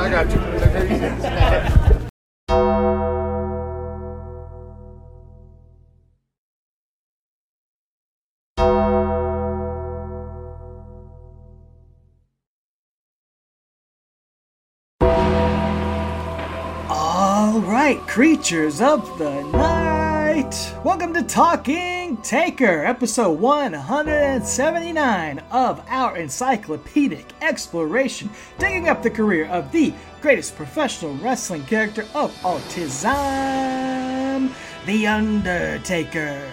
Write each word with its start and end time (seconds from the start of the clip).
I 0.00 0.08
got. 0.08 0.26
All 16.88 17.60
right, 17.60 18.00
creatures 18.06 18.80
of 18.80 19.18
the 19.18 19.42
night. 19.52 19.99
Welcome 20.30 21.12
to 21.14 21.24
Talking 21.24 22.16
Taker, 22.18 22.84
episode 22.84 23.40
179 23.40 25.38
of 25.50 25.82
our 25.88 26.16
encyclopedic 26.16 27.26
exploration, 27.42 28.30
digging 28.56 28.88
up 28.88 29.02
the 29.02 29.10
career 29.10 29.46
of 29.46 29.72
the 29.72 29.92
greatest 30.20 30.54
professional 30.54 31.16
wrestling 31.16 31.64
character 31.64 32.06
of 32.14 32.32
all 32.44 32.60
time, 32.70 34.54
The 34.86 35.08
Undertaker. 35.08 36.48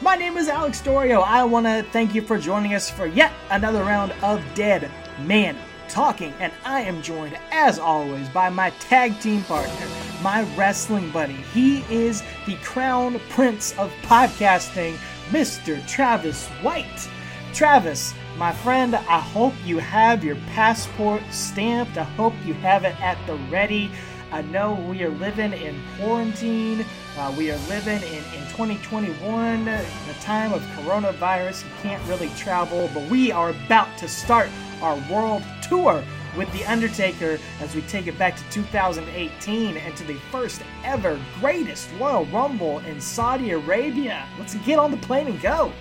My 0.00 0.16
name 0.16 0.38
is 0.38 0.48
Alex 0.48 0.80
Dorio. 0.80 1.20
I 1.20 1.44
want 1.44 1.66
to 1.66 1.84
thank 1.92 2.14
you 2.14 2.22
for 2.22 2.38
joining 2.38 2.72
us 2.72 2.88
for 2.88 3.04
yet 3.04 3.34
another 3.50 3.84
round 3.84 4.12
of 4.22 4.42
Dead 4.54 4.90
Man 5.26 5.54
Talking, 5.88 6.34
and 6.38 6.52
I 6.64 6.82
am 6.82 7.00
joined, 7.00 7.38
as 7.50 7.78
always, 7.78 8.28
by 8.28 8.50
my 8.50 8.70
tag 8.78 9.18
team 9.20 9.42
partner, 9.44 9.86
my 10.22 10.42
wrestling 10.54 11.10
buddy. 11.10 11.38
He 11.54 11.80
is 11.90 12.22
the 12.46 12.56
crown 12.56 13.18
prince 13.30 13.76
of 13.78 13.90
podcasting, 14.02 14.98
Mr. 15.30 15.84
Travis 15.88 16.46
White. 16.62 17.08
Travis, 17.54 18.12
my 18.36 18.52
friend, 18.52 18.94
I 18.94 19.18
hope 19.18 19.54
you 19.64 19.78
have 19.78 20.22
your 20.22 20.36
passport 20.54 21.22
stamped. 21.30 21.96
I 21.96 22.04
hope 22.04 22.34
you 22.44 22.52
have 22.54 22.84
it 22.84 23.00
at 23.00 23.18
the 23.26 23.36
ready. 23.50 23.90
I 24.30 24.42
know 24.42 24.74
we 24.74 25.02
are 25.04 25.08
living 25.08 25.54
in 25.54 25.80
quarantine. 25.96 26.84
Uh, 27.16 27.34
we 27.36 27.50
are 27.50 27.58
living 27.68 28.02
in, 28.02 28.22
in 28.34 28.46
2021, 28.50 29.64
the 29.64 29.84
time 30.20 30.52
of 30.52 30.60
coronavirus. 30.76 31.64
You 31.64 31.70
can't 31.82 32.06
really 32.06 32.28
travel, 32.36 32.90
but 32.92 33.08
we 33.08 33.32
are 33.32 33.50
about 33.50 33.96
to 33.98 34.08
start 34.08 34.50
our 34.82 34.96
world 35.10 35.42
tour 35.68 36.02
with 36.36 36.50
The 36.52 36.64
Undertaker 36.64 37.38
as 37.60 37.74
we 37.74 37.82
take 37.82 38.06
it 38.06 38.18
back 38.18 38.36
to 38.36 38.42
2018 38.50 39.76
and 39.76 39.96
to 39.96 40.04
the 40.04 40.14
first 40.30 40.62
ever 40.84 41.20
greatest 41.40 41.88
Royal 41.98 42.24
Rumble 42.26 42.78
in 42.80 43.00
Saudi 43.00 43.50
Arabia. 43.50 44.26
Let's 44.38 44.54
get 44.56 44.78
on 44.78 44.90
the 44.90 44.96
plane 44.96 45.26
and 45.26 45.40
go. 45.40 45.72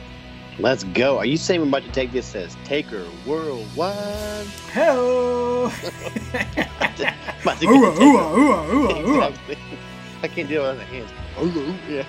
Let's 0.59 0.83
go. 0.85 1.19
Are 1.19 1.25
you 1.25 1.37
saying 1.37 1.61
we're 1.61 1.67
about 1.67 1.83
to 1.83 1.91
take 1.91 2.11
this 2.11 2.35
as 2.35 2.57
Taker 2.63 3.05
Worldwide? 3.25 4.47
Hello. 4.73 5.71
About 7.41 7.59
to 7.59 7.67
Ooh, 7.67 7.93
the 7.93 8.01
ooh, 8.01 8.17
ooh, 8.17 8.71
ooh, 8.73 9.19
ooh. 9.19 9.33
I 10.23 10.27
can't 10.27 10.49
do 10.49 10.61
it 10.61 10.65
on 10.65 10.77
the 10.77 10.83
hands. 10.83 11.11
Yeah. 11.87 12.05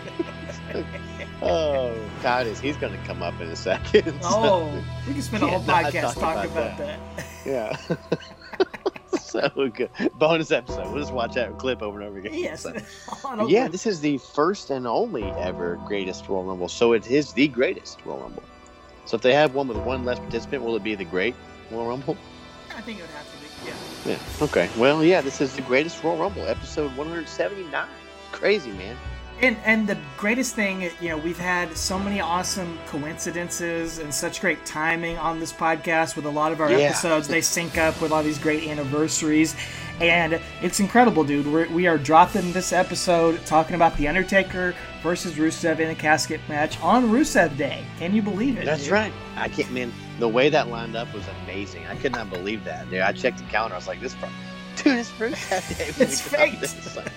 oh, 1.42 1.94
Titus, 2.22 2.60
he's 2.60 2.76
going 2.76 2.92
to 2.92 3.06
come 3.06 3.22
up 3.22 3.40
in 3.40 3.48
a 3.48 3.56
second. 3.56 4.14
Oh, 4.24 4.70
we 5.06 5.12
can 5.14 5.22
spend 5.22 5.42
a 5.42 5.46
whole 5.48 5.60
podcast 5.60 6.14
talk 6.14 6.34
talking 6.36 6.50
about 6.50 6.78
about 6.78 6.78
that. 6.78 6.98
Yeah. 7.46 7.76
so 9.18 9.70
good. 9.72 9.90
Bonus 10.14 10.50
episode. 10.50 10.86
We'll 10.92 11.00
just 11.02 11.12
watch 11.12 11.34
that 11.34 11.56
clip 11.58 11.82
over 11.82 12.00
and 12.00 12.08
over 12.08 12.18
again. 12.18 12.34
Yes. 12.34 12.62
So- 12.62 13.46
yeah, 13.46 13.68
this 13.68 13.86
is 13.86 14.00
the 14.00 14.18
first 14.18 14.70
and 14.70 14.86
only 14.86 15.24
ever 15.24 15.76
greatest 15.86 16.28
Royal 16.28 16.44
Rumble. 16.44 16.68
So 16.68 16.92
it 16.92 17.06
is 17.10 17.32
the 17.32 17.48
greatest 17.48 18.04
Royal 18.04 18.20
Rumble. 18.20 18.42
So 19.06 19.16
if 19.16 19.22
they 19.22 19.32
have 19.34 19.54
one 19.54 19.68
with 19.68 19.78
one 19.78 20.04
less 20.04 20.18
participant, 20.18 20.62
will 20.62 20.76
it 20.76 20.82
be 20.84 20.94
the 20.94 21.04
great 21.04 21.34
Royal 21.70 21.86
Rumble? 21.88 22.16
I 22.76 22.80
think 22.82 22.98
it 22.98 23.02
would 23.02 23.10
have 23.10 23.32
to 23.32 23.38
be. 23.38 23.70
Yeah. 24.06 24.12
Yeah. 24.12 24.44
Okay. 24.44 24.68
Well, 24.76 25.02
yeah, 25.04 25.20
this 25.20 25.40
is 25.40 25.54
the 25.54 25.62
greatest 25.62 26.02
Royal 26.04 26.16
Rumble, 26.18 26.42
episode 26.46 26.94
179. 26.96 27.86
Crazy, 28.32 28.70
man. 28.72 28.96
And 29.40 29.56
and 29.64 29.86
the 29.86 29.96
greatest 30.16 30.56
thing, 30.56 30.82
you 31.00 31.10
know, 31.10 31.16
we've 31.16 31.38
had 31.38 31.76
so 31.76 31.96
many 31.98 32.20
awesome 32.20 32.76
coincidences 32.88 33.98
and 33.98 34.12
such 34.12 34.40
great 34.40 34.64
timing 34.66 35.16
on 35.16 35.38
this 35.38 35.52
podcast 35.52 36.16
with 36.16 36.24
a 36.24 36.30
lot 36.30 36.50
of 36.50 36.60
our 36.60 36.70
Yeah. 36.70 36.78
episodes. 36.78 37.28
They 37.28 37.40
sync 37.40 37.78
up 37.78 38.00
with 38.00 38.10
all 38.10 38.22
these 38.24 38.38
great 38.38 38.66
anniversaries, 38.68 39.54
and 40.00 40.40
it's 40.60 40.80
incredible, 40.80 41.22
dude. 41.22 41.46
We're, 41.46 41.68
we 41.68 41.86
are 41.86 41.98
dropping 41.98 42.52
this 42.52 42.72
episode 42.72 43.44
talking 43.46 43.76
about 43.76 43.96
the 43.96 44.08
Undertaker 44.08 44.74
versus 45.04 45.34
Rusev 45.34 45.78
in 45.78 45.88
a 45.90 45.94
casket 45.94 46.40
match 46.48 46.80
on 46.80 47.08
Rusev 47.10 47.56
Day. 47.56 47.84
Can 48.00 48.14
you 48.16 48.22
believe 48.22 48.58
it? 48.58 48.64
That's 48.64 48.84
dude? 48.84 48.92
right. 48.92 49.12
I 49.36 49.48
can't, 49.48 49.70
man. 49.70 49.92
The 50.18 50.26
way 50.28 50.48
that 50.48 50.66
lined 50.68 50.96
up 50.96 51.14
was 51.14 51.22
amazing. 51.44 51.86
I 51.86 51.94
could 51.94 52.10
not 52.10 52.28
believe 52.28 52.64
that. 52.64 52.90
Dude, 52.90 53.00
I 53.02 53.12
checked 53.12 53.38
the 53.38 53.44
calendar. 53.44 53.76
I 53.76 53.78
was 53.78 53.86
like, 53.86 54.00
this, 54.00 54.14
dude, 54.82 54.98
it's 54.98 55.10
that 55.48 55.64
day. 55.78 55.86
It's 56.04 56.24
we 56.24 56.36
dropped 56.36 56.50
fate. 56.52 56.60
this. 56.60 56.96
Like, 56.96 57.12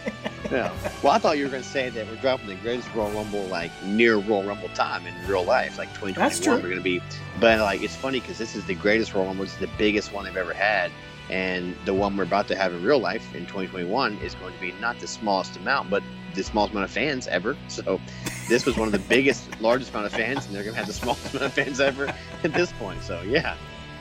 yeah. 0.51 0.73
Well, 1.01 1.13
I 1.13 1.17
thought 1.17 1.38
you 1.38 1.45
were 1.45 1.50
going 1.50 1.63
to 1.63 1.69
say 1.69 1.89
that 1.89 2.07
we're 2.07 2.16
dropping 2.17 2.47
the 2.47 2.56
greatest 2.56 2.94
Royal 2.94 3.12
Rumble 3.12 3.44
like 3.45 3.72
near 3.84 4.17
Royal 4.17 4.44
Rumble 4.44 4.69
time 4.69 5.06
in 5.07 5.16
real 5.28 5.44
life, 5.44 5.78
like 5.78 5.89
2021. 5.89 6.29
That's. 6.29 6.45
We're 6.47 6.62
going 6.62 6.75
to 6.75 6.81
be, 6.81 7.01
but 7.39 7.59
like 7.59 7.81
it's 7.81 7.95
funny 7.95 8.19
because 8.19 8.38
this 8.38 8.56
is 8.56 8.66
the 8.66 8.75
greatest 8.75 9.13
Royal 9.13 9.28
Rumble. 9.28 9.45
It's 9.45 9.56
the 9.56 9.69
biggest 9.78 10.13
one 10.13 10.25
they've 10.25 10.38
ever 10.38 10.53
had, 10.53 10.91
and 11.29 11.75
the 11.85 11.94
one 11.94 12.17
we're 12.17 12.23
about 12.23 12.47
to 12.50 12.56
have 12.56 12.73
in 12.73 12.84
real 12.84 13.00
life 13.00 13.34
in 13.34 13.41
2021 13.41 14.17
is 14.17 14.35
going 14.35 14.53
to 14.53 14.59
be 14.59 14.73
not 14.73 15.00
the 15.00 15.07
smallest 15.07 15.56
amount, 15.57 15.89
but 15.89 16.03
the 16.35 16.44
smallest 16.44 16.73
amount 16.73 16.85
of 16.85 16.91
fans 16.91 17.28
ever. 17.28 17.56
So 17.69 18.01
this 18.50 18.66
was 18.66 18.78
one 18.78 18.88
of 18.88 18.91
the 18.91 19.00
biggest, 19.00 19.62
largest 19.62 19.91
amount 19.91 20.07
of 20.07 20.12
fans, 20.12 20.45
and 20.45 20.53
they're 20.53 20.63
going 20.63 20.73
to 20.73 20.79
have 20.79 20.88
the 20.88 20.94
smallest 20.94 21.29
amount 21.33 21.45
of 21.45 21.53
fans 21.53 21.79
ever 21.79 22.13
at 22.44 22.53
this 22.53 22.72
point. 22.73 23.01
So 23.01 23.22
yeah, 23.22 23.56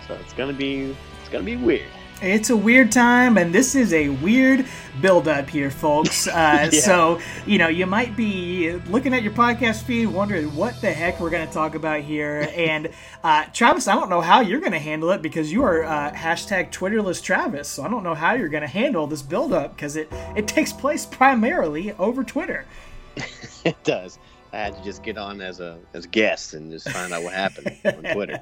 so 0.08 0.14
it's 0.14 0.32
going 0.32 0.50
to 0.50 0.56
be 0.56 0.96
it's 1.20 1.28
going 1.28 1.44
to 1.44 1.46
be 1.46 1.56
weird. 1.56 1.88
It's 2.22 2.50
a 2.50 2.56
weird 2.56 2.92
time, 2.92 3.38
and 3.38 3.50
this 3.54 3.75
is 3.75 3.94
a 3.94 4.10
weird 4.10 4.66
build-up 5.00 5.48
here, 5.48 5.70
folks. 5.70 6.28
Uh, 6.41 6.69
Yeah. 6.70 6.81
So, 6.81 7.20
you 7.47 7.56
know, 7.58 7.69
you 7.69 7.86
might 7.86 8.14
be 8.14 8.72
looking 8.88 9.14
at 9.14 9.22
your 9.22 9.32
podcast 9.32 9.82
feed, 9.84 10.06
wondering 10.06 10.54
what 10.54 10.78
the 10.82 10.92
heck 10.92 11.19
we're 11.19 11.30
going 11.30 11.47
to 11.47 11.53
talk 11.53 11.75
about 11.75 12.00
here. 12.03 12.47
And 12.56 12.91
uh, 13.25 13.44
Travis, 13.54 13.88
I 13.88 13.94
don't 13.94 14.10
know 14.10 14.20
how 14.20 14.41
you're 14.41 14.60
going 14.60 14.72
to 14.72 14.78
handle 14.78 15.10
it 15.12 15.22
because 15.22 15.50
you 15.50 15.62
are 15.64 15.82
uh, 15.82 16.12
hashtag 16.12 16.70
Twitterless 16.72 17.22
Travis. 17.22 17.69
So 17.69 17.84
I 17.84 17.88
don't 17.88 18.03
know 18.03 18.14
how 18.14 18.34
you're 18.34 18.48
going 18.50 18.62
to 18.62 18.69
handle 18.69 19.06
this 19.06 19.22
build-up 19.22 19.75
because 19.75 19.97
it 19.97 20.12
it 20.36 20.47
takes 20.47 20.72
place 20.72 21.06
primarily 21.06 21.92
over 21.92 22.22
Twitter. 22.25 22.66
It 23.62 23.76
does. 23.84 24.19
I 24.54 24.59
had 24.59 24.76
to 24.76 24.82
just 24.82 25.03
get 25.03 25.19
on 25.19 25.42
as 25.42 25.60
a 25.60 25.78
as 25.92 26.06
a 26.06 26.09
guest 26.09 26.54
and 26.54 26.70
just 26.70 26.88
find 26.88 27.12
out 27.12 27.22
what 27.22 27.34
happened 27.34 27.76
on 27.84 28.14
Twitter. 28.14 28.41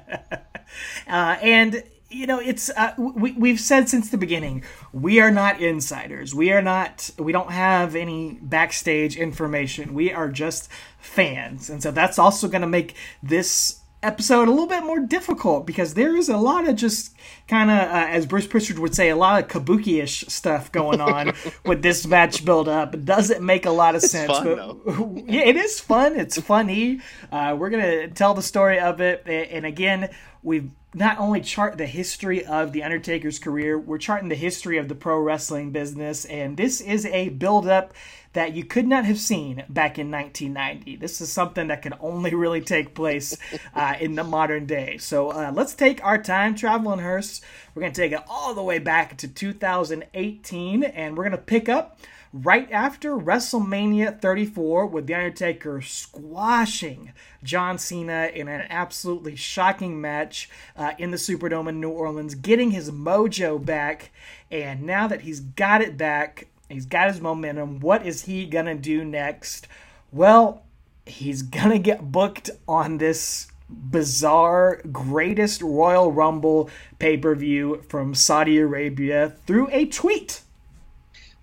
Uh, 1.07 1.35
and 1.41 1.83
you 2.09 2.25
know, 2.25 2.39
it's 2.39 2.69
uh, 2.71 2.93
we 2.97 3.33
we've 3.33 3.59
said 3.59 3.87
since 3.87 4.09
the 4.09 4.17
beginning 4.17 4.63
we 4.91 5.19
are 5.19 5.31
not 5.31 5.61
insiders. 5.61 6.33
We 6.33 6.51
are 6.51 6.61
not. 6.61 7.09
We 7.19 7.31
don't 7.31 7.51
have 7.51 7.95
any 7.95 8.39
backstage 8.41 9.15
information. 9.15 9.93
We 9.93 10.11
are 10.11 10.29
just 10.29 10.69
fans, 10.97 11.69
and 11.69 11.83
so 11.83 11.91
that's 11.91 12.17
also 12.17 12.47
going 12.47 12.61
to 12.61 12.67
make 12.67 12.95
this 13.21 13.79
episode 14.01 14.47
a 14.47 14.51
little 14.51 14.67
bit 14.67 14.83
more 14.83 14.99
difficult 14.99 15.67
because 15.67 15.93
there 15.93 16.15
is 16.15 16.29
a 16.29 16.37
lot 16.37 16.67
of 16.67 16.75
just 16.75 17.13
kind 17.49 17.69
of, 17.69 17.77
uh, 17.77 18.07
as 18.09 18.25
Bruce 18.25 18.47
Pritchard 18.47 18.79
would 18.79 18.95
say, 18.95 19.09
a 19.09 19.15
lot 19.15 19.43
of 19.43 19.49
kabuki-ish 19.49 20.21
stuff 20.27 20.71
going 20.71 21.01
on 21.01 21.33
with 21.65 21.81
this 21.81 22.07
match 22.07 22.45
build 22.45 22.69
up. 22.69 22.93
It 22.93 23.03
doesn't 23.03 23.43
make 23.45 23.65
a 23.65 23.71
lot 23.71 23.95
of 23.95 24.01
sense. 24.01 24.31
fun, 24.31 24.79
but 24.85 25.23
yeah, 25.29 25.41
it 25.41 25.57
is 25.57 25.79
fun. 25.79 26.15
It's 26.15 26.39
funny. 26.39 27.01
Uh, 27.31 27.55
we're 27.59 27.69
gonna 27.69 28.07
tell 28.09 28.33
the 28.33 28.41
story 28.41 28.79
of 28.79 29.01
it, 29.01 29.23
and 29.27 29.65
again, 29.65 30.09
we've 30.43 30.69
not 30.93 31.19
only 31.19 31.41
chart 31.41 31.77
the 31.77 31.85
history 31.85 32.43
of 32.45 32.71
the 32.71 32.83
Undertaker's 32.83 33.37
career, 33.37 33.77
we're 33.77 33.99
charting 33.99 34.29
the 34.29 34.35
history 34.35 34.77
of 34.77 34.87
the 34.87 34.95
pro 34.95 35.19
wrestling 35.19 35.71
business, 35.71 36.25
and 36.25 36.57
this 36.57 36.81
is 36.81 37.05
a 37.05 37.29
build 37.29 37.67
up 37.67 37.93
that 38.33 38.53
you 38.53 38.63
could 38.63 38.87
not 38.87 39.05
have 39.05 39.19
seen 39.19 39.63
back 39.69 39.97
in 39.97 40.11
1990. 40.11 40.95
This 40.97 41.19
is 41.21 41.31
something 41.31 41.67
that 41.67 41.81
can 41.81 41.93
only 41.99 42.33
really 42.33 42.61
take 42.61 42.93
place 42.93 43.37
uh, 43.75 43.95
in 43.99 44.15
the 44.15 44.23
modern 44.23 44.65
day. 44.65 44.97
So 44.97 45.29
uh, 45.29 45.51
let's 45.53 45.73
take 45.73 46.03
our 46.03 46.21
time 46.21 46.55
traveling 46.55 46.99
hearse. 46.99 47.41
We're 47.73 47.81
going 47.81 47.93
to 47.93 48.01
take 48.01 48.11
it 48.11 48.23
all 48.27 48.53
the 48.53 48.63
way 48.63 48.79
back 48.79 49.17
to 49.17 49.27
2018, 49.27 50.83
and 50.83 51.17
we're 51.17 51.23
going 51.23 51.31
to 51.31 51.37
pick 51.37 51.69
up 51.69 51.99
right 52.33 52.71
after 52.71 53.17
WrestleMania 53.17 54.21
34 54.21 54.85
with 54.85 55.07
The 55.07 55.15
Undertaker 55.15 55.81
squashing 55.81 57.13
John 57.43 57.77
Cena 57.77 58.29
in 58.33 58.47
an 58.47 58.67
absolutely 58.69 59.35
shocking 59.35 59.99
match 59.99 60.49
uh, 60.75 60.93
in 60.97 61.11
the 61.11 61.17
Superdome 61.17 61.69
in 61.69 61.79
New 61.79 61.89
Orleans, 61.89 62.35
getting 62.35 62.71
his 62.71 62.91
mojo 62.91 63.63
back. 63.63 64.11
And 64.51 64.83
now 64.83 65.07
that 65.07 65.21
he's 65.21 65.39
got 65.39 65.81
it 65.81 65.97
back, 65.97 66.47
he's 66.69 66.85
got 66.85 67.09
his 67.09 67.21
momentum, 67.21 67.79
what 67.79 68.05
is 68.05 68.25
he 68.25 68.45
going 68.45 68.65
to 68.65 68.75
do 68.75 69.03
next? 69.03 69.67
Well, 70.11 70.63
he's 71.05 71.41
going 71.41 71.71
to 71.71 71.79
get 71.79 72.11
booked 72.11 72.49
on 72.67 72.97
this 72.97 73.47
bizarre 73.69 74.81
greatest 74.91 75.61
Royal 75.61 76.11
Rumble 76.11 76.69
pay 76.97 77.17
per 77.17 77.35
view 77.35 77.83
from 77.87 78.15
Saudi 78.15 78.57
Arabia 78.57 79.35
through 79.45 79.69
a 79.71 79.85
tweet. 79.85 80.41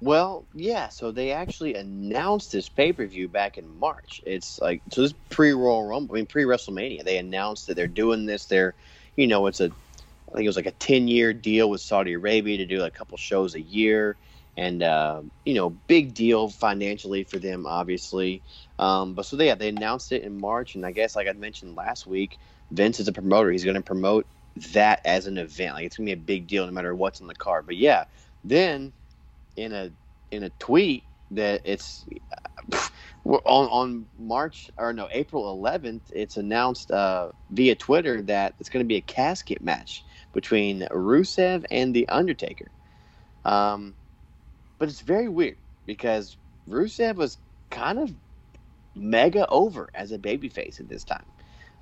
Well, 0.07 0.45
yeah. 0.55 0.89
So 0.89 1.11
they 1.11 1.33
actually 1.33 1.75
announced 1.75 2.53
this 2.53 2.69
pay 2.69 2.93
per 2.93 3.07
view 3.07 3.29
back 3.29 3.59
in 3.59 3.79
March. 3.79 4.23
It's 4.25 4.61
like 4.61 4.81
so 4.93 5.03
this 5.03 5.15
pre 5.31 5.53
Royal 5.53 5.87
Rumble, 5.87 6.15
I 6.15 6.19
mean 6.19 6.27
pre 6.27 6.45
WrestleMania. 6.45 7.05
They 7.05 7.19
announced 7.19 7.67
that 7.67 7.75
they're 7.75 7.89
doing 7.89 8.25
this. 8.25 8.45
They're, 8.45 8.75
you 9.17 9.27
know, 9.27 9.47
it's 9.47 9.61
a 9.61 9.73
think 10.37 10.45
it 10.45 10.49
was 10.49 10.57
like 10.57 10.67
a 10.67 10.73
10 10.73 11.09
year 11.09 11.33
deal 11.33 11.69
with 11.69 11.81
Saudi 11.81 12.13
Arabia 12.13 12.59
to 12.59 12.67
do 12.67 12.79
like 12.79 12.95
a 12.95 12.97
couple 12.97 13.17
shows 13.19 13.55
a 13.55 13.61
year. 13.61 14.17
And, 14.59 14.83
uh, 14.83 15.23
you 15.45 15.55
know, 15.55 15.71
big 15.71 16.15
deal 16.15 16.49
financially 16.49 17.25
for 17.25 17.39
them, 17.39 17.67
obviously. 17.67 18.43
Um, 18.79 19.13
but 19.13 19.27
so, 19.27 19.37
they, 19.37 19.47
yeah, 19.47 19.55
they 19.55 19.69
announced 19.69 20.13
it 20.13 20.23
in 20.23 20.41
March. 20.41 20.75
And 20.75 20.87
I 20.87 20.93
guess, 20.93 21.15
like 21.15 21.29
I 21.29 21.33
mentioned 21.33 21.77
last 21.77 22.07
week, 22.07 22.39
Vince 22.71 22.99
is 22.99 23.09
a 23.09 23.13
promoter. 23.13 23.51
He's 23.51 23.65
going 23.65 23.77
to 23.77 23.83
promote 23.83 24.27
that 24.73 25.03
as 25.05 25.27
an 25.27 25.37
event. 25.37 25.75
Like 25.75 25.85
it's 25.85 25.97
going 25.99 26.07
to 26.07 26.17
be 26.17 26.21
a 26.21 26.25
big 26.25 26.47
deal 26.47 26.65
no 26.65 26.73
matter 26.73 26.95
what's 26.95 27.21
on 27.21 27.27
the 27.27 27.35
card. 27.35 27.67
But 27.67 27.77
yeah, 27.77 28.05
then 28.45 28.93
in 29.57 29.73
a 29.73 29.93
in 30.31 30.45
a 30.45 30.51
tweet 30.51 31.05
that 31.33 31.63
it's 31.65 32.07
on 33.25 33.69
on 33.69 34.07
March 34.19 34.71
or 34.79 34.93
no 34.93 35.09
April 35.13 35.61
11th, 35.63 36.03
it's 36.13 36.37
announced 36.37 36.91
uh, 36.91 37.33
via 37.51 37.75
Twitter 37.75 38.23
that 38.23 38.55
it's 38.61 38.69
going 38.69 38.85
to 38.85 38.89
be 38.89 38.97
a 38.97 39.03
casket 39.03 39.63
match 39.63 40.05
between 40.33 40.83
Rusev 40.93 41.65
and 41.71 41.95
the 41.95 42.09
Undertaker. 42.09 42.71
Um, 43.45 43.97
but 44.79 44.89
it's 44.89 45.01
very 45.01 45.29
weird 45.29 45.59
because 45.87 46.37
Rusev 46.69 47.17
was 47.17 47.39
kind 47.71 47.99
of 47.99 48.15
mega 48.95 49.49
over 49.49 49.91
as 49.95 50.13
a 50.13 50.19
babyface 50.19 50.81
at 50.81 50.89
this 50.89 51.05
time. 51.05 51.27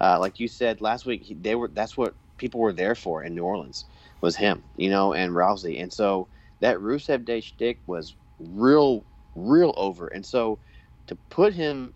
Uh, 0.01 0.19
like 0.21 0.41
you 0.41 0.49
said 0.49 0.81
last 0.81 1.07
week, 1.07 1.23
he, 1.23 1.35
they 1.35 1.55
were 1.55 1.69
that's 1.69 1.97
what 1.97 2.17
people 2.39 2.61
were 2.61 2.73
there 2.73 2.95
for 2.95 3.23
in 3.23 3.35
New 3.35 3.45
Orleans 3.45 3.87
was 4.21 4.37
him, 4.37 4.65
you 4.77 4.91
know, 4.91 5.13
and 5.15 5.33
Rousey, 5.33 5.81
and 5.83 5.93
so 5.93 6.29
that 6.61 6.79
Rusev 6.79 7.25
Day 7.25 7.41
shtick 7.41 7.79
was 7.87 8.15
real, 8.39 9.05
real 9.35 9.75
over, 9.77 10.09
and 10.09 10.25
so 10.25 10.59
to 11.07 11.15
put 11.31 11.55
him 11.55 11.95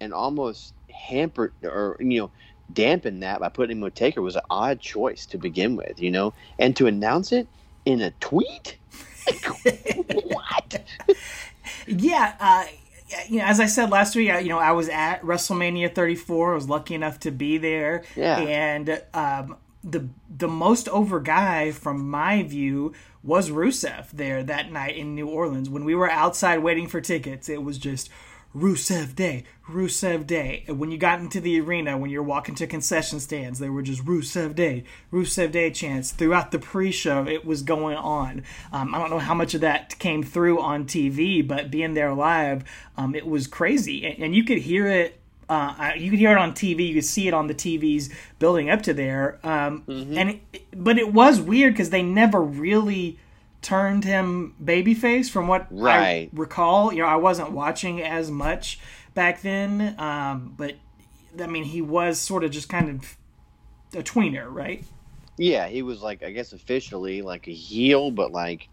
and 0.00 0.12
almost 0.12 0.74
hamper 0.90 1.52
or 1.62 1.96
you 2.00 2.20
know 2.20 2.30
dampen 2.72 3.20
that 3.20 3.40
by 3.40 3.48
putting 3.48 3.76
him 3.76 3.82
with 3.82 3.94
Taker 3.94 4.22
was 4.22 4.36
an 4.36 4.42
odd 4.50 4.80
choice 4.80 5.26
to 5.26 5.38
begin 5.38 5.76
with, 5.76 6.00
you 6.00 6.10
know, 6.10 6.32
and 6.58 6.74
to 6.76 6.86
announce 6.86 7.32
it 7.32 7.46
in 7.84 8.00
a 8.00 8.10
tweet. 8.12 8.78
what? 10.24 10.82
yeah, 11.86 12.34
uh, 12.40 12.64
you 13.28 13.38
know, 13.38 13.44
as 13.44 13.60
I 13.60 13.66
said 13.66 13.90
last 13.90 14.16
week, 14.16 14.28
you 14.42 14.48
know, 14.48 14.58
I 14.58 14.72
was 14.72 14.88
at 14.88 15.22
WrestleMania 15.22 15.94
34. 15.94 16.52
I 16.52 16.54
was 16.54 16.68
lucky 16.68 16.94
enough 16.94 17.20
to 17.20 17.30
be 17.30 17.58
there, 17.58 18.04
yeah. 18.16 18.38
and 18.38 19.02
um, 19.14 19.56
the 19.84 20.08
the 20.34 20.48
most 20.48 20.88
over 20.88 21.20
guy 21.20 21.72
from 21.72 22.08
my 22.08 22.42
view 22.42 22.92
was 23.22 23.50
Rusev 23.50 24.10
there 24.10 24.42
that 24.42 24.72
night 24.72 24.96
in 24.96 25.14
New 25.14 25.28
Orleans 25.28 25.68
when 25.68 25.84
we 25.84 25.94
were 25.94 26.10
outside 26.10 26.58
waiting 26.58 26.86
for 26.86 27.00
tickets. 27.00 27.48
It 27.48 27.62
was 27.62 27.78
just 27.78 28.08
Rusev 28.54 29.14
Day, 29.14 29.44
Rusev 29.68 30.26
Day. 30.26 30.64
When 30.68 30.90
you 30.90 30.98
got 30.98 31.20
into 31.20 31.40
the 31.40 31.58
arena, 31.60 31.96
when 31.96 32.10
you're 32.10 32.22
walking 32.22 32.54
to 32.56 32.66
concession 32.66 33.18
stands, 33.18 33.58
they 33.58 33.70
were 33.70 33.82
just 33.82 34.04
Rusev 34.04 34.54
Day, 34.54 34.84
Rusev 35.10 35.52
Day 35.52 35.70
chants. 35.70 36.10
Throughout 36.12 36.50
the 36.50 36.58
pre 36.58 36.90
show, 36.90 37.26
it 37.26 37.44
was 37.46 37.62
going 37.62 37.96
on. 37.96 38.44
Um, 38.70 38.94
I 38.94 38.98
don't 38.98 39.10
know 39.10 39.18
how 39.18 39.34
much 39.34 39.54
of 39.54 39.62
that 39.62 39.98
came 39.98 40.22
through 40.22 40.60
on 40.60 40.84
TV, 40.84 41.46
but 41.46 41.70
being 41.70 41.94
there 41.94 42.12
live, 42.12 42.64
um, 42.96 43.14
it 43.14 43.26
was 43.26 43.46
crazy. 43.46 44.04
And, 44.04 44.22
and 44.22 44.36
you 44.36 44.44
could 44.44 44.58
hear 44.58 44.86
it 44.86 45.21
uh, 45.52 45.92
you 45.96 46.10
could 46.10 46.18
hear 46.18 46.32
it 46.32 46.38
on 46.38 46.52
TV. 46.52 46.88
You 46.88 46.94
could 46.94 47.04
see 47.04 47.28
it 47.28 47.34
on 47.34 47.46
the 47.46 47.54
TVs 47.54 48.10
building 48.38 48.70
up 48.70 48.82
to 48.82 48.94
there. 48.94 49.38
Um, 49.42 49.82
mm-hmm. 49.86 50.16
And 50.16 50.30
it, 50.30 50.64
but 50.74 50.98
it 50.98 51.12
was 51.12 51.40
weird 51.40 51.74
because 51.74 51.90
they 51.90 52.02
never 52.02 52.40
really 52.40 53.18
turned 53.60 54.04
him 54.04 54.54
babyface 54.62 55.30
from 55.30 55.48
what 55.48 55.66
right. 55.70 56.30
I 56.30 56.30
recall. 56.32 56.92
You 56.92 57.02
know, 57.02 57.08
I 57.08 57.16
wasn't 57.16 57.52
watching 57.52 58.00
as 58.00 58.30
much 58.30 58.80
back 59.14 59.42
then, 59.42 59.94
um, 59.98 60.54
but 60.56 60.76
I 61.38 61.46
mean, 61.46 61.64
he 61.64 61.82
was 61.82 62.18
sort 62.18 62.44
of 62.44 62.50
just 62.50 62.68
kind 62.68 62.88
of 62.88 63.16
a 63.98 64.02
tweener, 64.02 64.46
right? 64.48 64.84
Yeah, 65.36 65.68
he 65.68 65.82
was 65.82 66.02
like 66.02 66.22
I 66.22 66.30
guess 66.30 66.52
officially 66.52 67.20
like 67.20 67.46
a 67.46 67.52
heel, 67.52 68.10
but 68.10 68.32
like 68.32 68.68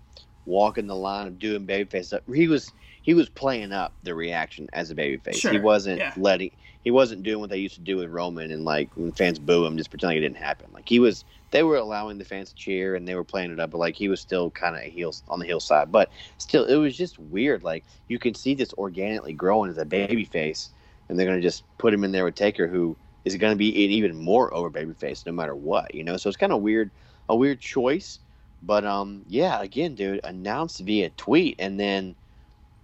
walking 0.46 0.88
the 0.88 0.96
line 0.96 1.28
of 1.28 1.40
doing 1.40 1.68
babyface. 1.68 2.18
He 2.34 2.48
was 2.48 2.72
he 3.02 3.14
was 3.14 3.28
playing 3.28 3.72
up 3.72 3.94
the 4.04 4.14
reaction 4.16 4.70
as 4.74 4.92
a 4.92 4.96
babyface. 4.96 5.36
Sure. 5.36 5.52
He 5.52 5.60
wasn't 5.60 6.00
yeah. 6.00 6.14
letting 6.16 6.52
he 6.90 6.92
wasn't 6.92 7.22
doing 7.22 7.40
what 7.40 7.52
they 7.52 7.60
used 7.60 7.76
to 7.76 7.82
do 7.82 7.98
with 7.98 8.10
Roman 8.10 8.50
and 8.50 8.66
like 8.66 8.90
when 8.96 9.12
fans 9.12 9.38
boo 9.38 9.64
him, 9.64 9.78
just 9.78 9.92
pretending 9.92 10.18
it 10.18 10.22
didn't 10.22 10.38
happen. 10.38 10.72
Like 10.74 10.90
he 10.90 10.98
was 10.98 11.24
they 11.52 11.62
were 11.62 11.76
allowing 11.76 12.18
the 12.18 12.26
fans 12.26 12.50
to 12.50 12.56
cheer 12.56 12.96
and 12.96 13.08
they 13.08 13.14
were 13.14 13.24
playing 13.24 13.52
it 13.52 13.60
up, 13.60 13.70
but 13.70 13.78
like 13.78 13.96
he 13.96 14.08
was 14.08 14.20
still 14.20 14.50
kind 14.50 14.76
of 14.76 14.82
a 14.82 14.90
heel 14.90 15.14
on 15.28 15.38
the 15.38 15.46
heel 15.46 15.60
side. 15.60 15.92
But 15.92 16.10
still, 16.40 16.66
it 16.66 16.78
was 16.78 16.98
just 16.98 17.20
weird. 17.20 17.62
Like 17.62 17.86
you 18.08 18.18
can 18.18 18.34
see 18.34 18.56
this 18.56 18.74
organically 18.74 19.34
growing 19.34 19.70
as 19.70 19.78
a 19.78 19.86
babyface, 19.86 20.70
and 21.08 21.20
they're 21.20 21.28
gonna 21.28 21.42
just 21.42 21.64
put 21.78 21.94
him 21.94 22.04
in 22.04 22.12
there 22.12 22.26
with 22.26 22.34
Taker, 22.34 22.68
who 22.68 22.98
is 23.24 23.36
going 23.36 23.54
to 23.54 23.56
be 23.56 23.70
an 23.86 23.92
even 23.92 24.16
more 24.16 24.52
over 24.52 24.72
babyface 24.72 25.28
no 25.28 25.32
matter 25.32 25.54
what, 25.54 25.94
you 25.94 26.04
know. 26.04 26.18
So 26.18 26.28
it's 26.28 26.38
kind 26.38 26.52
of 26.52 26.64
weird, 26.64 26.90
a 27.30 27.36
weird 27.36 27.60
choice. 27.60 28.18
But 28.64 28.84
um, 28.84 29.22
yeah, 29.28 29.62
again, 29.62 29.94
dude, 29.94 30.22
announced 30.24 30.80
via 30.80 31.12
tweet, 31.12 31.56
and 31.60 31.80
then 31.80 32.16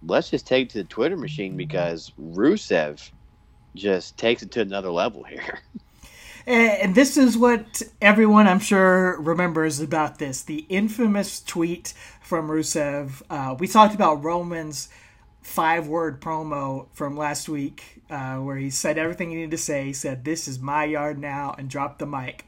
let's 0.06 0.30
just 0.30 0.46
take 0.46 0.68
to 0.68 0.78
the 0.78 0.84
Twitter 0.84 1.16
machine 1.16 1.56
because 1.56 2.12
Rusev 2.20 3.10
just 3.76 4.18
takes 4.18 4.42
it 4.42 4.50
to 4.52 4.60
another 4.60 4.90
level 4.90 5.22
here. 5.22 5.60
And 6.48 6.94
this 6.94 7.16
is 7.16 7.36
what 7.36 7.82
everyone, 8.00 8.46
I'm 8.46 8.60
sure, 8.60 9.20
remembers 9.20 9.80
about 9.80 10.20
this 10.20 10.42
the 10.42 10.64
infamous 10.68 11.40
tweet 11.40 11.92
from 12.20 12.48
Rusev. 12.48 13.20
Uh, 13.28 13.56
we 13.58 13.66
talked 13.66 13.96
about 13.96 14.22
Roman's 14.22 14.88
five 15.42 15.88
word 15.88 16.20
promo 16.20 16.86
from 16.92 17.16
last 17.16 17.48
week 17.48 18.02
uh, 18.10 18.36
where 18.36 18.56
he 18.56 18.70
said 18.70 18.96
everything 18.96 19.30
he 19.30 19.36
needed 19.36 19.50
to 19.52 19.58
say. 19.58 19.86
He 19.86 19.92
said, 19.92 20.24
This 20.24 20.46
is 20.46 20.60
my 20.60 20.84
yard 20.84 21.18
now, 21.18 21.54
and 21.58 21.68
dropped 21.68 21.98
the 21.98 22.06
mic. 22.06 22.44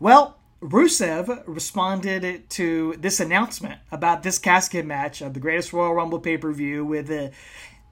Well, 0.00 0.36
Rusev 0.60 1.44
responded 1.46 2.48
to 2.50 2.96
this 2.98 3.20
announcement 3.20 3.80
about 3.92 4.22
this 4.24 4.38
casket 4.38 4.86
match 4.86 5.20
of 5.20 5.34
the 5.34 5.40
greatest 5.40 5.72
Royal 5.72 5.94
Rumble 5.94 6.18
pay 6.18 6.36
per 6.36 6.50
view 6.50 6.84
with 6.84 7.10
an 7.10 7.30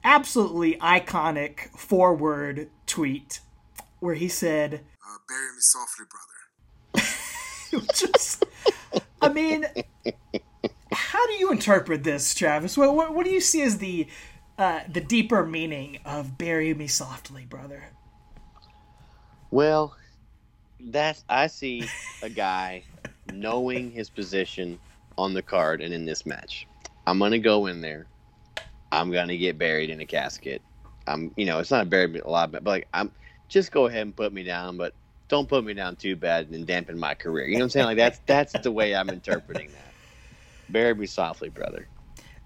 absolutely 0.03 0.75
iconic 0.75 1.69
four 1.77 2.15
word 2.15 2.69
tweet 2.85 3.39
where 3.99 4.15
he 4.15 4.27
said, 4.27 4.73
uh, 4.75 5.17
Bury 5.27 5.51
me 5.53 5.59
softly, 5.59 6.05
brother. 6.09 7.85
Just, 7.93 8.45
I 9.21 9.29
mean, 9.29 9.65
how 10.91 11.25
do 11.27 11.33
you 11.33 11.51
interpret 11.51 12.03
this, 12.03 12.33
Travis? 12.33 12.77
What, 12.77 12.95
what, 12.95 13.13
what 13.13 13.25
do 13.25 13.31
you 13.31 13.41
see 13.41 13.61
as 13.61 13.77
the 13.79 14.07
uh, 14.57 14.79
the 14.91 15.01
deeper 15.01 15.45
meaning 15.45 15.99
of 16.05 16.37
"Bury 16.37 16.73
me 16.73 16.87
softly, 16.87 17.45
brother"? 17.45 17.83
Well, 19.51 19.95
that's 20.79 21.23
I 21.27 21.47
see 21.47 21.83
a 22.21 22.29
guy 22.29 22.83
knowing 23.33 23.91
his 23.91 24.09
position 24.09 24.79
on 25.17 25.33
the 25.33 25.41
card 25.41 25.81
and 25.81 25.93
in 25.93 26.05
this 26.05 26.25
match. 26.25 26.67
I'm 27.07 27.19
gonna 27.19 27.39
go 27.39 27.67
in 27.67 27.81
there. 27.81 28.07
I'm 28.91 29.11
gonna 29.11 29.37
get 29.37 29.57
buried 29.57 29.89
in 29.89 29.99
a 29.99 30.05
casket. 30.05 30.61
I'm, 31.07 31.31
you 31.35 31.45
know, 31.45 31.59
it's 31.59 31.71
not 31.71 31.83
a 31.83 31.89
buried 31.89 32.15
a 32.15 32.29
lot, 32.29 32.51
but 32.51 32.63
like 32.63 32.87
I'm 32.93 33.11
just 33.47 33.71
go 33.71 33.85
ahead 33.87 34.01
and 34.01 34.15
put 34.15 34.33
me 34.33 34.43
down, 34.43 34.77
but 34.77 34.93
don't 35.27 35.47
put 35.47 35.63
me 35.63 35.73
down 35.73 35.95
too 35.95 36.15
bad 36.15 36.49
and 36.49 36.65
dampen 36.65 36.99
my 36.99 37.13
career. 37.13 37.47
You 37.47 37.53
know 37.53 37.59
what 37.59 37.63
I'm 37.65 37.69
saying? 37.71 37.85
Like 37.85 37.97
that's 37.97 38.19
that's 38.25 38.53
the 38.63 38.71
way 38.71 38.95
I'm 38.95 39.09
interpreting 39.09 39.69
that. 39.69 39.93
Bury 40.69 40.95
me 40.95 41.05
softly, 41.05 41.49
brother. 41.49 41.87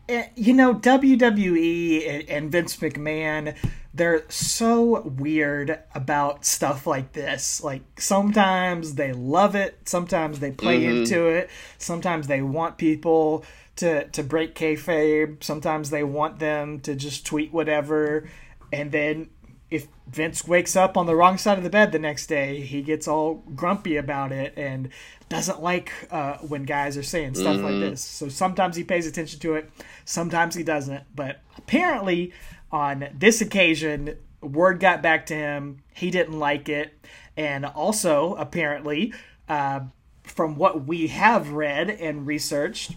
Eh, 0.09 0.27
you 0.35 0.53
know, 0.53 0.73
WWE 0.73 2.25
and 2.27 2.51
Vince 2.51 2.75
McMahon, 2.77 3.55
they're 3.93 4.23
so 4.27 5.01
weird 5.01 5.79
about 5.93 6.45
stuff 6.45 6.87
like 6.87 7.13
this. 7.13 7.63
Like 7.63 7.83
sometimes 7.99 8.95
they 8.95 9.13
love 9.13 9.55
it, 9.55 9.77
sometimes 9.85 10.39
they 10.39 10.51
play 10.51 10.81
mm-hmm. 10.81 11.01
into 11.01 11.27
it, 11.27 11.49
sometimes 11.77 12.25
they 12.25 12.41
want 12.41 12.77
people 12.77 13.45
to 13.75 14.05
to 14.07 14.23
break 14.23 14.55
kayfabe, 14.55 15.43
sometimes 15.43 15.91
they 15.91 16.03
want 16.03 16.39
them 16.39 16.79
to 16.81 16.95
just 16.95 17.25
tweet 17.25 17.53
whatever, 17.53 18.27
and 18.71 18.91
then 18.91 19.29
if 19.69 19.87
Vince 20.07 20.47
wakes 20.47 20.75
up 20.75 20.97
on 20.97 21.05
the 21.05 21.15
wrong 21.15 21.37
side 21.37 21.57
of 21.57 21.63
the 21.63 21.69
bed 21.69 21.91
the 21.91 21.99
next 21.99 22.27
day, 22.27 22.61
he 22.61 22.81
gets 22.81 23.07
all 23.07 23.43
grumpy 23.55 23.97
about 23.97 24.31
it 24.31 24.53
and 24.57 24.89
doesn't 25.29 25.61
like 25.61 25.91
uh, 26.09 26.37
when 26.37 26.63
guys 26.63 26.97
are 26.97 27.03
saying 27.03 27.35
stuff 27.35 27.57
mm-hmm. 27.57 27.65
like 27.65 27.79
this. 27.91 28.01
So 28.01 28.29
sometimes 28.29 28.75
he 28.75 28.83
pays 28.83 29.05
attention 29.05 29.39
to 29.41 29.55
it, 29.55 29.69
sometimes 30.05 30.55
he 30.55 30.63
doesn't. 30.63 31.03
But 31.15 31.41
apparently, 31.57 32.33
on 32.71 33.09
this 33.15 33.41
occasion, 33.41 34.17
word 34.41 34.79
got 34.79 35.01
back 35.01 35.27
to 35.27 35.35
him. 35.35 35.83
He 35.93 36.09
didn't 36.09 36.39
like 36.39 36.67
it. 36.67 36.93
And 37.37 37.65
also, 37.65 38.35
apparently, 38.35 39.13
uh, 39.47 39.81
from 40.23 40.55
what 40.55 40.85
we 40.85 41.07
have 41.07 41.51
read 41.51 41.89
and 41.89 42.25
researched, 42.25 42.95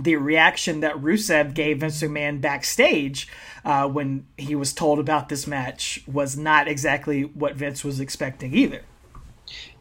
the 0.00 0.16
reaction 0.16 0.80
that 0.80 0.94
Rusev 0.96 1.54
gave 1.54 1.80
Vince 1.80 2.02
McMahon 2.02 2.40
backstage 2.40 3.28
uh, 3.64 3.88
when 3.88 4.26
he 4.36 4.54
was 4.54 4.72
told 4.72 4.98
about 4.98 5.28
this 5.28 5.46
match 5.46 6.02
was 6.06 6.36
not 6.36 6.68
exactly 6.68 7.22
what 7.22 7.54
Vince 7.54 7.82
was 7.82 7.98
expecting 8.00 8.54
either. 8.54 8.82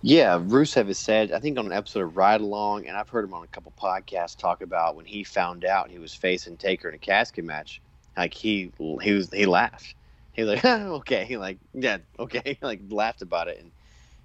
Yeah, 0.01 0.39
Rusev 0.39 0.87
has 0.87 0.99
said, 0.99 1.31
I 1.31 1.39
think 1.39 1.57
on 1.57 1.65
an 1.65 1.71
episode 1.71 2.03
of 2.03 2.15
Ride 2.15 2.41
Along, 2.41 2.85
and 2.85 2.95
I've 2.95 3.09
heard 3.09 3.25
him 3.25 3.33
on 3.33 3.43
a 3.43 3.47
couple 3.47 3.73
podcasts 3.79 4.37
talk 4.37 4.61
about 4.61 4.95
when 4.95 5.05
he 5.05 5.23
found 5.23 5.65
out 5.65 5.89
he 5.89 5.97
was 5.97 6.13
facing 6.13 6.57
Taker 6.57 6.89
in 6.89 6.95
a 6.95 6.99
casket 6.99 7.43
match, 7.43 7.81
like 8.15 8.33
he 8.33 8.71
he 9.01 9.13
was 9.13 9.31
he 9.31 9.45
laughed. 9.45 9.95
He 10.33 10.43
was 10.43 10.51
like, 10.51 10.65
okay, 10.65 11.25
he 11.25 11.37
like 11.37 11.57
yeah, 11.73 11.97
okay, 12.19 12.57
like 12.61 12.81
laughed 12.89 13.23
about 13.23 13.47
it, 13.47 13.59
and 13.59 13.71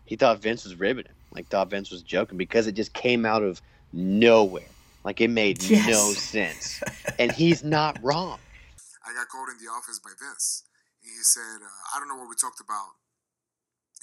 he 0.04 0.16
thought 0.16 0.42
Vince 0.42 0.64
was 0.64 0.75
ribbing 0.75 1.06
him. 1.06 1.14
like 1.32 1.49
thought 1.49 1.70
Vince 1.70 1.90
was 1.90 2.02
joking 2.02 2.37
because 2.37 2.66
it 2.66 2.73
just 2.73 2.92
came 2.92 3.25
out 3.25 3.42
of 3.42 3.62
nowhere. 3.92 4.64
Like 5.04 5.21
it 5.21 5.30
made 5.30 5.62
Yes. 5.71 5.88
no 5.88 6.12
sense, 6.12 6.83
and 7.19 7.33
he's 7.33 7.64
not 7.64 7.99
wrong. 8.02 8.38
I 9.04 9.14
got 9.16 9.28
called 9.28 9.49
in 9.49 9.59
the 9.59 9.71
office 9.73 9.99
by 9.99 10.12
Vince. 10.19 10.64
And 11.02 11.11
he 11.11 11.25
said, 11.25 11.64
uh, 11.64 11.97
I 11.97 11.99
don't 11.99 12.09
know 12.09 12.21
what 12.21 12.28
we 12.28 12.37
talked 12.37 12.61
about. 12.61 13.00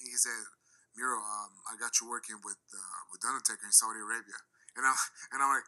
He 0.01 0.17
said, 0.17 0.49
Miro, 0.97 1.21
um, 1.21 1.53
I 1.69 1.77
got 1.77 2.01
you 2.01 2.09
working 2.09 2.41
with 2.41 2.57
uh, 2.73 3.01
with 3.13 3.21
Undertaker 3.21 3.69
in 3.69 3.71
Saudi 3.71 4.01
Arabia. 4.01 4.41
And 4.75 4.85
I'm, 4.85 4.97
and 5.33 5.39
I'm 5.41 5.51
like, 5.61 5.67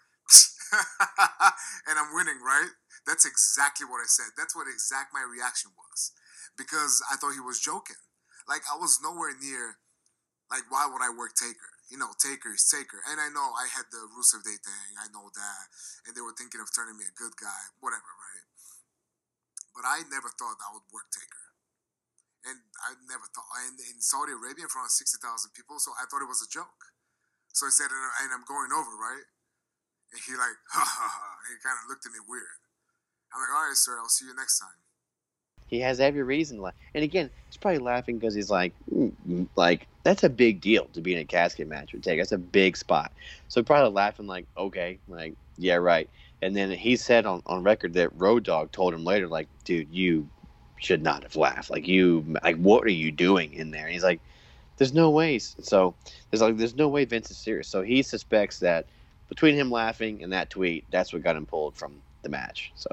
and 1.89 1.95
I'm 1.97 2.13
winning, 2.13 2.41
right? 2.41 2.73
That's 3.05 3.25
exactly 3.25 3.85
what 3.85 4.01
I 4.01 4.09
said. 4.09 4.33
That's 4.37 4.55
what 4.55 4.69
exact 4.69 5.13
my 5.13 5.25
reaction 5.25 5.71
was. 5.77 6.13
Because 6.57 7.01
I 7.09 7.15
thought 7.17 7.33
he 7.33 7.41
was 7.41 7.59
joking. 7.61 7.97
Like, 8.47 8.61
I 8.69 8.77
was 8.77 8.99
nowhere 9.01 9.33
near, 9.37 9.77
like, 10.51 10.69
why 10.69 10.89
would 10.89 11.01
I 11.01 11.09
work 11.09 11.33
Taker? 11.33 11.73
You 11.89 11.97
know, 11.97 12.13
Taker 12.21 12.53
is 12.53 12.69
Taker. 12.69 13.01
And 13.09 13.17
I 13.17 13.33
know 13.33 13.49
I 13.57 13.65
had 13.65 13.89
the 13.89 14.05
Rusev 14.13 14.45
Day 14.45 14.61
thing. 14.61 14.93
I 15.01 15.09
know 15.09 15.33
that. 15.33 15.65
And 16.05 16.13
they 16.13 16.21
were 16.21 16.37
thinking 16.37 16.61
of 16.61 16.69
turning 16.69 16.95
me 16.95 17.09
a 17.09 17.15
good 17.17 17.33
guy, 17.35 17.73
whatever, 17.81 18.05
right? 18.05 18.45
but 19.79 19.87
I 19.87 20.03
never 20.11 20.27
thought 20.35 20.59
I 20.59 20.75
would 20.75 20.83
work 20.91 21.07
Taker. 21.07 21.55
And 22.43 22.59
I 22.83 22.99
never 23.07 23.31
thought, 23.31 23.47
and 23.63 23.79
in 23.79 24.03
Saudi 24.03 24.35
Arabia 24.35 24.67
in 24.67 24.71
front 24.71 24.91
of 24.91 24.95
60,000 24.95 25.23
people, 25.55 25.79
so 25.79 25.95
I 25.95 26.03
thought 26.07 26.19
it 26.19 26.27
was 26.27 26.43
a 26.43 26.51
joke. 26.51 26.91
So 27.55 27.67
I 27.67 27.71
said, 27.71 27.87
and 27.87 28.03
and 28.23 28.29
I'm 28.35 28.43
going 28.43 28.75
over, 28.75 28.91
right? 28.99 29.23
And 30.11 30.19
he 30.23 30.35
like, 30.35 30.59
ha 30.75 30.83
ha 30.83 31.07
ha. 31.07 31.27
He 31.47 31.55
kind 31.63 31.79
of 31.79 31.87
looked 31.87 32.03
at 32.07 32.11
me 32.11 32.19
weird. 32.23 32.59
I'm 33.31 33.39
like, 33.39 33.51
all 33.55 33.67
right, 33.67 33.75
sir, 33.75 33.95
I'll 33.99 34.11
see 34.11 34.27
you 34.27 34.35
next 34.35 34.59
time. 34.59 34.79
He 35.67 35.79
has 35.79 35.99
every 35.99 36.23
reason 36.23 36.57
to 36.57 36.63
laugh. 36.63 36.79
And 36.95 37.03
again, 37.03 37.29
he's 37.47 37.57
probably 37.57 37.79
laughing 37.79 38.19
because 38.19 38.35
he's 38.35 38.49
like, 38.49 38.73
mm, 38.91 39.11
mm, 39.27 39.47
like 39.55 39.87
that's 40.03 40.23
a 40.23 40.29
big 40.29 40.61
deal 40.61 40.85
to 40.93 41.01
be 41.01 41.13
in 41.13 41.19
a 41.19 41.25
casket 41.25 41.67
match 41.67 41.93
with 41.93 42.03
Taker. 42.03 42.21
That's 42.21 42.31
a 42.31 42.37
big 42.37 42.77
spot. 42.77 43.11
So 43.47 43.63
probably 43.63 43.91
laughing 43.91 44.27
like, 44.27 44.45
okay, 44.57 44.99
like 45.07 45.33
yeah, 45.57 45.75
right. 45.75 46.09
And 46.41 46.55
then 46.55 46.71
he 46.71 46.95
said 46.95 47.25
on, 47.25 47.41
on 47.45 47.63
record 47.63 47.93
that 47.93 48.17
Road 48.17 48.43
Dog 48.43 48.71
told 48.71 48.93
him 48.93 49.03
later, 49.03 49.27
like, 49.27 49.47
dude, 49.65 49.89
you 49.91 50.29
should 50.77 51.03
not 51.03 51.23
have 51.23 51.35
laughed. 51.35 51.69
Like 51.69 51.87
you, 51.87 52.37
like 52.43 52.55
what 52.57 52.83
are 52.85 52.91
you 52.91 53.11
doing 53.11 53.53
in 53.53 53.71
there? 53.71 53.83
And 53.83 53.93
he's 53.93 54.03
like, 54.03 54.21
there's 54.77 54.93
no 54.93 55.09
ways. 55.09 55.55
So 55.61 55.93
there's 56.31 56.41
like 56.41 56.57
there's 56.57 56.75
no 56.75 56.87
way 56.87 57.03
Vince 57.05 57.29
is 57.29 57.37
serious. 57.37 57.67
So 57.67 57.81
he 57.81 58.01
suspects 58.01 58.59
that 58.59 58.85
between 59.27 59.55
him 59.55 59.69
laughing 59.69 60.23
and 60.23 60.31
that 60.31 60.49
tweet, 60.49 60.85
that's 60.89 61.11
what 61.11 61.21
got 61.21 61.35
him 61.35 61.45
pulled 61.45 61.75
from 61.75 62.01
the 62.23 62.29
match. 62.29 62.71
So. 62.75 62.89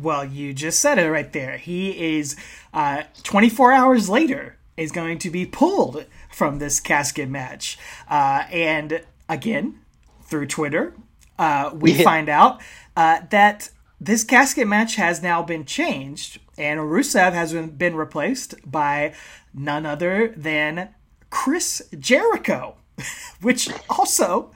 Well, 0.00 0.24
you 0.24 0.52
just 0.52 0.80
said 0.80 0.98
it 0.98 1.10
right 1.10 1.32
there. 1.32 1.56
He 1.56 2.18
is 2.18 2.36
uh, 2.72 3.04
24 3.22 3.72
hours 3.72 4.08
later 4.08 4.56
is 4.76 4.92
going 4.92 5.18
to 5.18 5.30
be 5.30 5.46
pulled 5.46 6.06
from 6.30 6.58
this 6.58 6.80
casket 6.80 7.28
match, 7.28 7.78
uh, 8.08 8.44
and 8.50 9.02
again 9.28 9.78
through 10.24 10.46
Twitter, 10.46 10.94
uh, 11.38 11.70
we 11.74 11.92
Yeah. 11.92 12.04
find 12.04 12.28
out 12.28 12.60
uh, 12.96 13.20
that 13.30 13.70
this 14.00 14.24
casket 14.24 14.66
match 14.66 14.96
has 14.96 15.22
now 15.22 15.42
been 15.42 15.64
changed, 15.64 16.38
and 16.56 16.80
Rusev 16.80 17.32
has 17.32 17.52
been, 17.52 17.70
been 17.70 17.94
replaced 17.96 18.54
by 18.68 19.12
none 19.52 19.84
other 19.86 20.32
than 20.36 20.88
Chris 21.30 21.82
Jericho, 21.98 22.76
which 23.40 23.68
also 23.88 24.50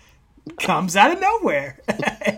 comes 0.61 0.97
out 0.97 1.13
of 1.13 1.21
nowhere 1.21 1.79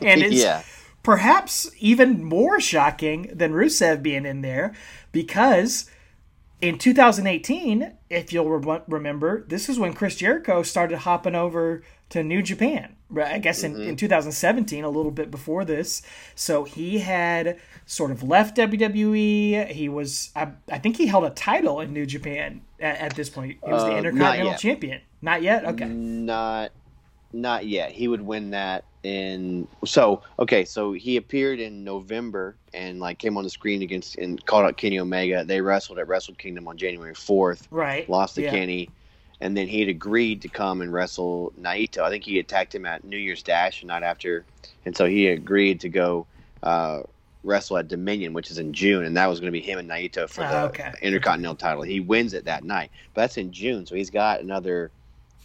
and 0.03 0.23
is 0.23 0.43
Yeah. 0.43 0.63
perhaps 1.03 1.71
even 1.79 2.25
more 2.25 2.61
shocking 2.61 3.31
than 3.33 3.53
Rusev 3.53 4.03
being 4.03 4.25
in 4.27 4.43
there 4.43 4.75
because 5.13 5.91
in 6.61 6.79
2018, 6.79 7.93
if 8.09 8.33
you'll 8.33 8.49
re- 8.49 8.81
remember, 8.89 9.45
this 9.49 9.69
is 9.69 9.79
when 9.79 9.93
Chris 9.93 10.17
Jericho 10.17 10.63
started 10.63 10.99
hopping 10.99 11.35
over 11.35 11.83
to 12.11 12.23
New 12.23 12.43
Japan. 12.43 12.97
Right, 13.09 13.35
I 13.35 13.39
guess 13.39 13.63
in, 13.63 13.81
in 13.81 13.95
2017, 13.97 14.83
a 14.83 14.89
little 14.89 15.13
bit 15.13 15.31
before 15.31 15.65
this. 15.65 16.03
So 16.35 16.65
he 16.65 16.99
had 16.99 17.59
sort 17.85 18.11
of 18.11 18.25
left 18.25 18.57
WWE. 18.57 19.69
He 19.71 19.89
was, 19.89 20.31
I, 20.35 20.49
I 20.71 20.79
think 20.79 20.97
he 20.97 21.07
held 21.07 21.25
a 21.25 21.31
title 21.31 21.81
in 21.81 21.93
New 21.93 22.05
Japan 22.05 22.63
at, 22.81 22.99
at 22.99 23.15
this 23.15 23.31
point. 23.31 23.59
He 23.65 23.71
was 23.71 23.83
the 23.85 23.89
Uh, 23.89 23.91
not 23.91 23.99
Intercontinental 23.99 24.47
yet. 24.53 24.59
Champion. 24.59 25.01
Not 25.23 25.43
yet? 25.43 25.65
Okay. 25.67 25.85
Not, 25.85 26.73
not 27.33 27.67
yet. 27.67 27.93
He 27.93 28.09
would 28.09 28.23
win 28.23 28.51
that 28.51 28.85
in. 29.03 29.67
So 29.85 30.23
okay, 30.39 30.65
so 30.65 30.93
he 30.93 31.17
appeared 31.17 31.61
in 31.61 31.85
November 31.85 32.57
and 32.75 32.99
like 33.01 33.19
came 33.19 33.37
on 33.37 33.45
the 33.45 33.51
screen 33.51 33.83
against 33.83 34.17
and 34.17 34.45
called 34.47 34.65
out 34.67 34.77
Kenny 34.77 34.99
Omega. 34.99 35.45
They 35.45 35.61
wrestled 35.61 35.99
at 35.99 36.09
Wrestle 36.09 36.35
Kingdom 36.35 36.69
on 36.69 36.77
January 36.77 37.15
fourth. 37.15 37.69
Right. 37.71 38.09
Lost 38.09 38.37
to 38.37 38.43
Yeah. 38.43 38.51
Kenny, 38.51 38.91
and 39.41 39.57
then 39.57 39.67
he 39.69 39.81
had 39.81 39.89
agreed 39.89 40.43
to 40.43 40.49
come 40.49 40.81
and 40.81 40.93
wrestle 40.93 41.53
Naito. 41.61 41.99
I 42.03 42.11
think 42.11 42.25
he 42.25 42.39
attacked 42.39 42.75
him 42.75 42.87
at 42.87 43.05
New 43.05 43.19
Year's 43.19 43.43
Dash 43.43 43.81
the 43.81 43.87
night 43.87 44.03
after, 44.03 44.45
and 44.85 44.97
so 44.97 45.07
he 45.07 45.29
agreed 45.29 45.81
to 45.81 45.89
go. 45.89 46.27
Uh, 46.63 47.03
Wrestle 47.45 47.77
at 47.79 47.87
Dominion, 47.87 48.33
which 48.33 48.51
is 48.51 48.59
in 48.59 48.73
June, 48.73 49.05
and 49.05 49.17
that 49.17 49.27
was 49.27 49.39
going 49.39 49.53
to 49.53 49.57
be 49.57 49.65
him 49.65 49.79
and 49.79 49.89
Naito 49.89 50.29
for 50.29 50.43
Ah, 50.43 50.51
the 50.51 50.61
okay. 50.65 50.93
Intercontinental 51.01 51.55
title. 51.55 51.83
He 51.83 52.01
wins 52.01 52.35
it 52.35 52.47
that 52.47 52.65
night, 52.65 52.91
but 53.15 53.21
that's 53.21 53.37
in 53.37 53.53
June, 53.53 53.87
so 53.87 53.95
he's 53.95 54.11
got 54.11 54.41
another 54.41 54.91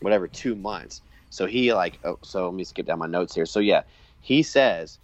whatever 0.01 0.27
two 0.27 0.55
months. 0.55 1.03
So 1.31 1.47
he 1.47 1.73
like 1.73 1.99
oh, 2.05 2.19
so 2.23 2.45
let 2.47 2.55
me 2.55 2.65
skip 2.65 2.87
down 2.87 2.99
my 2.99 3.07
notes 3.07 3.35
here. 3.35 3.47
So 3.47 3.61
yeah, 3.61 3.83
he 4.21 4.43
says 4.43 4.99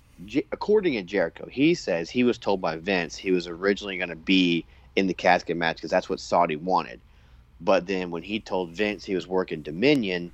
according 0.53 0.93
to 0.95 1.03
Jericho, 1.03 1.47
he 1.51 1.75
says 1.75 2.11
he 2.11 2.25
was 2.25 2.39
told 2.39 2.61
by 2.61 2.77
Vince 2.77 3.17
he 3.17 3.31
was 3.31 3.47
originally 3.47 3.97
going 3.97 4.09
to 4.09 4.17
be 4.17 4.67
in 4.97 5.07
the 5.07 5.15
casket 5.15 5.57
match 5.57 5.77
because 5.77 5.91
that's 5.91 6.09
what 6.09 6.21
Saudi 6.21 6.57
wanted. 6.57 7.01
But 7.61 7.87
then 7.87 8.11
when 8.11 8.23
he 8.23 8.41
told 8.41 8.71
Vince 8.75 9.05
he 9.05 9.15
was 9.15 9.27
working 9.27 9.63
Dominion, 9.63 10.33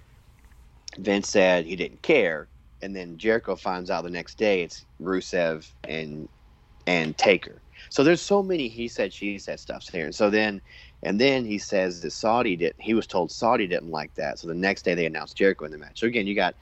Vince 0.97 1.29
said 1.29 1.65
he 1.65 1.77
didn't 1.77 2.03
care, 2.03 2.49
and 2.81 2.95
then 2.95 3.17
Jericho 3.19 3.55
finds 3.57 3.91
out 3.91 4.03
the 4.05 4.11
next 4.11 4.37
day 4.37 4.63
it's 4.63 4.85
Rusev 5.01 5.71
and 5.87 6.29
and 6.87 7.17
Taker. 7.17 7.63
So 7.89 8.03
there's 8.03 8.21
so 8.21 8.43
many 8.43 8.69
he 8.69 8.89
said 8.89 9.13
she 9.13 9.39
said 9.39 9.59
stuffs 9.61 9.89
here. 9.89 10.05
And 10.05 10.15
so 10.15 10.31
then 10.31 10.61
and 11.03 11.19
then 11.19 11.45
he 11.45 11.57
says 11.57 12.01
that 12.01 12.11
Saudi 12.11 12.55
didn't. 12.55 12.81
he 12.81 12.93
was 12.93 13.07
told 13.07 13.31
Saudi 13.31 13.67
didn't 13.67 13.91
like 13.91 14.13
that. 14.15 14.39
So 14.39 14.47
the 14.47 14.53
next 14.53 14.83
day 14.83 14.95
they 14.95 15.05
announced 15.05 15.37
Jericho 15.37 15.65
in 15.65 15.71
the 15.71 15.77
match. 15.77 15.99
So 15.99 16.07
again, 16.07 16.27
you 16.27 16.35
got 16.35 16.55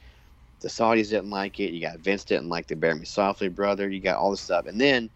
the 0.61 0.67
Saudis 0.67 1.09
didn't 1.09 1.29
like 1.29 1.59
it, 1.59 1.71
you 1.73 1.81
got 1.81 1.99
Vince 1.99 2.23
didn't 2.23 2.49
like 2.49 2.67
the 2.67 2.75
Bear 2.75 2.95
Me 2.95 3.05
Softly 3.05 3.49
brother, 3.49 3.89
you 3.89 3.99
got 3.99 4.17
all 4.17 4.31
this 4.31 4.41
stuff. 4.41 4.65
And 4.65 4.79
then 4.79 5.09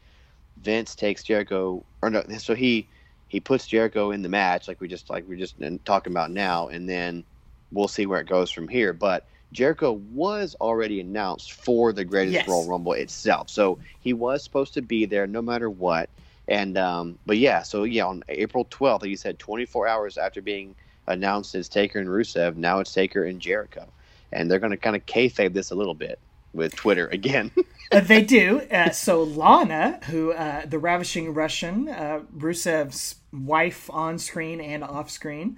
Vince 0.58 0.96
takes 0.96 1.24
Jericho 1.24 1.86
or 2.02 2.10
no 2.10 2.24
so 2.38 2.56
he 2.56 2.90
he 3.28 3.40
puts 3.40 3.68
Jericho 3.68 4.12
in 4.12 4.22
the 4.22 4.30
match 4.30 4.68
like 4.68 4.80
we 4.80 4.88
just 4.88 5.10
like 5.10 5.26
we're 5.28 5.38
just 5.38 5.56
talking 5.84 6.14
about 6.14 6.32
now, 6.32 6.68
and 6.68 6.88
then 6.88 7.26
we'll 7.72 7.88
see 7.88 8.06
where 8.06 8.22
it 8.22 8.28
goes 8.28 8.52
from 8.52 8.68
here. 8.68 8.94
But 8.94 9.28
Jericho 9.52 9.94
was 9.94 10.56
already 10.62 11.00
announced 11.00 11.54
for 11.54 11.94
the 11.94 12.06
Greatest 12.06 12.34
Yes. 12.34 12.48
Royal 12.48 12.66
Rumble 12.66 12.94
itself, 12.94 13.50
so 13.50 13.80
he 14.00 14.14
was 14.14 14.44
supposed 14.44 14.74
to 14.76 14.82
be 14.82 15.06
there 15.06 15.28
no 15.28 15.42
matter 15.42 15.70
what. 15.70 16.10
And 16.48 16.78
um, 16.78 17.20
but 17.26 17.38
yeah, 17.38 17.64
so 17.64 17.84
yeah, 17.84 18.06
on 18.06 18.24
April 18.30 18.68
twelfth, 18.70 19.02
like 19.02 19.10
you 19.10 19.18
said, 19.18 19.40
twenty 19.40 19.66
four 19.66 19.88
hours 19.88 20.18
after 20.18 20.42
being 20.42 20.76
announced 21.08 21.56
as 21.56 21.70
Taker 21.70 22.00
and 22.00 22.10
Rusev, 22.10 22.56
now 22.56 22.80
it's 22.80 22.94
Taker 22.94 23.24
and 23.24 23.40
Jericho, 23.40 23.88
and 24.32 24.50
they're 24.50 24.60
going 24.60 24.72
to 24.72 24.78
kind 24.78 24.96
of 24.96 25.06
kayfabe 25.06 25.54
this 25.54 25.72
a 25.72 25.76
little 25.76 25.96
bit 25.96 26.20
with 26.54 26.76
Twitter 26.76 27.08
again. 27.08 27.52
Uh, 27.92 28.00
they 28.00 28.24
do. 28.24 28.62
Uh, 28.72 28.90
so 28.90 29.22
Lana, 29.22 30.00
who 30.06 30.34
uh, 30.34 30.66
the 30.66 30.80
ravishing 30.80 31.36
Russian, 31.36 31.88
uh, 31.88 32.22
Rusev's 32.36 33.18
wife 33.32 33.92
on 33.92 34.18
screen 34.18 34.60
and 34.60 34.84
off 34.84 35.12
screen, 35.12 35.58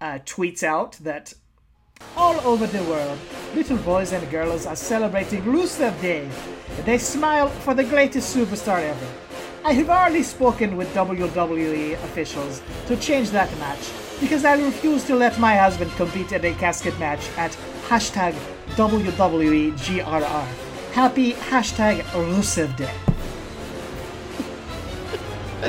uh, 0.00 0.18
tweets 0.24 0.62
out 0.62 0.92
that 1.02 1.34
all 2.16 2.40
over 2.48 2.66
the 2.66 2.82
world, 2.84 3.18
little 3.54 3.76
boys 3.76 4.12
and 4.12 4.28
girls 4.30 4.64
are 4.64 4.74
celebrating 4.74 5.42
Rusev 5.42 6.00
Day. 6.00 6.26
They 6.86 6.96
smile 6.96 7.48
for 7.48 7.74
the 7.74 7.84
greatest 7.84 8.34
superstar 8.34 8.80
ever. 8.80 9.25
I 9.66 9.72
have 9.72 9.90
already 9.90 10.22
spoken 10.22 10.76
with 10.76 10.94
WWE 10.94 11.94
officials 11.94 12.62
to 12.86 12.96
change 12.98 13.30
that 13.30 13.50
match 13.58 13.90
because 14.20 14.44
I 14.44 14.54
refuse 14.54 15.02
to 15.06 15.16
let 15.16 15.40
my 15.40 15.56
husband 15.56 15.90
compete 15.96 16.30
in 16.30 16.44
a 16.44 16.54
casket 16.54 16.96
match 17.00 17.28
at 17.36 17.50
hashtag 17.88 18.34
WWEGRR. 18.76 20.46
Happy 20.92 21.32
hashtag 21.32 22.02
Rusev 22.14 22.76
Day. 22.76 22.94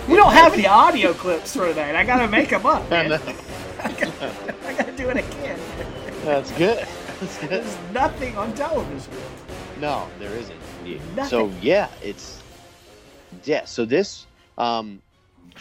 we 0.08 0.16
don't 0.16 0.32
have 0.32 0.54
any 0.54 0.68
audio 0.68 1.12
clips 1.13 1.56
for 1.56 1.74
that. 1.74 1.96
I 1.96 2.06
gotta 2.06 2.27
make 2.27 2.50
them 2.50 2.68
up. 2.68 2.88
Man. 2.92 3.13
I, 3.84 3.92
gotta, 3.94 4.34
I 4.68 4.74
gotta 4.74 4.92
do 4.92 5.10
it 5.10 5.18
again. 5.18 5.60
That's 6.24 6.51
good. 6.51 6.88
That's 7.20 7.38
good. 7.39 7.50
There's 7.50 7.77
nothing 7.92 8.38
on 8.38 8.54
television. 8.54 9.12
No, 9.82 10.08
there 10.20 10.34
isn't. 10.34 10.60
Yeah. 10.86 11.25
So 11.25 11.51
yeah, 11.63 11.89
it's 12.04 12.44
yeah. 13.48 13.66
So 13.66 13.86
this, 13.86 14.27
um, 14.58 15.04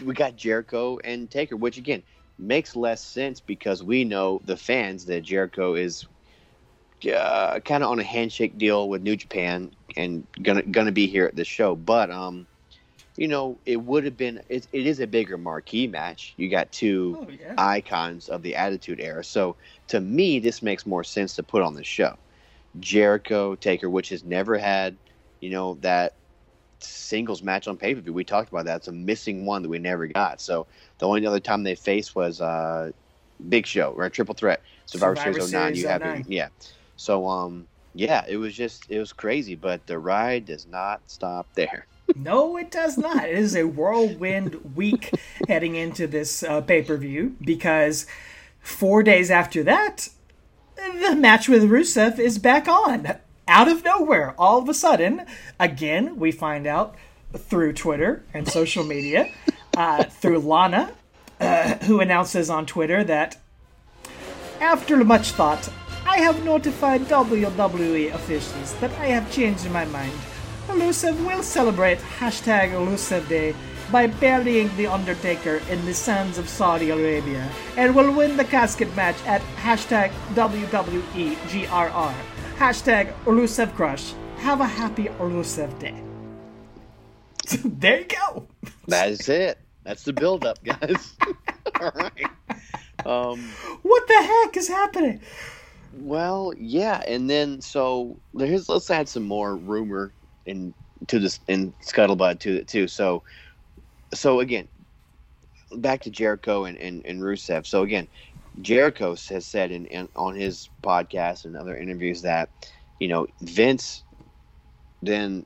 we 0.04 0.14
got 0.14 0.36
Jericho 0.36 0.98
and 1.04 1.30
Taker, 1.30 1.56
which 1.56 1.78
again 1.78 2.02
makes 2.38 2.76
less 2.76 3.04
sense 3.04 3.40
because 3.40 3.82
we 3.82 4.04
know 4.04 4.40
the 4.44 4.56
fans 4.56 5.06
that 5.06 5.22
Jericho 5.22 5.74
is 5.74 6.06
uh, 7.14 7.60
kind 7.60 7.84
of 7.84 7.90
on 7.90 8.00
a 8.00 8.04
handshake 8.04 8.58
deal 8.58 8.88
with 8.88 9.02
New 9.02 9.16
Japan 9.16 9.72
and 9.96 10.26
gonna 10.42 10.62
gonna 10.62 10.92
be 10.92 11.06
here 11.06 11.26
at 11.26 11.36
this 11.36 11.48
show. 11.48 11.76
But 11.76 12.10
um, 12.10 12.46
you 13.16 13.28
know, 13.28 13.60
it 13.66 13.76
would 13.82 14.04
have 14.04 14.16
been. 14.16 14.42
It, 14.48 14.68
it 14.72 14.86
is 14.86 15.00
a 15.00 15.06
bigger 15.06 15.38
marquee 15.38 15.86
match. 15.88 16.34
You 16.36 16.50
got 16.50 16.72
two 16.72 17.18
Oh, 17.20 17.28
yeah. 17.30 17.54
icons 17.56 18.28
of 18.28 18.42
the 18.42 18.56
Attitude 18.56 19.00
Era. 19.00 19.24
So 19.24 19.56
to 19.88 20.00
me, 20.00 20.38
this 20.40 20.62
makes 20.62 20.86
more 20.86 21.04
sense 21.04 21.36
to 21.36 21.42
put 21.42 21.62
on 21.62 21.74
the 21.74 21.84
show. 21.84 22.16
Jericho 22.78 23.54
Taker, 23.56 23.88
which 23.90 24.10
has 24.10 24.24
never 24.24 24.58
had, 24.58 24.98
you 25.40 25.50
know, 25.50 25.74
that 25.82 26.16
singles 26.86 27.42
match 27.42 27.68
on 27.68 27.76
pay 27.76 27.94
per 27.94 28.00
view. 28.00 28.12
We 28.12 28.24
talked 28.24 28.50
about 28.50 28.64
that. 28.66 28.76
It's 28.76 28.88
a 28.88 28.92
missing 28.92 29.44
one 29.44 29.62
that 29.62 29.68
we 29.68 29.78
never 29.78 30.06
got. 30.06 30.40
So 30.40 30.66
the 30.98 31.06
only 31.06 31.26
other 31.26 31.40
time 31.40 31.62
they 31.62 31.74
faced 31.74 32.14
was 32.14 32.40
uh, 32.40 32.92
Big 33.48 33.66
Show 33.66 33.92
or 33.96 34.04
a 34.04 34.10
triple 34.10 34.34
threat 34.34 34.62
Survivor, 34.86 35.16
Survivor 35.16 35.40
Series 35.40 35.52
09. 35.52 35.74
You 35.74 35.88
have 35.88 36.00
09. 36.02 36.20
it, 36.20 36.26
yeah. 36.28 36.48
So 36.96 37.28
um, 37.28 37.66
yeah, 37.94 38.24
it 38.28 38.36
was 38.36 38.54
just 38.54 38.90
it 38.90 38.98
was 38.98 39.12
crazy, 39.12 39.54
but 39.54 39.86
the 39.86 39.98
ride 39.98 40.46
does 40.46 40.66
not 40.66 41.00
stop 41.06 41.46
there. 41.54 41.86
No, 42.14 42.56
it 42.56 42.70
does 42.70 42.96
not. 42.96 43.28
It 43.28 43.36
is 43.36 43.56
a 43.56 43.64
whirlwind 43.64 44.76
week 44.76 45.10
heading 45.48 45.74
into 45.74 46.06
this 46.06 46.44
uh, 46.44 46.60
pay 46.60 46.80
per 46.82 46.96
view 46.96 47.34
because 47.40 48.06
four 48.60 49.02
days 49.02 49.28
after 49.28 49.64
that, 49.64 50.08
the 50.76 51.16
match 51.16 51.48
with 51.48 51.64
Rusev 51.64 52.20
is 52.20 52.38
back 52.38 52.68
on. 52.68 53.16
Out 53.48 53.68
of 53.68 53.84
nowhere, 53.84 54.34
all 54.36 54.58
of 54.58 54.68
a 54.68 54.74
sudden, 54.74 55.24
again, 55.60 56.18
we 56.18 56.32
find 56.32 56.66
out 56.66 56.96
through 57.32 57.74
Twitter 57.74 58.24
and 58.34 58.48
social 58.48 58.82
media, 58.82 59.30
uh, 59.76 60.02
through 60.02 60.40
Lana, 60.40 60.92
uh, 61.40 61.74
who 61.84 62.00
announces 62.00 62.50
on 62.50 62.66
Twitter 62.66 63.04
that 63.04 63.36
after 64.60 65.04
much 65.04 65.30
thought, 65.30 65.68
I 66.04 66.18
have 66.18 66.44
notified 66.44 67.02
WWE 67.02 68.12
officials 68.14 68.74
that 68.80 68.90
I 68.98 69.06
have 69.06 69.30
changed 69.30 69.70
my 69.70 69.84
mind. 69.84 70.12
Rusev 70.66 71.24
will 71.24 71.44
celebrate 71.44 71.98
hashtag 71.98 72.72
Rusev 72.72 73.28
Day 73.28 73.54
by 73.92 74.08
burying 74.08 74.74
The 74.76 74.88
Undertaker 74.88 75.62
in 75.70 75.84
the 75.84 75.94
sands 75.94 76.38
of 76.38 76.48
Saudi 76.48 76.90
Arabia 76.90 77.48
and 77.76 77.94
will 77.94 78.10
win 78.10 78.36
the 78.36 78.44
casket 78.44 78.94
match 78.96 79.16
at 79.24 79.40
hashtag 79.62 80.10
WWE 80.34 81.36
GRR. 81.46 82.35
Hashtag 82.58 83.12
Rusev 83.24 83.74
Crush. 83.74 84.14
Have 84.38 84.60
a 84.60 84.66
happy 84.66 85.04
Rusev 85.18 85.78
Day. 85.78 85.94
there 87.64 88.00
you 88.00 88.06
go. 88.06 88.46
That 88.88 89.10
is 89.10 89.28
it. 89.28 89.58
That's 89.84 90.02
the 90.02 90.12
build 90.12 90.44
up, 90.44 90.62
guys. 90.64 91.14
All 91.80 91.92
right. 91.94 92.26
Um, 93.04 93.40
What 93.82 94.06
the 94.08 94.14
heck 94.22 94.56
is 94.56 94.68
happening? 94.68 95.20
well, 95.98 96.52
yeah, 96.58 97.02
and 97.08 97.30
then 97.30 97.60
so 97.62 98.18
here's 98.36 98.68
let's 98.68 98.90
add 98.90 99.08
some 99.08 99.22
more 99.22 99.56
rumor 99.56 100.12
in 100.44 100.74
to 101.06 101.18
this 101.18 101.40
in 101.48 101.72
scuttlebutt 101.82 102.38
to 102.40 102.56
it 102.56 102.68
too. 102.68 102.86
So, 102.88 103.22
so 104.12 104.40
again, 104.40 104.68
back 105.76 106.02
to 106.02 106.10
Jericho 106.10 106.64
and, 106.64 106.76
and, 106.78 107.04
and 107.06 107.20
Rusev. 107.20 107.66
So 107.66 107.82
again, 107.82 108.08
Jericho 108.60 109.10
has 109.10 109.46
said 109.46 109.70
in, 109.70 109.86
in 109.86 110.08
on 110.16 110.34
his 110.34 110.68
podcast 110.82 111.44
and 111.44 111.56
other 111.56 111.76
interviews 111.76 112.22
that 112.22 112.50
you 112.98 113.08
know 113.08 113.26
Vince. 113.40 114.02
Then 115.02 115.44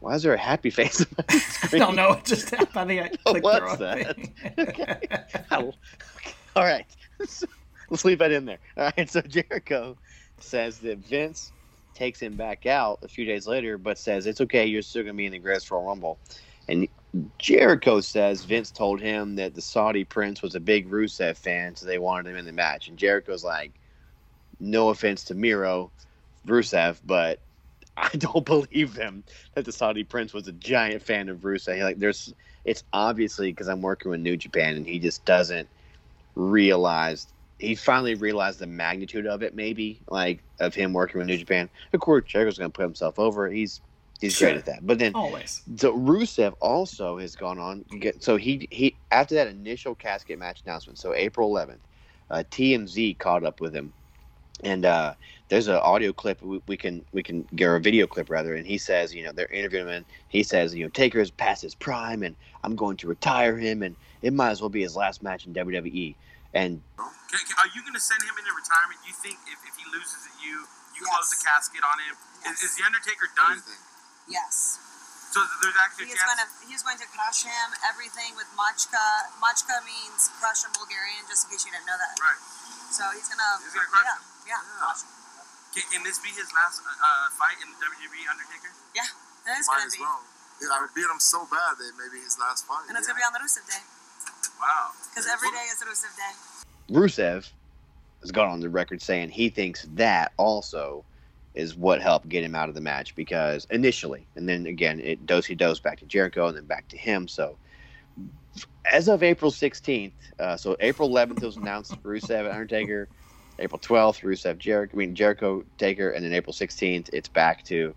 why 0.00 0.14
is 0.14 0.22
there 0.22 0.34
a 0.34 0.38
happy 0.38 0.70
face? 0.78 1.04
I 1.72 1.78
don't 1.78 1.96
know. 1.96 2.12
It 2.12 2.24
just 2.24 2.50
happened. 2.50 2.78
I 2.78 2.86
think 2.86 3.02
I 3.02 3.08
clicked 3.24 3.44
the 3.44 3.60
What's 3.60 3.78
that? 3.78 4.16
okay. 4.58 5.72
All 6.56 6.64
right. 6.64 6.86
Let's 7.90 8.04
leave 8.04 8.18
that 8.18 8.32
in 8.32 8.44
there. 8.44 8.58
All 8.76 8.90
right. 8.96 9.10
So 9.10 9.20
Jericho 9.22 9.96
says 10.40 10.78
that 10.80 10.98
Vince 10.98 11.52
takes 11.94 12.20
him 12.20 12.36
back 12.36 12.66
out 12.66 13.00
a 13.02 13.08
few 13.08 13.24
days 13.24 13.46
later, 13.46 13.76
but 13.76 13.98
says 13.98 14.26
it's 14.26 14.40
okay. 14.40 14.66
You're 14.66 14.82
still 14.82 15.02
going 15.02 15.14
to 15.14 15.16
be 15.16 15.26
in 15.26 15.32
the 15.32 15.38
Greatest 15.38 15.70
Royal 15.70 15.84
Rumble. 15.84 16.18
And 16.68 16.88
Jericho 17.38 18.00
says 18.00 18.44
Vince 18.44 18.70
told 18.70 19.00
him 19.00 19.36
that 19.36 19.54
the 19.54 19.62
Saudi 19.62 20.04
Prince 20.04 20.42
was 20.42 20.54
a 20.54 20.60
big 20.60 20.90
Rusev 20.90 21.36
fan, 21.36 21.74
so 21.74 21.86
they 21.86 21.98
wanted 21.98 22.30
him 22.30 22.36
in 22.36 22.44
the 22.44 22.52
match. 22.52 22.88
And 22.88 22.98
Jericho's 22.98 23.44
like, 23.44 23.72
no 24.60 24.90
offense 24.90 25.24
to 25.24 25.34
Miro, 25.34 25.92
Rusev, 26.46 27.00
but 27.04 27.40
I 27.96 28.10
don't 28.18 28.44
believe 28.44 28.94
him 28.94 29.24
that 29.54 29.64
the 29.64 29.72
Saudi 29.72 30.04
Prince 30.04 30.34
was 30.34 30.48
a 30.48 30.52
giant 30.52 31.02
fan 31.02 31.28
of 31.28 31.38
Rusev. 31.40 31.82
Like, 31.82 31.98
there's, 31.98 32.32
it's 32.64 32.84
obviously 32.92 33.50
because 33.50 33.68
I'm 33.68 33.82
working 33.82 34.10
with 34.10 34.20
New 34.20 34.36
Japan, 34.36 34.76
and 34.76 34.86
he 34.86 34.98
just 34.98 35.24
doesn't 35.24 35.68
realize. 36.34 37.26
He 37.58 37.74
finally 37.74 38.14
realized 38.14 38.60
the 38.60 38.66
magnitude 38.66 39.26
of 39.26 39.42
it, 39.42 39.54
maybe 39.54 40.02
like 40.08 40.44
of 40.60 40.74
him 40.74 40.92
working 40.92 41.18
with 41.18 41.26
New 41.26 41.38
Japan. 41.38 41.70
Of 41.92 42.00
course, 42.00 42.24
Jericho's 42.26 42.58
going 42.58 42.70
to 42.70 42.76
put 42.76 42.84
himself 42.84 43.18
over. 43.18 43.48
He's 43.48 43.80
he's 44.20 44.34
Sure. 44.34 44.48
great 44.48 44.58
at 44.58 44.66
that. 44.66 44.86
But 44.86 44.98
then 44.98 45.12
Always. 45.14 45.62
so 45.76 45.92
Rusev 45.96 46.54
also 46.60 47.18
has 47.18 47.36
gone 47.36 47.58
on. 47.58 47.84
get- 48.00 48.22
So 48.22 48.36
he 48.36 48.68
he 48.70 48.96
after 49.10 49.34
that 49.36 49.48
initial 49.48 49.94
casket 49.94 50.38
match 50.38 50.62
announcement, 50.64 50.98
so 50.98 51.14
April 51.14 51.50
11th, 51.50 51.80
uh, 52.30 52.42
TMZ 52.50 53.18
caught 53.18 53.44
up 53.44 53.60
with 53.60 53.74
him, 53.74 53.92
and 54.64 54.84
uh, 54.84 55.14
there's 55.48 55.68
an 55.68 55.76
audio 55.76 56.12
clip 56.12 56.42
we, 56.42 56.60
we 56.66 56.76
can 56.76 57.04
we 57.12 57.22
can 57.22 57.46
get 57.54 57.70
a 57.70 57.78
video 57.78 58.06
clip 58.06 58.28
rather, 58.30 58.54
and 58.54 58.66
he 58.66 58.76
says 58.78 59.14
you 59.14 59.22
know 59.24 59.32
they're 59.32 59.46
interviewing 59.46 59.86
him, 59.86 59.92
and 59.94 60.04
he 60.28 60.42
says 60.42 60.74
you 60.74 60.84
know 60.84 60.90
Taker 60.90 61.20
is 61.20 61.30
past 61.30 61.62
his 61.62 61.74
prime, 61.74 62.22
and 62.22 62.36
I'm 62.64 62.76
going 62.76 62.96
to 62.98 63.06
retire 63.08 63.56
him, 63.56 63.82
and 63.82 63.96
it 64.22 64.32
might 64.32 64.50
as 64.50 64.60
well 64.60 64.70
be 64.70 64.82
his 64.82 64.96
last 64.96 65.22
match 65.22 65.46
in 65.46 65.54
WWE. 65.54 66.14
And 66.54 66.80
Can, 66.96 67.06
can- 67.44 67.58
are 67.60 67.70
you 67.76 67.82
going 67.82 67.94
to 67.94 68.00
send 68.00 68.22
him 68.22 68.32
into 68.40 68.50
retirement? 68.56 68.98
You 69.06 69.12
think 69.12 69.36
if, 69.52 69.60
if 69.68 69.76
he 69.76 69.84
loses 69.92 70.24
at 70.26 70.36
you, 70.42 70.64
you 70.96 71.04
Yes. 71.04 71.12
close 71.12 71.28
the 71.30 71.40
casket 71.44 71.82
on 71.84 71.96
him? 72.08 72.16
Yes. 72.44 72.58
Is, 72.64 72.70
is 72.72 72.76
the 72.80 72.84
Undertaker 72.88 73.28
done? 73.36 73.60
Yes. 74.28 74.78
So 75.32 75.44
there's 75.60 75.76
actually 75.76 76.08
a 76.08 76.16
He's 76.16 76.24
going 76.24 76.40
to 76.40 76.48
he's 76.64 76.82
going 76.84 77.00
to 77.00 77.08
crush 77.12 77.44
him. 77.44 77.66
Everything 77.84 78.32
with 78.36 78.48
Machka. 78.56 79.28
Machka 79.40 79.84
means 79.84 80.32
crush 80.40 80.64
in 80.64 80.72
Bulgarian, 80.72 81.24
just 81.28 81.44
in 81.44 81.52
case 81.52 81.68
you 81.68 81.72
didn't 81.72 81.84
know 81.88 82.00
that. 82.00 82.16
Right. 82.16 82.40
So 82.88 83.04
he's 83.12 83.28
gonna. 83.28 83.60
He's 83.60 83.76
gonna 83.76 83.92
crush 83.92 84.08
yeah, 84.08 84.16
him. 84.16 84.24
Yeah. 84.48 84.60
Yeah. 84.60 84.80
crush 84.80 85.02
him. 85.04 85.12
Can, 85.76 85.84
can 85.92 86.02
this 86.08 86.16
be 86.20 86.32
his 86.32 86.48
last 86.56 86.80
uh, 86.80 86.88
uh, 86.88 87.28
fight 87.36 87.60
in 87.60 87.68
the 87.68 87.76
WWE 87.76 88.24
Undertaker? 88.32 88.72
Yeah. 88.96 89.04
That 89.44 89.60
is 89.60 89.68
Might 89.68 89.84
gonna 89.84 89.92
as 89.92 89.96
be. 89.96 90.00
well. 90.00 90.20
Yeah, 90.64 90.74
I 90.74 90.80
would 90.80 90.94
beat 90.96 91.06
him 91.06 91.20
so 91.20 91.44
bad 91.52 91.76
that 91.76 91.92
maybe 92.00 92.24
his 92.24 92.40
last 92.40 92.64
fight. 92.64 92.88
And 92.88 92.96
it's 92.96 93.04
yeah. 93.04 93.12
gonna 93.12 93.20
be 93.20 93.26
on 93.28 93.36
the 93.36 93.44
Rusev 93.44 93.68
Day 93.68 93.84
Wow. 94.60 94.90
because 95.12 95.28
every 95.28 95.52
day 95.52 95.68
is 95.70 95.78
Rusev 95.84 96.16
Day. 96.16 96.32
Rusev 96.90 97.48
has 98.20 98.32
gone 98.32 98.48
on 98.48 98.60
the 98.60 98.68
record 98.68 99.00
saying 99.00 99.30
he 99.30 99.48
thinks 99.48 99.86
that 99.94 100.32
also 100.36 101.04
is 101.58 101.76
what 101.76 102.00
helped 102.00 102.28
get 102.28 102.44
him 102.44 102.54
out 102.54 102.68
of 102.68 102.74
the 102.76 102.80
match 102.80 103.16
because 103.16 103.66
initially, 103.70 104.24
and 104.36 104.48
then 104.48 104.66
again, 104.66 105.00
it 105.00 105.26
dose 105.26 105.44
he 105.44 105.56
dose 105.56 105.80
back 105.80 105.98
to 105.98 106.06
Jericho 106.06 106.46
and 106.46 106.56
then 106.56 106.64
back 106.64 106.86
to 106.88 106.96
him. 106.96 107.26
So 107.26 107.58
as 108.90 109.08
of 109.08 109.24
April 109.24 109.50
16th, 109.50 110.12
uh, 110.38 110.56
so 110.56 110.76
April 110.78 111.10
11th 111.10 111.42
was 111.42 111.56
announced 111.56 112.00
Rusev 112.04 112.40
and 112.40 112.48
Undertaker. 112.48 113.08
April 113.58 113.80
12th, 113.80 114.20
Rusev 114.20 114.56
Jericho, 114.58 114.92
I 114.94 114.98
mean 114.98 115.16
Jericho 115.16 115.64
Taker, 115.78 116.10
and 116.10 116.24
then 116.24 116.32
April 116.32 116.52
16th, 116.52 117.10
it's 117.12 117.28
back 117.28 117.64
to 117.64 117.92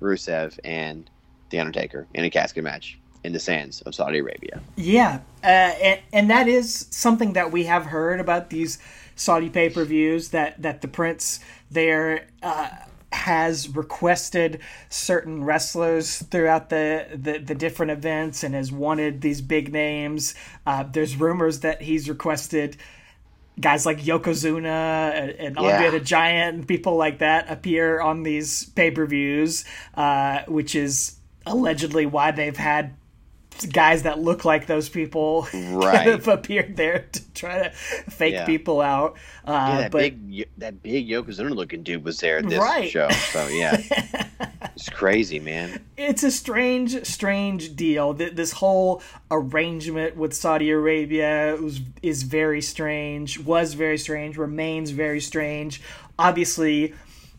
Rusev 0.00 0.58
and 0.64 1.08
the 1.50 1.60
Undertaker 1.60 2.06
in 2.14 2.24
a 2.24 2.30
casket 2.30 2.64
match 2.64 2.98
in 3.22 3.34
the 3.34 3.38
sands 3.38 3.82
of 3.82 3.94
Saudi 3.94 4.20
Arabia. 4.20 4.58
Yeah, 4.76 5.20
uh, 5.44 5.46
and, 5.46 6.00
and 6.14 6.30
that 6.30 6.48
is 6.48 6.86
something 6.90 7.34
that 7.34 7.52
we 7.52 7.64
have 7.64 7.84
heard 7.84 8.20
about 8.20 8.48
these 8.48 8.78
Saudi 9.16 9.50
pay 9.50 9.68
per 9.68 9.84
views 9.84 10.30
that 10.30 10.62
that 10.62 10.80
the 10.80 10.88
Prince 10.88 11.40
there 11.70 12.26
uh, 12.42 12.70
has 13.12 13.68
requested 13.68 14.60
certain 14.88 15.44
wrestlers 15.44 16.18
throughout 16.22 16.70
the, 16.70 17.06
the 17.14 17.38
the 17.38 17.54
different 17.54 17.92
events 17.92 18.42
and 18.42 18.54
has 18.54 18.72
wanted 18.72 19.20
these 19.20 19.40
big 19.40 19.72
names. 19.72 20.34
Uh, 20.66 20.82
there's 20.84 21.16
rumors 21.16 21.60
that 21.60 21.82
he's 21.82 22.08
requested. 22.08 22.76
Guys 23.60 23.84
like 23.84 23.98
Yokozuna 24.00 25.12
and, 25.12 25.30
and 25.32 25.58
Andre 25.58 25.70
Yeah. 25.84 25.90
the 25.90 26.00
Giant 26.00 26.56
and 26.56 26.66
people 26.68 26.96
like 26.96 27.18
that 27.18 27.50
appear 27.50 28.00
on 28.00 28.22
these 28.22 28.64
pay 28.70 28.90
per 28.90 29.04
views, 29.04 29.64
uh, 29.94 30.40
which 30.48 30.74
is 30.74 31.16
allegedly 31.44 32.06
why 32.06 32.30
they've 32.30 32.56
had 32.56 32.94
guys 33.72 34.02
that 34.02 34.18
look 34.18 34.44
like 34.44 34.66
those 34.66 34.88
people 34.88 35.46
Right. 35.54 35.96
kind 35.98 36.10
of 36.10 36.28
appeared 36.28 36.76
there 36.76 37.06
to 37.12 37.32
try 37.32 37.62
to 37.64 37.70
fake 37.70 38.34
Yeah. 38.34 38.46
people 38.46 38.80
out. 38.80 39.16
Uh, 39.46 39.52
Yeah, 39.52 39.78
that 39.82 39.90
but 39.92 39.98
big 39.98 40.48
that 40.58 40.82
big 40.82 41.08
Yokozuna 41.08 41.54
looking 41.54 41.82
dude 41.82 42.04
was 42.04 42.18
there 42.20 42.38
at 42.38 42.48
this 42.48 42.58
Right. 42.58 42.90
show. 42.90 43.08
So 43.10 43.46
yeah, 43.48 43.76
it's 44.76 44.88
crazy, 44.88 45.38
man. 45.40 45.80
it's 45.96 46.22
a 46.22 46.30
strange, 46.30 47.04
strange 47.06 47.76
deal. 47.76 48.12
This 48.14 48.52
whole 48.52 49.02
arrangement 49.30 50.16
with 50.16 50.34
Saudi 50.34 50.70
Arabia 50.70 51.56
was, 51.60 51.80
is 52.02 52.22
very 52.24 52.60
strange, 52.62 53.38
was 53.38 53.74
very 53.74 53.98
strange, 53.98 54.36
remains 54.36 54.90
very 54.90 55.20
strange. 55.20 55.80
Obviously, 56.18 56.94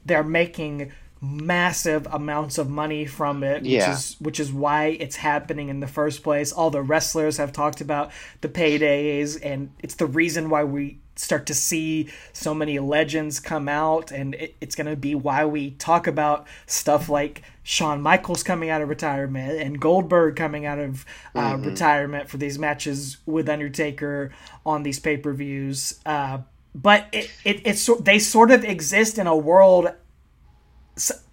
they're 0.06 0.24
making 0.24 0.92
massive 1.24 2.06
amounts 2.12 2.58
of 2.58 2.70
money 2.70 3.06
from 3.06 3.44
it, 3.44 3.62
which 3.62 3.72
Yeah. 3.72 3.94
is 3.94 4.18
which 4.20 4.40
is 4.42 4.52
why 4.52 4.98
it's 5.00 5.16
happening 5.16 5.70
in 5.70 5.80
the 5.80 5.88
first 5.88 6.22
place. 6.22 6.52
All 6.52 6.70
the 6.70 6.82
wrestlers 6.82 7.38
have 7.38 7.54
talked 7.54 7.80
about 7.80 8.12
the 8.42 8.50
paydays, 8.50 9.40
and 9.42 9.70
it's 9.80 9.96
the 9.96 10.06
reason 10.06 10.50
why 10.50 10.66
we 10.66 11.00
start 11.16 11.46
to 11.46 11.54
see 11.54 12.10
so 12.34 12.54
many 12.54 12.78
legends 12.80 13.40
come 13.40 13.70
out, 13.70 14.12
and 14.12 14.36
it, 14.36 14.56
it's 14.60 14.76
going 14.76 14.88
to 14.88 14.96
be 14.98 15.16
why 15.16 15.46
we 15.46 15.72
talk 15.72 16.08
about 16.08 16.46
stuff 16.66 17.08
like 17.08 17.44
Shawn 17.62 18.02
Michaels 18.02 18.44
coming 18.44 18.70
out 18.70 18.82
of 18.82 18.90
retirement 18.90 19.62
and 19.62 19.80
Goldberg 19.80 20.36
coming 20.36 20.66
out 20.66 20.80
of 20.80 21.06
uh, 21.36 21.54
mm-hmm. 21.54 21.70
retirement 21.70 22.30
for 22.30 22.38
these 22.38 22.60
matches 22.60 23.18
with 23.26 23.48
Undertaker 23.48 24.32
on 24.66 24.84
these 24.84 25.00
pay 25.00 25.16
per 25.16 25.32
views. 25.32 26.00
Uh, 26.06 26.40
but 26.76 27.08
it, 27.12 27.32
it 27.46 27.62
it's 27.66 27.90
they 28.02 28.20
sort 28.20 28.52
of 28.52 28.66
exist 28.66 29.18
in 29.18 29.28
a 29.28 29.38
world. 29.38 29.90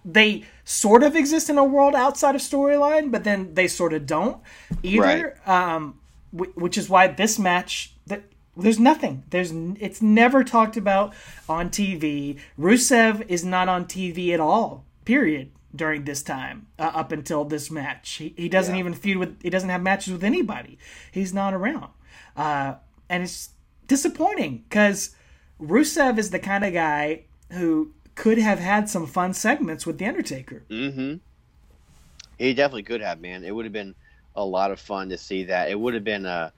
They 0.03 0.45
sort 0.65 1.03
of 1.03 1.15
exist 1.15 1.49
in 1.49 1.57
a 1.57 1.63
world 1.63 1.95
outside 1.95 2.35
of 2.35 2.41
storyline, 2.41 3.11
but 3.11 3.23
then 3.23 3.53
they 3.53 3.67
sort 3.67 3.93
of 3.93 4.05
don't 4.05 4.41
either. 4.83 5.37
Right. 5.45 5.47
Um, 5.47 5.99
which 6.33 6.77
is 6.77 6.89
why 6.89 7.07
this 7.07 7.37
match 7.37 7.93
that 8.07 8.23
there's 8.55 8.79
nothing. 8.79 9.23
There's 9.29 9.51
it's 9.79 10.01
never 10.01 10.43
talked 10.43 10.77
about 10.77 11.13
on 11.47 11.69
TV. 11.69 12.39
Rusev 12.59 13.25
is 13.27 13.43
not 13.43 13.67
on 13.67 13.85
TV 13.85 14.33
at 14.33 14.39
all. 14.39 14.85
Period. 15.05 15.51
During 15.73 16.03
this 16.03 16.21
time, 16.21 16.67
uh, 16.77 16.91
up 16.93 17.13
until 17.13 17.45
this 17.45 17.71
match, 17.71 18.15
he, 18.15 18.33
he 18.35 18.49
doesn't 18.49 18.75
yeah. 18.75 18.79
even 18.81 18.93
feud 18.93 19.15
with. 19.15 19.41
He 19.41 19.49
doesn't 19.49 19.69
have 19.69 19.81
matches 19.81 20.11
with 20.11 20.21
anybody. 20.21 20.77
He's 21.13 21.33
not 21.33 21.53
around, 21.53 21.91
uh, 22.35 22.73
and 23.07 23.23
it's 23.23 23.51
disappointing 23.87 24.65
because 24.67 25.15
Rusev 25.61 26.17
is 26.17 26.31
the 26.31 26.39
kind 26.39 26.65
of 26.65 26.73
guy 26.73 27.21
who 27.51 27.93
could 28.21 28.37
have 28.37 28.59
had 28.59 28.87
some 28.87 29.07
fun 29.07 29.33
segments 29.33 29.87
with 29.87 29.97
the 29.97 30.05
Undertaker. 30.05 30.61
Mm-hmm. 30.69 31.15
He 32.37 32.53
definitely 32.53 32.83
could 32.83 33.01
have, 33.01 33.19
man. 33.19 33.43
It 33.43 33.49
would 33.49 33.65
have 33.65 33.73
been 33.73 33.95
a 34.35 34.45
lot 34.45 34.69
of 34.69 34.79
fun 34.79 35.09
to 35.09 35.17
see 35.17 35.45
that. 35.45 35.71
It 35.71 35.79
would 35.79 35.95
have 35.95 36.03
been 36.03 36.27
a 36.27 36.53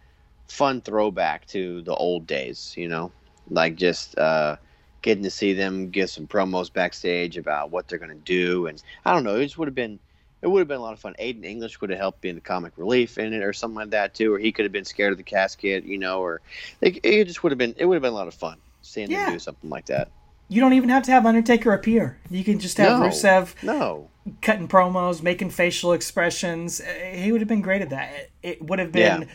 fun 0.49 0.81
throwback 0.81 1.47
to 1.47 1.81
the 1.83 1.95
old 1.95 2.27
days, 2.27 2.73
you 2.75 2.89
know, 2.89 3.13
like 3.49 3.77
just 3.77 4.17
uh, 4.17 4.57
getting 5.01 5.23
to 5.23 5.29
see 5.29 5.53
them 5.53 5.89
give 5.89 6.09
some 6.09 6.27
promos 6.27 6.71
backstage 6.71 7.37
about 7.37 7.71
what 7.71 7.87
they're 7.87 7.97
going 7.97 8.09
to 8.09 8.25
do, 8.25 8.67
and 8.67 8.83
I 9.05 9.13
don't 9.13 9.23
know, 9.23 9.37
it 9.37 9.45
just 9.45 9.57
would 9.57 9.69
have 9.69 9.75
been. 9.75 9.99
It 10.41 10.47
would 10.47 10.59
have 10.59 10.67
been 10.67 10.79
a 10.79 10.83
lot 10.83 10.91
of 10.91 10.99
fun. 10.99 11.15
Aiden 11.17 11.45
English 11.45 11.79
would 11.79 11.91
have 11.91 11.99
helped 11.99 12.19
being 12.19 12.35
the 12.35 12.41
comic 12.41 12.73
relief 12.75 13.17
in 13.17 13.31
it, 13.31 13.41
or 13.41 13.53
something 13.53 13.77
like 13.77 13.91
that 13.91 14.13
too. 14.13 14.33
Or 14.33 14.37
he 14.37 14.51
could 14.51 14.65
have 14.65 14.73
been 14.73 14.83
scared 14.83 15.13
of 15.13 15.17
the 15.17 15.23
casket, 15.23 15.85
you 15.85 15.97
know. 15.97 16.19
Or 16.19 16.41
it, 16.81 16.99
it 17.03 17.23
just 17.23 17.41
would 17.41 17.53
have 17.53 17.57
been. 17.57 17.73
It 17.77 17.85
would 17.85 17.95
have 17.95 18.01
been 18.01 18.11
a 18.11 18.15
lot 18.15 18.27
of 18.27 18.33
fun 18.33 18.57
seeing 18.81 19.09
yeah. 19.09 19.31
do 19.31 19.39
something 19.39 19.69
like 19.69 19.85
that. 19.85 20.09
You 20.53 20.61
don't 20.61 20.73
even 20.73 20.89
have 20.89 21.03
to 21.03 21.11
have 21.11 21.25
Undertaker 21.25 21.73
appear. 21.73 22.19
You 22.29 22.43
can 22.43 22.59
just 22.59 22.77
have 22.77 22.99
no, 22.99 23.07
Rusev 23.07 23.63
no. 23.63 24.09
cutting 24.41 24.67
promos, 24.67 25.23
making 25.23 25.49
facial 25.49 25.93
expressions. 25.93 26.81
He 27.13 27.31
would 27.31 27.41
have 27.41 27.47
been 27.47 27.61
great 27.61 27.81
at 27.81 27.89
that. 27.89 28.29
It 28.43 28.61
would 28.61 28.79
have 28.79 28.91
been 28.91 29.21
yeah 29.23 29.27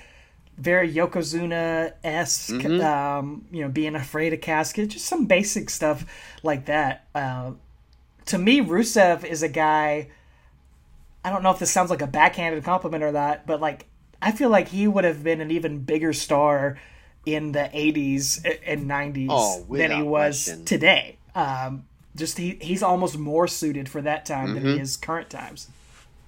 very 0.59 0.93
Yokozuna 0.93 1.93
esque, 2.03 2.55
mm-hmm. 2.55 2.85
um, 2.85 3.47
you 3.53 3.63
know, 3.63 3.69
being 3.69 3.95
afraid 3.95 4.33
of 4.33 4.41
casket, 4.41 4.91
just 4.91 5.07
some 5.07 5.27
basic 5.27 5.71
stuff 5.71 6.05
like 6.43 6.67
that. 6.67 7.07
Uh, 7.15 7.53
to 8.27 8.39
me, 8.39 8.61
Rusev 8.61 9.25
is 9.25 9.43
a 9.43 9.49
guy. 9.49 10.11
I 11.25 11.31
don't 11.31 11.43
know 11.43 11.53
if 11.53 11.59
this 11.59 11.71
sounds 11.71 11.91
like 11.91 12.03
a 12.03 12.07
backhanded 12.07 12.65
compliment 12.65 13.05
or 13.05 13.13
not, 13.13 13.47
but 13.47 13.61
like 13.61 13.87
I 14.21 14.33
feel 14.33 14.51
like 14.51 14.69
he 14.69 14.89
would 14.89 15.05
have 15.05 15.23
been 15.23 15.41
an 15.41 15.51
even 15.51 15.85
bigger 15.85 16.13
star 16.13 16.79
in 17.35 17.53
the 17.53 17.71
80s 17.73 18.45
and 18.67 18.89
90s 18.89 19.27
oh, 19.31 19.67
than 19.71 19.91
he 19.91 20.03
was 20.03 20.45
question. 20.45 20.65
today. 20.65 21.17
Um, 21.35 21.85
just 22.17 22.37
he, 22.37 22.59
he's 22.61 22.83
almost 22.83 23.19
more 23.19 23.47
suited 23.47 23.89
for 23.89 24.03
that 24.03 24.27
time 24.27 24.47
mm-hmm. 24.47 24.55
than 24.55 24.65
he 24.65 24.73
mm-hmm. 24.73 24.83
is 24.83 24.97
current 24.97 25.31
times. 25.31 25.69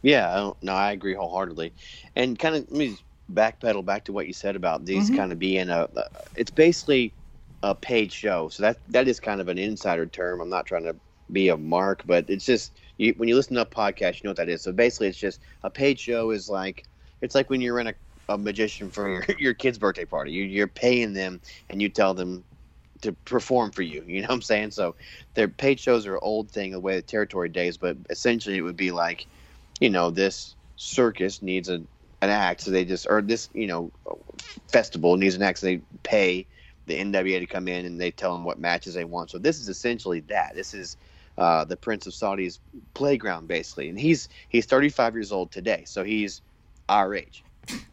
Yeah, 0.02 0.52
no, 0.62 0.72
I 0.72 0.92
agree 0.92 1.14
wholeheartedly. 1.14 1.72
And 2.16 2.38
kind 2.38 2.56
of, 2.56 2.70
let 2.70 2.78
me 2.78 2.96
backpedal 3.32 3.84
back 3.84 4.04
to 4.04 4.12
what 4.12 4.26
you 4.26 4.32
said 4.32 4.56
about 4.56 4.84
these 4.84 5.06
mm-hmm. 5.06 5.16
kind 5.16 5.32
of 5.32 5.38
being 5.38 5.68
a, 5.68 5.88
a, 5.94 6.04
it's 6.36 6.50
basically 6.50 7.12
a 7.62 7.74
paid 7.74 8.12
show. 8.12 8.48
So 8.48 8.62
that 8.62 8.78
that 8.88 9.08
is 9.08 9.20
kind 9.20 9.40
of 9.40 9.48
an 9.48 9.58
insider 9.58 10.06
term. 10.06 10.40
I'm 10.40 10.48
not 10.48 10.66
trying 10.66 10.84
to 10.84 10.96
be 11.32 11.48
a 11.48 11.56
mark, 11.56 12.02
but 12.06 12.28
it's 12.28 12.46
just 12.46 12.72
you, 12.96 13.14
when 13.16 13.28
you 13.28 13.36
listen 13.36 13.54
to 13.56 13.62
a 13.62 13.66
podcast, 13.66 14.16
you 14.16 14.20
know 14.24 14.30
what 14.30 14.38
that 14.38 14.48
is. 14.48 14.62
So 14.62 14.72
basically, 14.72 15.08
it's 15.08 15.18
just 15.18 15.40
a 15.62 15.70
paid 15.70 15.98
show 15.98 16.30
is 16.30 16.48
like 16.48 16.84
it's 17.20 17.34
like 17.34 17.50
when 17.50 17.60
you're 17.60 17.80
in 17.80 17.88
a, 17.88 17.94
a 18.30 18.38
magician 18.38 18.90
for 18.90 19.08
your, 19.08 19.24
your 19.38 19.54
kid's 19.54 19.78
birthday 19.78 20.04
party. 20.04 20.32
You, 20.32 20.44
you're 20.44 20.66
paying 20.68 21.12
them, 21.12 21.40
and 21.68 21.82
you 21.82 21.88
tell 21.88 22.14
them 22.14 22.44
to 23.02 23.12
perform 23.24 23.70
for 23.70 23.82
you. 23.82 24.04
You 24.06 24.20
know 24.22 24.28
what 24.28 24.34
I'm 24.34 24.42
saying? 24.42 24.72
So 24.72 24.94
their 25.34 25.48
paid 25.48 25.80
shows 25.80 26.06
are 26.06 26.14
an 26.14 26.20
old 26.22 26.50
thing, 26.50 26.72
the 26.72 26.80
way 26.80 26.96
the 26.96 27.02
territory 27.02 27.48
days, 27.48 27.76
but 27.76 27.96
essentially 28.10 28.56
it 28.56 28.62
would 28.62 28.76
be 28.76 28.90
like, 28.90 29.26
you 29.80 29.90
know, 29.90 30.10
this 30.10 30.54
circus 30.76 31.42
needs 31.42 31.68
a 31.68 31.82
an 32.22 32.28
act, 32.28 32.60
so 32.60 32.70
they 32.70 32.84
just 32.84 33.06
or 33.08 33.22
this 33.22 33.48
you 33.54 33.66
know 33.66 33.90
festival 34.68 35.16
needs 35.16 35.34
an 35.34 35.42
act, 35.42 35.58
so 35.58 35.66
they 35.66 35.80
pay 36.02 36.46
the 36.86 36.98
NWA 36.98 37.38
to 37.38 37.46
come 37.46 37.68
in 37.68 37.86
and 37.86 38.00
they 38.00 38.10
tell 38.10 38.34
them 38.34 38.44
what 38.44 38.58
matches 38.58 38.94
they 38.94 39.04
want. 39.04 39.30
So 39.30 39.38
this 39.38 39.58
is 39.58 39.68
essentially 39.68 40.20
that. 40.20 40.54
This 40.54 40.74
is 40.74 40.96
uh, 41.38 41.64
the 41.64 41.76
Prince 41.76 42.06
of 42.06 42.14
Saudi's 42.14 42.60
playground 42.94 43.48
basically, 43.48 43.88
and 43.88 43.98
he's 43.98 44.28
he's 44.48 44.66
35 44.66 45.14
years 45.14 45.32
old 45.32 45.50
today, 45.50 45.84
so 45.86 46.04
he's 46.04 46.42
our 46.88 47.14
age. 47.14 47.42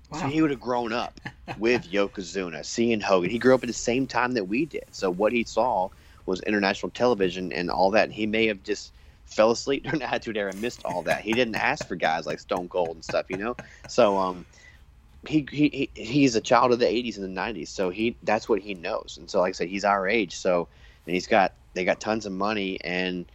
Wow. 0.09 0.19
So 0.19 0.27
he 0.27 0.41
would 0.41 0.51
have 0.51 0.59
grown 0.59 0.93
up 0.93 1.19
with 1.57 1.83
Yokozuna, 1.91 2.65
seeing 2.65 3.01
Hogan. 3.01 3.29
He 3.29 3.39
grew 3.39 3.55
up 3.55 3.63
at 3.63 3.67
the 3.67 3.73
same 3.73 4.07
time 4.07 4.33
that 4.33 4.45
we 4.45 4.65
did. 4.65 4.85
So 4.91 5.11
what 5.11 5.33
he 5.33 5.43
saw 5.43 5.89
was 6.25 6.41
international 6.41 6.91
television 6.91 7.51
and 7.51 7.69
all 7.69 7.91
that. 7.91 8.05
And 8.05 8.13
he 8.13 8.25
may 8.25 8.47
have 8.47 8.63
just 8.63 8.93
fell 9.25 9.51
asleep 9.51 9.83
during 9.85 9.99
the 9.99 10.07
Attitude 10.07 10.37
Era 10.37 10.51
and 10.51 10.61
missed 10.61 10.83
all 10.85 11.03
that. 11.03 11.21
He 11.21 11.33
didn't 11.33 11.55
ask 11.55 11.87
for 11.87 11.95
guys 11.95 12.25
like 12.25 12.39
Stone 12.39 12.69
Cold 12.69 12.95
and 12.95 13.03
stuff, 13.03 13.25
you 13.29 13.37
know. 13.37 13.55
So 13.87 14.17
um, 14.17 14.45
he, 15.27 15.47
he 15.51 15.91
he's 15.95 16.35
a 16.35 16.41
child 16.41 16.71
of 16.71 16.79
the 16.79 16.85
'80s 16.85 17.17
and 17.17 17.25
the 17.25 17.41
'90s, 17.41 17.69
so 17.69 17.89
he 17.89 18.17
that's 18.23 18.47
what 18.47 18.61
he 18.61 18.73
knows. 18.73 19.17
And 19.19 19.29
so, 19.29 19.39
like 19.39 19.49
I 19.49 19.53
said, 19.53 19.67
he's 19.69 19.85
our 19.85 20.07
age, 20.07 20.35
so 20.35 20.67
and 21.05 21.13
he's 21.13 21.27
got 21.27 21.53
they 21.73 21.85
got 21.85 21.99
tons 21.99 22.25
of 22.25 22.31
money 22.31 22.79
and 22.83 23.29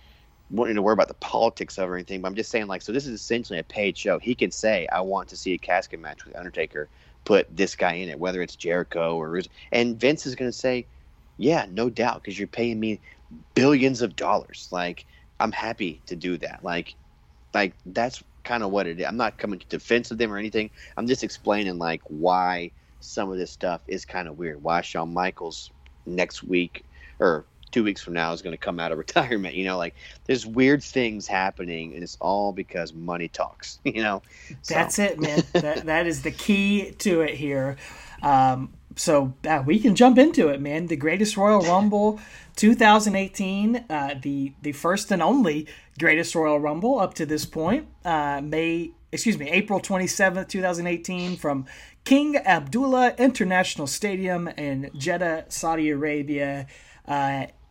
wanting 0.53 0.77
to 0.77 0.83
worry 0.83 0.93
about 0.93 1.09
the 1.09 1.15
politics 1.15 1.79
of 1.79 1.91
or 1.91 1.95
anything. 1.97 2.23
But 2.23 2.29
I'm 2.29 2.35
just 2.37 2.51
saying, 2.51 2.69
like, 2.69 2.83
so 2.83 2.93
this 2.93 3.07
is 3.07 3.21
essentially 3.21 3.59
a 3.59 3.65
paid 3.65 3.99
show. 3.99 4.19
He 4.21 4.35
can 4.37 4.53
say, 4.53 4.87
"I 4.93 5.01
want 5.01 5.29
to 5.31 5.37
see 5.37 5.55
a 5.55 5.59
casket 5.59 6.01
match 6.01 6.25
with 6.25 6.37
Undertaker." 6.37 6.91
Put 7.25 7.57
this 7.57 7.77
guy 7.77 7.95
in 7.95 8.09
it, 8.09 8.19
whether 8.19 8.43
it's 8.43 8.57
Jericho 8.57 9.17
or 9.17 9.41
and 9.73 9.99
Vince 10.01 10.27
is 10.27 10.35
going 10.37 10.51
to 10.51 10.57
say, 10.57 10.87
"Yeah, 11.39 11.67
no 11.71 11.91
doubt, 11.91 12.23
because 12.23 12.39
you're 12.39 12.49
paying 12.49 12.81
me 12.81 13.01
billions 13.55 14.03
of 14.03 14.17
dollars." 14.17 14.69
Like 14.73 15.07
I'm 15.41 15.53
happy 15.53 16.03
to 16.07 16.17
do 16.17 16.39
that. 16.39 16.65
Like, 16.65 16.97
like 17.55 17.75
that's 17.87 18.23
kind 18.45 18.63
of 18.63 18.71
what 18.71 18.87
it 18.87 19.01
is. 19.01 19.07
I'm 19.07 19.17
not 19.17 19.39
coming 19.39 19.59
to 19.61 19.67
defense 19.69 20.11
of 20.11 20.19
them 20.19 20.33
or 20.33 20.39
anything. 20.39 20.71
I'm 20.97 21.07
just 21.07 21.25
explaining 21.25 21.79
like 21.79 22.03
why 22.07 22.73
some 23.01 23.31
of 23.31 23.39
this 23.39 23.53
stuff 23.53 23.83
is 23.89 24.05
kind 24.05 24.29
of 24.29 24.39
weird. 24.39 24.63
Why 24.63 24.81
Shawn 24.83 25.13
Michaels 25.15 25.71
next 26.07 26.43
week 26.43 26.85
or 27.21 27.47
two 27.73 27.83
weeks 27.83 28.03
from 28.03 28.15
now 28.15 28.33
is 28.33 28.43
going 28.43 28.53
to 28.53 28.59
come 28.59 28.79
out 28.79 28.93
of 28.93 28.99
retirement. 29.07 29.55
You 29.55 29.65
know, 29.65 29.77
like 29.77 29.95
there's 30.27 30.47
weird 30.47 30.83
things 30.83 31.27
happening, 31.27 31.95
and 31.95 32.03
it's 32.03 32.17
all 32.21 32.53
because 32.53 32.93
money 32.93 33.29
talks. 33.29 33.81
You 33.93 34.03
know, 34.03 34.23
so. 34.63 34.75
that's 34.75 34.99
it, 34.99 35.21
man. 35.21 35.43
that 35.53 35.85
that 35.87 36.07
is 36.07 36.23
the 36.23 36.31
key 36.31 36.93
to 36.99 37.21
it 37.21 37.35
here. 37.35 37.77
Um, 38.23 38.73
so 38.97 39.35
uh, 39.47 39.63
we 39.65 39.79
can 39.79 39.95
jump 39.95 40.19
into 40.19 40.49
it, 40.49 40.61
man. 40.61 40.87
The 40.87 40.97
greatest 40.97 41.37
Royal 41.37 41.61
Rumble 41.61 42.21
2018, 42.57 43.85
uh, 43.89 44.15
the 44.21 44.53
the 44.63 44.73
first 44.73 45.11
and 45.11 45.23
only 45.23 45.67
greatest 45.99 46.35
Royal 46.35 46.59
Rumble 46.59 46.99
up 46.99 47.15
to 47.15 47.27
this 47.27 47.45
point. 47.45 47.87
Uh, 48.05 48.41
May, 48.43 48.93
excuse 49.11 49.39
me, 49.39 49.51
April 49.51 49.81
27th, 49.81 50.49
2018, 50.49 51.37
from 51.37 51.67
King 52.05 52.37
Abdullah 52.37 53.15
International 53.19 53.87
Stadium 53.87 54.49
in 54.49 54.91
Jeddah, 54.97 55.47
Saudi 55.49 55.91
Arabia. 55.91 56.67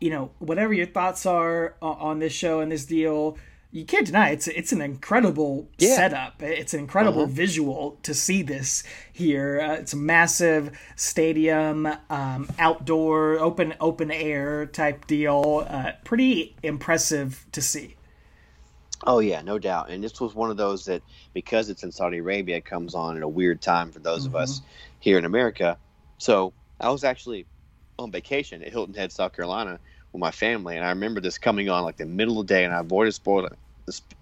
You 0.01 0.09
know, 0.09 0.31
whatever 0.39 0.73
your 0.73 0.87
thoughts 0.87 1.25
are 1.25 1.75
on 1.81 2.19
this 2.19 2.33
show 2.33 2.59
and 2.59 2.69
this 2.71 2.85
deal, 2.85 3.37
you 3.71 3.85
can't 3.85 4.05
deny 4.05 4.31
it's 4.31 4.47
it's 4.47 4.73
an 4.73 4.81
incredible 4.81 5.69
yeah. 5.77 5.95
setup. 5.95 6.43
It's 6.43 6.73
an 6.73 6.81
incredible 6.81 7.23
uh-huh. 7.23 7.31
visual 7.31 7.97
to 8.03 8.13
see 8.13 8.41
this 8.41 8.83
here. 9.13 9.61
Uh, 9.61 9.73
it's 9.75 9.93
a 9.93 9.97
massive 9.97 10.77
stadium, 10.97 11.87
um, 12.09 12.49
outdoor, 12.59 13.39
open 13.39 13.73
open 13.79 14.11
air 14.11 14.65
type 14.65 15.07
deal. 15.07 15.65
Uh, 15.67 15.93
pretty 16.03 16.55
impressive 16.61 17.45
to 17.53 17.61
see. 17.61 17.95
Oh 19.07 19.19
yeah, 19.19 19.41
no 19.41 19.57
doubt. 19.57 19.89
And 19.89 20.03
this 20.03 20.19
was 20.19 20.35
one 20.35 20.51
of 20.51 20.57
those 20.57 20.85
that 20.85 21.01
because 21.33 21.69
it's 21.69 21.83
in 21.83 21.91
Saudi 21.91 22.17
Arabia, 22.17 22.57
it 22.57 22.65
comes 22.65 22.93
on 22.93 23.15
at 23.15 23.23
a 23.23 23.27
weird 23.27 23.61
time 23.61 23.91
for 23.91 23.99
those 23.99 24.27
mm-hmm. 24.27 24.35
of 24.35 24.41
us 24.41 24.59
mm-hmm. 24.59 24.67
here 24.99 25.17
in 25.17 25.25
America. 25.25 25.77
So 26.17 26.53
I 26.79 26.89
was 26.89 27.05
actually 27.05 27.45
on 27.97 28.11
vacation 28.11 28.61
at 28.63 28.71
Hilton 28.71 28.93
Head, 28.93 29.11
South 29.11 29.33
Carolina 29.33 29.79
with 30.13 30.19
my 30.19 30.31
family, 30.31 30.75
and 30.77 30.85
I 30.85 30.89
remember 30.89 31.21
this 31.21 31.37
coming 31.37 31.69
on 31.69 31.83
like 31.83 31.97
the 31.97 32.05
middle 32.05 32.39
of 32.39 32.47
the 32.47 32.53
day, 32.53 32.65
and 32.65 32.73
I 32.73 32.79
avoided 32.79 33.13
spoiler, 33.13 33.57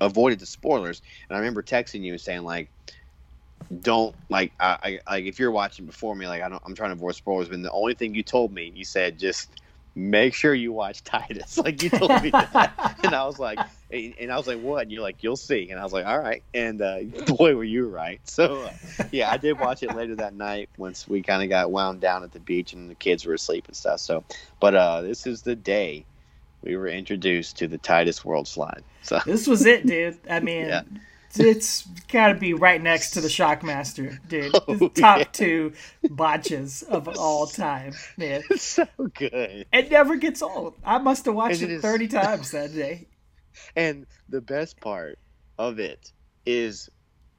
avoided 0.02 0.40
the 0.40 0.46
spoilers, 0.46 1.02
and 1.30 1.36
I 1.36 1.40
remember 1.40 1.64
texting 1.64 2.02
you 2.02 2.14
and 2.14 2.22
saying 2.22 2.44
like, 2.44 2.72
don't 3.82 4.16
like 4.30 4.54
I, 4.60 5.00
I 5.08 5.14
like 5.16 5.26
if 5.26 5.40
you're 5.40 5.52
watching 5.52 5.86
before 5.86 6.16
me, 6.16 6.28
like 6.28 6.42
I 6.42 6.50
don't, 6.50 6.62
I'm 6.66 6.76
trying 6.76 6.90
to 6.90 6.96
avoid 6.96 7.16
spoilers, 7.16 7.50
but 7.50 7.62
the 7.62 7.72
only 7.72 7.94
thing 7.94 8.16
you 8.16 8.24
told 8.24 8.52
me, 8.54 8.72
you 8.76 8.86
said 8.86 9.20
just 9.20 9.62
make 9.96 10.34
sure 10.34 10.54
you 10.54 10.72
watch 10.72 11.04
Titus. 11.04 11.58
Like 11.64 11.84
you 11.84 11.90
told 11.90 12.24
me 12.24 12.30
that. 12.30 12.98
and 13.04 13.14
I 13.14 13.26
was 13.26 13.38
like, 13.40 13.60
and 13.92 14.32
I 14.32 14.38
was 14.38 14.48
like, 14.48 14.62
what? 14.62 14.84
And 14.84 14.92
you're 14.92 15.02
like, 15.02 15.24
you'll 15.24 15.36
see. 15.36 15.70
And 15.70 15.80
I 15.80 15.84
was 15.84 15.92
like, 15.92 16.06
all 16.06 16.20
right. 16.20 16.44
And 16.54 16.82
uh, 16.82 17.02
boy, 17.28 17.56
were 17.56 17.64
you 17.64 17.88
right. 17.90 18.22
So 18.24 18.64
uh, 18.64 19.04
yeah, 19.12 19.30
I 19.30 19.38
did 19.38 19.60
watch 19.60 19.84
it 19.84 19.96
later 19.96 20.16
that 20.16 20.34
night 20.34 20.70
once 20.78 21.08
we 21.08 21.22
kind 21.22 21.44
of 21.44 21.50
got 21.50 21.72
wound 21.72 22.02
down 22.02 22.24
at 22.24 22.32
the 22.32 22.40
beach 22.40 22.74
and 22.74 22.90
the 22.90 22.96
kids 22.96 23.26
were 23.26 23.34
asleep 23.34 23.66
and 23.68 23.76
stuff. 23.76 24.00
So, 24.00 24.24
but 24.60 24.76
uh, 24.76 25.02
this 25.02 25.28
is 25.28 25.42
the 25.42 25.56
day 25.56 26.06
we 26.62 26.76
were 26.76 26.88
introduced 26.88 27.58
to 27.58 27.68
the 27.68 27.78
Titus 27.78 28.24
World 28.24 28.48
Slide. 28.48 28.84
So 29.02 29.20
This 29.26 29.48
was 29.48 29.66
it, 29.66 29.86
dude. 29.86 30.18
I 30.30 30.40
mean, 30.40 30.68
Yeah. 30.68 30.82
It's 31.38 31.86
got 32.12 32.30
to 32.30 32.36
be 32.36 32.54
right 32.54 32.82
next 32.82 33.12
to 33.12 33.22
the 33.22 33.28
Shockmaster, 33.28 34.18
dude. 34.28 34.54
Oh, 34.68 34.88
top 34.90 35.20
yeah. 35.20 35.24
two 35.32 35.74
botches 36.10 36.84
of 36.84 37.08
all 37.18 37.48
time, 37.48 37.94
man. 38.18 38.44
it's 38.50 38.64
so 38.64 38.88
good. 39.14 39.66
It 39.72 39.92
never 39.92 40.16
gets 40.16 40.42
old. 40.42 40.76
I 40.84 40.98
must 41.00 41.26
have 41.26 41.36
watched 41.36 41.62
And 41.62 41.72
it 41.72 41.76
it 41.76 41.82
30 41.82 42.08
times 42.10 42.52
that 42.52 42.74
day. 42.74 43.08
And 43.76 44.06
the 44.30 44.42
best 44.42 44.80
part 44.80 45.20
of 45.58 45.80
it 45.80 46.12
is 46.46 46.90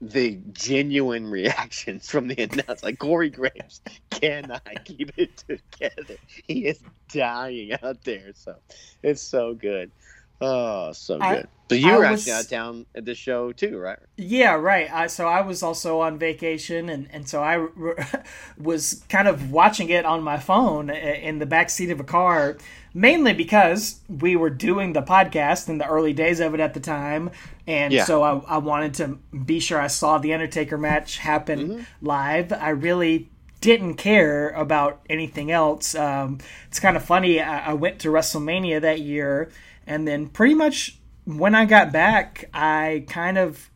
the 0.01 0.41
genuine 0.53 1.27
reactions 1.27 2.09
from 2.11 2.29
the 2.29 2.43
announcer. 2.43 2.87
Like 2.87 2.99
Corey 2.99 3.31
Graves 3.31 3.81
cannot 4.11 4.63
keep 4.85 5.13
it 5.17 5.45
together. 5.49 6.17
He 6.47 6.67
is 6.67 6.81
dying 7.13 7.73
out 7.83 8.03
there. 8.05 8.33
So 8.35 8.57
it's 9.03 9.23
so 9.23 9.55
good. 9.55 9.93
Oh, 10.41 10.93
so 10.93 11.19
I- 11.21 11.37
good. 11.37 11.49
So 11.71 11.77
you 11.77 11.93
I 11.93 11.99
were 11.99 12.11
was- 12.11 12.23
actually 12.27 12.33
out 12.33 12.41
of 12.45 12.51
town 12.51 12.87
at 12.97 13.05
the 13.05 13.15
show 13.15 13.53
too, 13.53 13.79
right? 13.79 13.99
Yeah, 14.17 14.55
right. 14.55 14.93
I, 14.93 15.07
so 15.07 15.29
I 15.29 15.43
was 15.43 15.63
also 15.63 16.01
on 16.01 16.19
vacation, 16.19 16.89
and, 16.89 17.07
and 17.13 17.29
so 17.29 17.41
I 17.45 17.59
r- 17.59 18.25
was 18.59 19.05
kind 19.09 19.29
of 19.29 19.53
watching 19.53 19.89
it 19.89 20.05
on 20.05 20.21
my 20.25 20.37
phone 20.37 20.91
in 20.91 21.39
the 21.39 21.47
back 21.47 21.71
seat 21.71 21.91
of 21.91 22.01
a 22.01 22.05
car, 22.05 22.57
mainly 22.93 23.35
because 23.35 24.01
we 24.09 24.35
were 24.35 24.51
doing 24.51 24.95
the 24.95 25.03
podcast 25.03 25.69
in 25.69 25.79
the 25.79 25.87
early 25.87 26.13
days 26.13 26.41
of 26.41 26.55
it 26.55 26.61
at 26.61 26.75
the 26.75 26.81
time, 26.81 27.31
and 27.69 27.93
Yeah. 27.93 28.05
so 28.05 28.23
I, 28.25 28.57
I 28.57 28.59
wanted 28.59 28.95
to 28.95 29.19
be 29.45 29.61
sure 29.61 29.81
I 29.81 29.87
saw 29.87 30.19
the 30.19 30.35
Undertaker 30.35 30.77
match 30.77 31.19
happen 31.19 31.87
live. 32.03 32.53
I 32.53 32.71
really 32.71 33.31
didn't 33.61 33.95
care 33.95 34.49
about 34.51 35.03
anything 35.09 35.53
else. 35.53 35.95
Um, 35.95 36.39
it's 36.67 36.81
kind 36.81 36.97
of 36.97 37.05
funny. 37.05 37.41
I, 37.41 37.71
I 37.71 37.73
went 37.75 38.01
to 38.01 38.09
WrestleMania 38.09 38.81
that 38.81 38.99
year, 39.01 39.51
and 39.91 40.07
then 40.07 40.29
pretty 40.29 40.55
much 40.55 40.99
when 41.25 41.53
I 41.57 41.65
got 41.65 41.93
back, 41.93 42.49
I 42.55 43.05
kind 43.09 43.37
of 43.37 43.69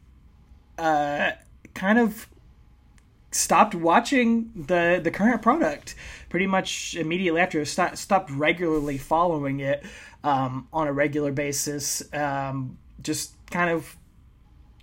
uh, 0.79 1.33
kind 1.74 1.98
of 1.98 2.29
stopped 3.33 3.74
watching 3.74 4.53
the 4.55 5.00
the 5.03 5.11
current 5.11 5.42
product 5.42 5.96
pretty 6.29 6.46
much 6.46 6.94
immediately 6.94 7.40
after. 7.40 7.64
St- 7.64 7.98
stopped 7.98 8.31
regularly 8.31 8.96
following 8.96 9.59
it 9.59 9.85
um, 10.22 10.68
on 10.72 10.87
a 10.87 10.92
regular 10.92 11.33
basis. 11.33 12.03
Um, 12.14 12.79
just 13.03 13.35
kind 13.50 13.70
of 13.70 13.96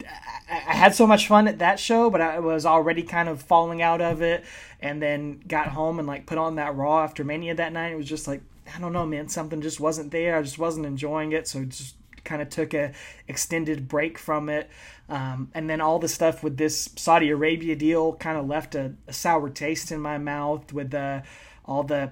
I, 0.01 0.55
I 0.67 0.73
had 0.73 0.93
so 0.93 1.07
much 1.07 1.29
fun 1.29 1.47
at 1.47 1.59
that 1.59 1.79
show 1.79 2.09
but 2.09 2.21
i 2.21 2.39
was 2.39 2.65
already 2.65 3.03
kind 3.03 3.27
of 3.27 3.41
falling 3.41 3.81
out 3.81 3.99
of 3.99 4.21
it 4.21 4.43
and 4.79 5.01
then 5.01 5.41
got 5.47 5.67
home 5.67 5.97
and 5.99 6.07
like 6.07 6.25
put 6.25 6.37
on 6.37 6.55
that 6.55 6.75
raw 6.75 7.03
after 7.03 7.23
mania 7.23 7.55
that 7.55 7.73
night. 7.73 7.91
It 7.91 7.95
was 7.95 8.07
just 8.07 8.27
like 8.27 8.41
i 8.75 8.79
don't 8.79 8.93
know 8.93 9.05
man 9.05 9.27
something 9.27 9.61
just 9.61 9.79
wasn't 9.79 10.11
there 10.11 10.35
i 10.35 10.41
just 10.41 10.59
wasn't 10.59 10.85
enjoying 10.85 11.31
it 11.31 11.47
so 11.47 11.63
just 11.65 11.95
kind 12.23 12.41
of 12.41 12.49
took 12.49 12.73
a 12.73 12.91
extended 13.27 13.87
break 13.87 14.17
from 14.17 14.47
it 14.47 14.69
um, 15.09 15.49
and 15.53 15.69
then 15.69 15.81
all 15.81 15.97
the 15.97 16.07
stuff 16.07 16.43
with 16.43 16.57
this 16.57 16.89
saudi 16.95 17.29
arabia 17.29 17.75
deal 17.75 18.13
kind 18.13 18.37
of 18.37 18.47
left 18.47 18.75
a, 18.75 18.93
a 19.07 19.13
sour 19.13 19.49
taste 19.49 19.91
in 19.91 19.99
my 19.99 20.17
mouth 20.17 20.71
with 20.71 20.93
uh, 20.93 21.21
all 21.65 21.83
the 21.83 22.11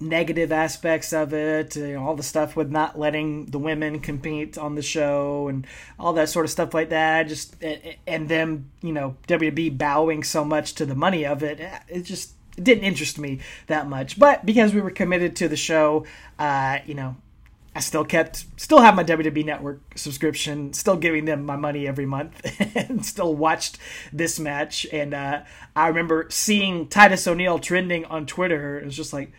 negative 0.00 0.52
aspects 0.52 1.12
of 1.12 1.32
it, 1.32 1.76
you 1.76 1.94
know, 1.94 2.06
all 2.06 2.14
the 2.14 2.22
stuff 2.22 2.56
with 2.56 2.70
not 2.70 2.98
letting 2.98 3.46
the 3.46 3.58
women 3.58 4.00
compete 4.00 4.56
on 4.56 4.74
the 4.74 4.82
show 4.82 5.48
and 5.48 5.66
all 5.98 6.12
that 6.12 6.28
sort 6.28 6.44
of 6.44 6.50
stuff 6.50 6.74
like 6.74 6.90
that. 6.90 7.28
Just 7.28 7.56
and 8.06 8.28
them, 8.28 8.70
you 8.82 8.92
know, 8.92 9.16
WWE 9.26 9.76
bowing 9.76 10.22
so 10.22 10.44
much 10.44 10.74
to 10.74 10.86
the 10.86 10.94
money 10.94 11.26
of 11.26 11.42
it, 11.42 11.60
it 11.88 12.02
just 12.02 12.34
it 12.58 12.64
didn't 12.64 12.84
interest 12.84 13.18
me 13.18 13.38
that 13.68 13.88
much. 13.88 14.18
But 14.18 14.44
because 14.44 14.74
we 14.74 14.80
were 14.82 14.90
committed 14.90 15.36
to 15.36 15.48
the 15.48 15.56
show, 15.56 16.04
uh, 16.38 16.80
you 16.84 16.94
know. 16.94 17.16
I 17.74 17.80
still 17.80 18.04
kept, 18.04 18.44
still 18.56 18.80
have 18.80 18.96
my 18.96 19.04
WWE 19.04 19.44
Network 19.44 19.80
subscription, 19.94 20.72
still 20.72 20.96
giving 20.96 21.26
them 21.26 21.46
my 21.46 21.54
money 21.54 21.86
every 21.86 22.06
month, 22.06 22.34
and 22.74 23.06
still 23.06 23.36
watched 23.36 23.78
this 24.12 24.40
match. 24.40 24.84
And 24.92 25.14
uh, 25.14 25.42
I 25.76 25.86
remember 25.86 26.26
seeing 26.28 26.88
Titus 26.88 27.28
O'Neil 27.28 27.60
trending 27.60 28.04
on 28.06 28.26
Twitter. 28.26 28.80
It 28.80 28.84
was 28.86 28.96
just 28.96 29.12
like, 29.12 29.30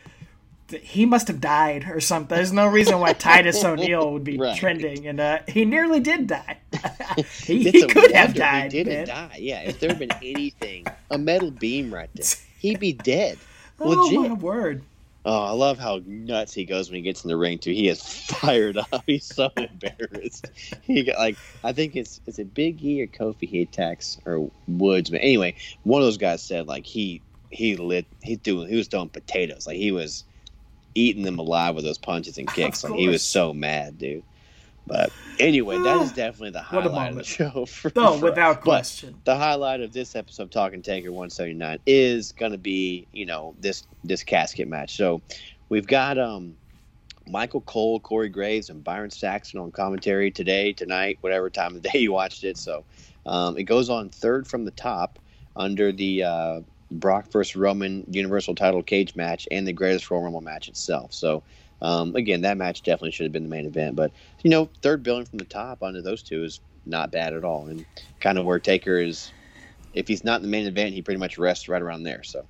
he 0.70 1.06
must 1.06 1.28
have 1.28 1.42
died 1.42 1.90
or 1.90 2.00
something. 2.00 2.34
There's 2.34 2.54
no 2.54 2.68
reason 2.68 3.00
why 3.00 3.12
Titus 3.12 3.62
O'Neil 3.66 4.14
would 4.14 4.24
be 4.24 4.38
Right. 4.40 4.56
trending, 4.58 5.06
and 5.08 5.20
uh, 5.20 5.40
he 5.48 5.66
nearly 5.66 6.00
did 6.00 6.28
die. 6.28 6.60
he 7.44 7.70
he 7.70 7.88
could 7.88 8.12
have 8.12 8.36
died. 8.36 8.72
He 8.72 8.84
didn't 8.84 9.08
man. 9.08 9.30
die. 9.30 9.38
Yeah, 9.40 9.62
if 9.62 9.82
there 9.82 9.90
had 9.90 10.00
been 10.00 10.12
anything, 10.24 10.86
a 11.12 11.18
metal 11.18 11.52
beam 11.52 11.94
right 11.94 12.10
there, 12.14 12.26
he'd 12.60 12.80
be 12.80 12.94
dead. 12.94 13.38
Oh 13.82 13.88
Legit. 13.88 14.20
my 14.32 14.34
word! 14.34 14.84
Oh, 15.24 15.44
I 15.46 15.52
love 15.52 15.80
how 15.80 16.02
nuts 16.06 16.54
he 16.54 16.66
goes 16.66 16.90
when 16.90 16.98
he 16.98 17.02
gets 17.02 17.24
in 17.24 17.30
the 17.30 17.38
ring 17.38 17.60
too. 17.60 17.72
He 17.72 17.88
is 17.88 18.02
fired 18.26 18.78
up. 18.78 19.04
He's 19.06 19.26
so 19.26 19.50
embarrassed. 19.58 20.48
He 20.82 21.04
got 21.04 21.18
like 21.18 21.38
I 21.64 21.72
think 21.72 21.96
it's 21.96 22.20
is 22.26 22.40
it 22.40 22.54
Big 22.54 22.84
E 22.84 23.02
or 23.02 23.08
Kofi 23.08 23.48
he 23.48 23.62
attacks 23.62 24.20
or 24.26 24.52
Woods, 24.68 25.10
but 25.10 25.22
anyway, 25.24 25.56
one 25.84 26.02
of 26.02 26.06
those 26.06 26.18
guys 26.18 26.44
said 26.44 26.68
like 26.68 26.86
he 26.86 27.22
he 27.52 27.78
lit 27.78 28.06
he 28.22 28.36
threw 28.36 28.66
he 28.66 28.76
was 28.76 28.90
throwing 28.90 29.08
potatoes 29.08 29.66
like 29.66 29.78
he 29.78 29.94
was 29.94 30.26
eating 30.94 31.24
them 31.24 31.40
alive 31.40 31.76
with 31.76 31.86
those 31.86 31.98
punches 31.98 32.38
and 32.38 32.52
kicks. 32.52 32.84
Like 32.84 32.96
he 32.96 33.08
was 33.08 33.24
so 33.24 33.54
mad, 33.54 33.98
dude. 33.98 34.24
But 34.90 35.12
anyway, 35.40 35.78
that 35.78 36.02
is 36.02 36.12
definitely 36.14 36.50
the 36.52 36.62
highlight 36.62 37.12
of 37.12 37.16
the 37.18 37.24
show. 37.24 37.66
For, 37.68 37.92
Oh, 37.96 38.18
for- 38.18 38.26
without 38.26 38.56
but- 38.58 38.64
question. 38.64 39.16
the 39.24 39.36
highlight 39.38 39.80
of 39.82 39.94
this 39.94 40.16
episode 40.16 40.44
of 40.44 40.50
Talking 40.50 40.82
Taker 40.82 41.12
179 41.12 41.80
is 41.86 42.32
going 42.34 42.52
to 42.52 42.58
be, 42.58 43.08
you 43.14 43.26
know, 43.26 43.56
this 43.62 43.86
this 44.04 44.24
casket 44.24 44.68
match. 44.68 44.96
So 44.98 45.22
we've 45.70 45.88
got 45.88 46.18
um 46.18 46.56
Michael 47.28 47.62
Cole, 47.62 48.00
Corey 48.00 48.30
Graves, 48.30 48.70
and 48.72 48.84
Byron 48.84 49.12
Saxton 49.12 49.60
on 49.60 49.72
commentary 49.72 50.32
today, 50.32 50.74
tonight, 50.74 51.20
whatever 51.22 51.50
time 51.50 51.76
of 51.76 51.82
day 51.94 52.00
you 52.00 52.12
watched 52.12 52.44
it. 52.44 52.58
So 52.58 52.84
um, 53.28 53.56
it 53.58 53.64
goes 53.64 53.90
on 53.90 54.10
third 54.10 54.48
from 54.48 54.66
the 54.66 54.72
top 54.72 55.20
under 55.56 55.92
the 55.92 56.24
uh, 56.24 56.62
Brock 56.90 57.32
versus 57.32 57.56
Roman 57.56 58.04
Universal 58.10 58.56
Title 58.56 58.82
cage 58.82 59.16
match 59.16 59.48
and 59.52 59.68
the 59.68 59.74
Greatest 59.74 60.10
Royal 60.10 60.24
Rumble 60.24 60.42
match 60.42 60.68
itself. 60.70 61.14
So 61.14 61.44
um, 61.82 62.16
again, 62.16 62.42
that 62.42 62.58
match 62.58 62.84
definitely 62.84 63.12
should 63.12 63.26
have 63.26 63.32
been 63.34 63.44
the 63.44 63.50
main 63.50 63.66
event. 63.66 63.96
But 63.96 64.12
you 64.44 64.50
know, 64.50 64.70
third 64.82 65.04
billing 65.04 65.26
from 65.26 65.40
the 65.40 65.46
top 65.46 65.84
under 65.84 66.02
those 66.02 66.24
two 66.24 66.44
is 66.44 66.60
not 66.86 67.12
bad 67.12 67.34
at 67.34 67.44
all, 67.44 67.68
and 67.68 67.86
kind 68.20 68.38
of 68.38 68.46
where 68.46 68.60
Taker 68.60 69.00
is. 69.00 69.32
If 69.94 70.08
he's 70.08 70.24
not 70.24 70.36
in 70.38 70.44
the 70.44 70.50
main 70.50 70.68
event, 70.68 70.94
he 70.94 71.02
pretty 71.02 71.20
much 71.20 71.38
rests 71.40 71.68
right 71.68 71.82
around 71.82 72.04
there. 72.04 72.22
So 72.24 72.46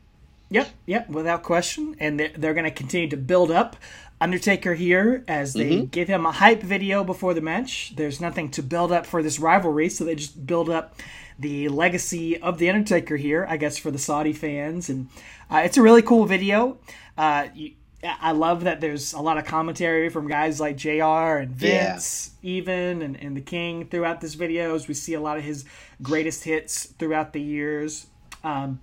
Yep, 0.51 0.69
yep, 0.87 1.09
without 1.09 1.43
question. 1.43 1.95
And 1.99 2.19
they're, 2.19 2.31
they're 2.35 2.53
going 2.53 2.65
to 2.65 2.71
continue 2.71 3.07
to 3.09 3.17
build 3.17 3.51
up 3.51 3.75
Undertaker 4.19 4.73
here 4.73 5.23
as 5.27 5.53
they 5.53 5.69
Mm-hmm. 5.69 5.85
give 5.85 6.07
him 6.09 6.25
a 6.25 6.31
hype 6.31 6.61
video 6.61 7.03
before 7.03 7.33
the 7.33 7.41
match. 7.41 7.95
There's 7.95 8.19
nothing 8.19 8.49
to 8.51 8.63
build 8.63 8.91
up 8.91 9.05
for 9.05 9.23
this 9.23 9.39
rivalry, 9.39 9.87
so 9.89 10.03
they 10.03 10.15
just 10.15 10.45
build 10.45 10.69
up 10.69 10.99
the 11.37 11.69
legacy 11.69 12.37
of 12.37 12.57
the 12.57 12.69
Undertaker 12.69 13.15
here, 13.15 13.45
I 13.47 13.55
guess, 13.57 13.77
for 13.77 13.91
the 13.91 13.99
Saudi 13.99 14.33
fans. 14.33 14.89
And 14.89 15.07
uh, 15.49 15.61
it's 15.63 15.77
a 15.77 15.81
really 15.81 16.01
cool 16.01 16.25
video. 16.25 16.79
Uh, 17.17 17.47
you, 17.53 17.71
I 18.03 18.31
love 18.31 18.63
that 18.63 18.79
there's 18.79 19.11
a 19.13 19.19
lot 19.19 19.37
of 19.37 19.45
commentary 19.45 20.09
from 20.09 20.27
guys 20.27 20.59
like 20.59 20.77
JR 20.77 21.03
and 21.37 21.51
Yeah. 21.59 21.91
Vince, 21.91 22.31
even, 22.41 23.01
and, 23.01 23.17
and 23.21 23.35
the 23.35 23.41
King 23.41 23.85
throughout 23.87 24.21
this 24.21 24.35
video 24.35 24.73
as 24.75 24.87
we 24.87 24.93
see 24.93 25.15
a 25.15 25.19
lot 25.19 25.37
of 25.37 25.43
his 25.43 25.65
greatest 26.01 26.43
hits 26.45 26.85
throughout 26.85 27.33
the 27.33 27.41
years. 27.41 28.07
Um, 28.43 28.79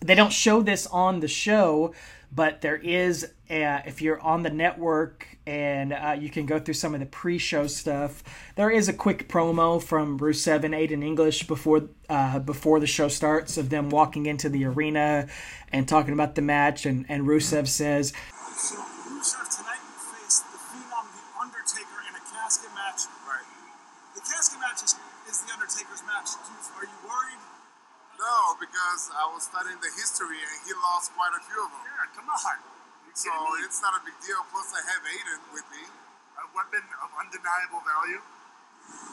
they 0.00 0.14
don't 0.14 0.32
show 0.32 0.60
this 0.62 0.86
on 0.86 1.20
the 1.20 1.28
show, 1.28 1.94
but 2.30 2.60
there 2.60 2.76
is, 2.76 3.32
uh, 3.50 3.82
if 3.84 4.00
you're 4.00 4.20
on 4.20 4.44
the 4.44 4.50
network 4.50 5.26
and 5.44 5.92
uh, 5.92 6.14
you 6.16 6.30
can 6.30 6.46
go 6.46 6.60
through 6.60 6.74
some 6.74 6.94
of 6.94 7.00
the 7.00 7.06
pre-show 7.06 7.66
stuff, 7.66 8.22
there 8.54 8.70
is 8.70 8.88
a 8.88 8.92
quick 8.92 9.28
promo 9.28 9.82
from 9.82 10.20
Rusev 10.20 10.62
and 10.62 10.72
Aiden 10.72 11.02
English 11.02 11.48
before 11.48 11.88
uh, 12.08 12.38
before 12.38 12.78
the 12.78 12.86
show 12.86 13.08
starts 13.08 13.58
of 13.58 13.68
them 13.70 13.90
walking 13.90 14.26
into 14.26 14.48
the 14.48 14.64
arena 14.64 15.26
and 15.72 15.88
talking 15.88 16.14
about 16.14 16.36
the 16.36 16.42
match, 16.42 16.86
and, 16.86 17.06
and 17.08 17.26
Rusev 17.26 17.66
says, 17.66 18.12
So 18.54 18.78
Rusev 19.10 19.46
tonight 19.50 19.82
you 19.82 19.98
face 19.98 20.46
the 20.46 20.58
Phenom, 20.70 21.10
the 21.10 21.22
Undertaker, 21.42 21.98
in 22.06 22.14
a 22.14 22.22
casket 22.30 22.70
match. 22.78 23.10
Right. 23.26 23.46
The 24.14 24.22
casket 24.22 24.62
match 24.62 24.78
is, 24.86 24.94
is 25.26 25.42
the 25.42 25.50
Undertaker's 25.50 26.06
match. 26.06 26.38
Do 26.38 26.54
are 26.54 26.86
you 26.86 26.98
worried? 27.02 27.42
No, 28.14 28.54
because 28.62 29.10
I 29.10 29.26
was 29.34 29.42
studying 29.42 29.80
the 29.82 29.90
history 29.98 30.38
and 30.38 30.58
he 30.62 30.70
lost 30.86 31.10
quite 31.18 31.34
a 31.34 31.42
few 31.50 31.58
of 31.66 31.70
them. 31.74 31.82
Yeah, 31.82 32.14
come 32.14 32.30
on. 32.30 32.79
You 33.10 33.18
So 33.18 33.32
it's 33.66 33.82
not 33.82 33.98
a 33.98 34.02
big 34.06 34.14
deal. 34.22 34.38
Plus, 34.54 34.70
I 34.70 34.82
have 34.86 35.02
Aiden 35.02 35.40
with 35.50 35.66
me. 35.74 35.82
a 36.38 36.46
weapon 36.54 36.82
of 37.02 37.08
undeniable 37.18 37.82
value. 37.82 38.22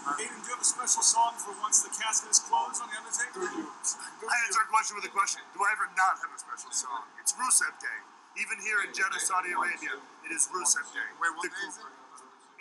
Uh, 0.07 0.15
Aiden, 0.21 0.37
do 0.41 0.47
you 0.47 0.53
have 0.55 0.63
a 0.63 0.69
special 0.69 1.03
song 1.03 1.33
for 1.41 1.51
once 1.59 1.81
the 1.83 1.91
casket 1.91 2.29
is 2.31 2.39
closed 2.39 2.79
on 2.81 2.87
the 2.93 2.97
Undertaker? 2.97 3.41
I 4.31 4.35
answer 4.47 4.61
a 4.63 4.69
question 4.69 4.95
with 4.95 5.05
a 5.05 5.13
question. 5.13 5.41
Do 5.53 5.59
I 5.65 5.69
ever 5.75 5.89
not 5.97 6.21
have 6.23 6.31
a 6.33 6.39
special 6.39 6.71
song? 6.71 7.03
It's 7.19 7.33
Rusev 7.35 7.73
Day. 7.81 7.99
Even 8.37 8.61
here 8.61 8.79
in 8.85 8.93
Jeddah, 8.93 9.17
Saudi 9.19 9.49
Arabia, 9.51 9.97
it 10.25 10.31
is 10.31 10.45
Rusev 10.53 10.85
Day. 10.93 11.09
Wait, 11.19 11.33
what 11.35 11.49
day 11.49 11.65
is 11.67 11.77
it? 11.81 11.91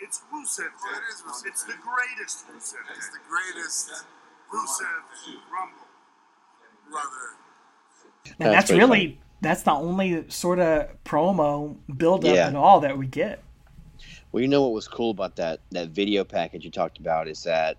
It's 0.03 0.17
Rusev 0.33 0.73
Day. 0.73 0.93
Oh, 0.93 0.99
it 0.99 1.05
is 1.13 1.21
Rusev 1.21 1.45
It's 1.47 1.63
the 1.63 1.77
greatest 1.79 2.37
Rusev 2.49 2.81
Day. 2.85 2.97
It's 2.97 3.09
the 3.13 3.23
greatest 3.29 3.93
Rusev 4.49 5.01
Rumble. 5.53 5.87
brother. 6.89 7.27
And 8.41 8.51
That's 8.51 8.67
that's, 8.67 8.69
pretty 8.73 8.81
really 8.83 9.19
that's 9.41 9.63
the 9.63 9.71
only 9.71 10.29
sort 10.29 10.59
of 10.59 10.89
promo 11.03 11.77
build 11.97 12.25
up 12.25 12.35
Yeah. 12.35 12.47
and 12.47 12.57
all 12.57 12.79
that 12.81 12.97
we 12.97 13.07
get. 13.07 13.43
Well, 14.31 14.41
you 14.41 14.47
know 14.47 14.61
what 14.63 14.73
was 14.73 14.87
cool 14.87 15.11
about 15.11 15.35
that 15.37 15.61
that 15.71 15.89
video 15.89 16.23
package 16.23 16.65
you 16.65 16.71
talked 16.71 16.99
about 16.99 17.27
is 17.27 17.43
that 17.43 17.77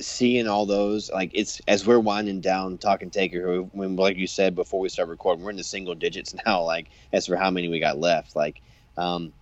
seeing 0.00 0.46
all 0.46 0.66
those 0.66 1.10
like 1.10 1.30
it's 1.34 1.60
as 1.68 1.86
we're 1.86 1.98
winding 2.00 2.40
down 2.42 2.76
talking 2.78 3.10
taker 3.10 3.42
who 3.46 3.62
when 3.72 3.96
like 3.96 4.18
you 4.18 4.26
said 4.26 4.54
before 4.54 4.80
we 4.80 4.90
start 4.90 5.08
recording 5.08 5.42
we're 5.42 5.50
in 5.50 5.56
the 5.56 5.64
single 5.64 5.94
digits 5.94 6.34
now 6.46 6.62
like 6.62 6.88
as 7.12 7.26
for 7.26 7.36
how 7.36 7.50
many 7.50 7.68
we 7.68 7.80
got 7.80 7.98
left 7.98 8.36
like 8.36 8.60
um 8.98 9.32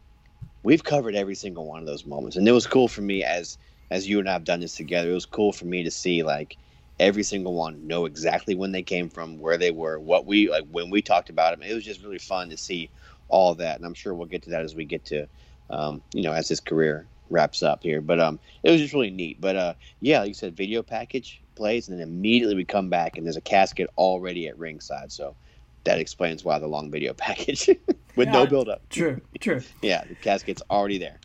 we've 0.63 0.85
covered 0.85 1.15
every 1.17 1.35
single 1.35 1.67
one 1.67 1.81
of 1.81 1.87
those 1.87 2.07
moments 2.07 2.37
and 2.37 2.47
it 2.49 2.53
was 2.53 2.67
cool 2.69 2.89
for 2.89 3.03
me 3.03 3.25
as 3.25 3.59
as 3.91 4.09
you 4.09 4.21
and 4.21 4.29
i've 4.31 4.45
done 4.45 4.61
this 4.61 4.77
together 4.77 5.11
it 5.11 5.15
was 5.15 5.27
cool 5.27 5.53
for 5.53 5.67
me 5.67 5.85
to 5.85 5.91
see 5.91 6.23
like 6.23 6.57
every 7.01 7.23
single 7.23 7.55
one 7.55 7.87
know 7.87 8.05
exactly 8.05 8.55
when 8.55 8.73
they 8.73 8.83
came 8.83 9.09
from 9.11 9.39
where 9.39 9.59
they 9.59 9.71
were 9.71 9.99
what 9.99 10.27
we 10.27 10.49
like 10.51 10.65
when 10.71 10.91
we 10.91 11.03
talked 11.03 11.31
about 11.31 11.53
them 11.59 11.69
it 11.69 11.75
was 11.75 11.85
just 11.85 12.03
really 12.03 12.19
fun 12.19 12.49
to 12.51 12.57
see 12.57 12.91
all 13.29 13.55
that 13.55 13.77
and 13.77 13.85
i'm 13.85 13.95
sure 13.95 14.15
we'll 14.15 14.27
get 14.27 14.43
to 14.43 14.51
that 14.51 14.63
as 14.63 14.75
we 14.75 14.85
get 14.85 15.05
to 15.05 15.27
um, 15.71 16.03
you 16.13 16.23
know, 16.23 16.33
as 16.33 16.49
his 16.49 16.61
career 16.61 17.09
wraps 17.31 17.63
up 17.63 17.83
here. 17.83 18.01
But 18.01 18.21
um, 18.21 18.39
it 18.63 18.71
was 18.71 18.81
just 18.81 18.95
really 18.95 19.11
neat. 19.11 19.41
But 19.41 19.57
uh, 19.57 19.75
yeah, 20.01 20.21
like 20.21 20.29
you 20.29 20.35
said, 20.35 20.57
video 20.57 20.83
package 20.83 21.41
plays, 21.57 21.89
and 21.89 21.99
then 21.99 22.07
immediately 22.07 22.55
we 22.55 22.65
come 22.65 22.91
back, 22.91 23.17
and 23.17 23.27
there's 23.27 23.37
a 23.37 23.43
casket 23.43 23.89
already 23.97 24.47
at 24.49 24.59
ringside. 24.59 25.13
So 25.13 25.37
that 25.85 25.99
explains 25.99 26.45
why 26.45 26.59
the 26.59 26.67
long 26.67 26.91
video 26.91 27.15
package 27.15 27.69
with 28.17 28.29
no 28.29 28.45
Yeah. 28.45 28.47
build 28.47 28.69
up. 28.69 28.83
True, 28.91 29.21
true. 29.41 29.63
Yeah, 29.83 30.05
the 30.09 30.15
casket's 30.15 30.63
already 30.71 30.99
there. 30.99 31.21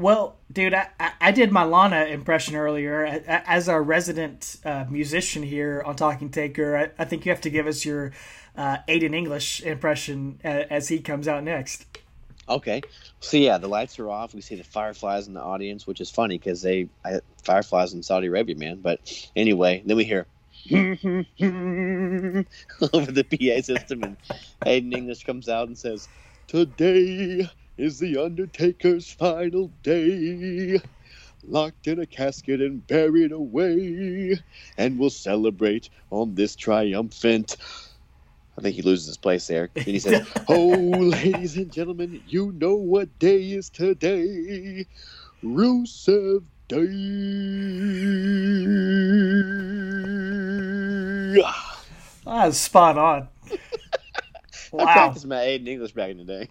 Well, 0.00 0.36
dude, 0.50 0.72
I, 0.72 0.88
I- 1.20 1.30
did 1.30 1.52
my 1.52 1.62
Lana 1.62 2.06
impression 2.06 2.56
earlier. 2.56 3.04
As 3.04 3.68
our 3.68 3.82
resident 3.82 4.56
uh, 4.64 4.86
musician 4.88 5.42
here 5.42 5.82
on 5.84 5.94
Talking 5.94 6.30
Taker, 6.30 6.74
I, 6.74 7.02
I 7.02 7.04
think 7.04 7.26
you 7.26 7.32
have 7.32 7.42
to 7.42 7.50
give 7.50 7.66
us 7.66 7.84
your 7.84 8.12
uh, 8.56 8.78
Aiden 8.88 9.14
English 9.14 9.60
impression 9.60 10.40
as 10.42 10.88
he 10.88 11.00
comes 11.00 11.28
out 11.28 11.44
next. 11.44 11.84
Okay, 12.48 12.80
so 13.20 13.36
yeah, 13.36 13.58
the 13.58 13.68
lights 13.68 13.98
are 13.98 14.08
off. 14.08 14.34
We 14.34 14.40
see 14.40 14.54
the 14.54 14.64
fireflies 14.64 15.28
in 15.28 15.34
the 15.34 15.42
audience, 15.42 15.86
which 15.86 16.00
is 16.00 16.10
funny 16.10 16.38
because 16.38 16.62
they 16.62 16.88
I, 17.04 17.20
fireflies 17.44 17.92
in 17.92 18.02
Saudi 18.02 18.28
Arabia, 18.28 18.56
man. 18.56 18.80
But 18.80 19.00
anyway, 19.36 19.82
then 19.84 19.98
we 19.98 20.04
hear 20.04 20.26
over 20.70 20.96
the 23.12 23.26
PA 23.30 23.60
system, 23.62 24.02
and 24.02 24.16
Aiden 24.64 24.96
English 24.96 25.24
comes 25.24 25.50
out 25.50 25.68
and 25.68 25.76
says, 25.76 26.08
"Today 26.48 27.50
is 27.80 27.98
the 27.98 28.16
Undertaker's 28.18 29.10
final 29.10 29.72
day." 29.82 30.80
Locked 31.42 31.86
in 31.86 31.98
a 31.98 32.06
casket 32.06 32.60
and 32.60 32.86
buried 32.86 33.32
away, 33.32 34.38
and 34.76 34.98
we'll 34.98 35.10
celebrate 35.10 35.88
on 36.10 36.34
this 36.34 36.54
triumphant. 36.54 37.56
I 38.58 38.62
think 38.62 38.76
he 38.76 38.82
loses 38.82 39.06
his 39.06 39.16
place 39.16 39.46
there. 39.46 39.70
And 39.74 39.86
he 39.86 39.98
says, 39.98 40.20
Oh, 40.48 40.98
ladies 40.98 41.56
and 41.56 41.72
gentlemen, 41.72 42.22
you 42.26 42.52
know 42.52 42.76
what 42.76 43.18
day 43.18 43.52
is 43.52 43.70
today. 43.70 44.86
Rusev 45.42 46.44
Day. 46.68 46.78
Ah, 51.42 51.80
that's 52.24 52.58
spot 52.58 52.98
on. 52.98 53.28
I 54.78 54.86
practiced 54.86 55.26
my 55.26 55.36
Aiden 55.36 55.68
English 55.68 55.92
back 55.92 56.10
in 56.10 56.18
the 56.18 56.24
day. 56.24 56.48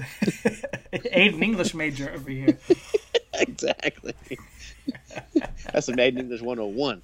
Aiden 0.92 1.42
English 1.42 1.74
major 1.74 2.10
over 2.10 2.30
here. 2.30 2.58
exactly. 3.34 4.14
That's 5.72 5.86
some 5.86 5.96
Aiden 5.96 6.18
English 6.18 6.40
101. 6.42 7.02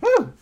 Woo! 0.00 0.32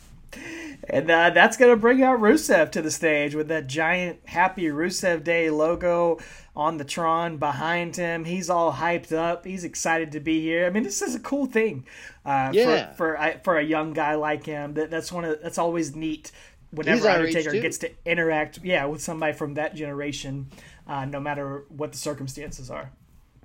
And 0.91 1.09
uh, 1.11 1.31
that's 1.31 1.57
going 1.57 1.71
to 1.71 1.77
bring 1.77 2.03
out 2.03 2.19
Rusev 2.21 2.73
to 2.73 2.83
the 2.83 2.91
stage 2.91 3.35
with 3.37 3.47
that 3.49 3.69
giant 3.69 4.19
Happy 4.27 4.65
Rusev 4.65 5.23
Day 5.23 5.49
logo 5.49 6.19
on 6.57 6.77
the 6.77 6.85
Tron 6.85 7.37
behind 7.37 7.95
him. 7.97 8.25
He's 8.25 8.51
all 8.51 8.73
hyped 8.73 9.13
up. 9.13 9.45
He's 9.47 9.63
excited 9.63 10.11
to 10.13 10.21
be 10.21 10.41
here. 10.41 10.67
I 10.67 10.71
mean, 10.71 10.83
this 10.83 11.03
is 11.03 11.15
a 11.15 11.21
cool 11.21 11.47
thing 11.47 11.87
uh, 12.27 12.51
Yeah. 12.53 12.91
for 12.91 12.97
for, 12.97 13.19
I- 13.19 13.37
for 13.39 13.59
a 13.59 13.63
young 13.65 13.93
guy 13.93 14.17
like 14.17 14.45
him. 14.45 14.75
That 14.75 14.91
that's 14.91 15.13
one 15.13 15.25
of 15.25 15.41
that's 15.41 15.59
always 15.59 15.95
neat. 15.95 16.33
Whenever 16.73 17.09
Undertaker 17.09 17.53
gets 17.53 17.79
to 17.79 17.91
interact, 18.05 18.59
yeah, 18.65 18.85
with 18.87 19.01
somebody 19.01 19.33
from 19.33 19.55
that 19.55 19.77
generation, 19.77 20.49
uh, 20.87 21.05
no 21.05 21.21
matter 21.21 21.65
what 21.69 21.93
the 21.93 21.99
circumstances 21.99 22.71
are. 22.71 22.91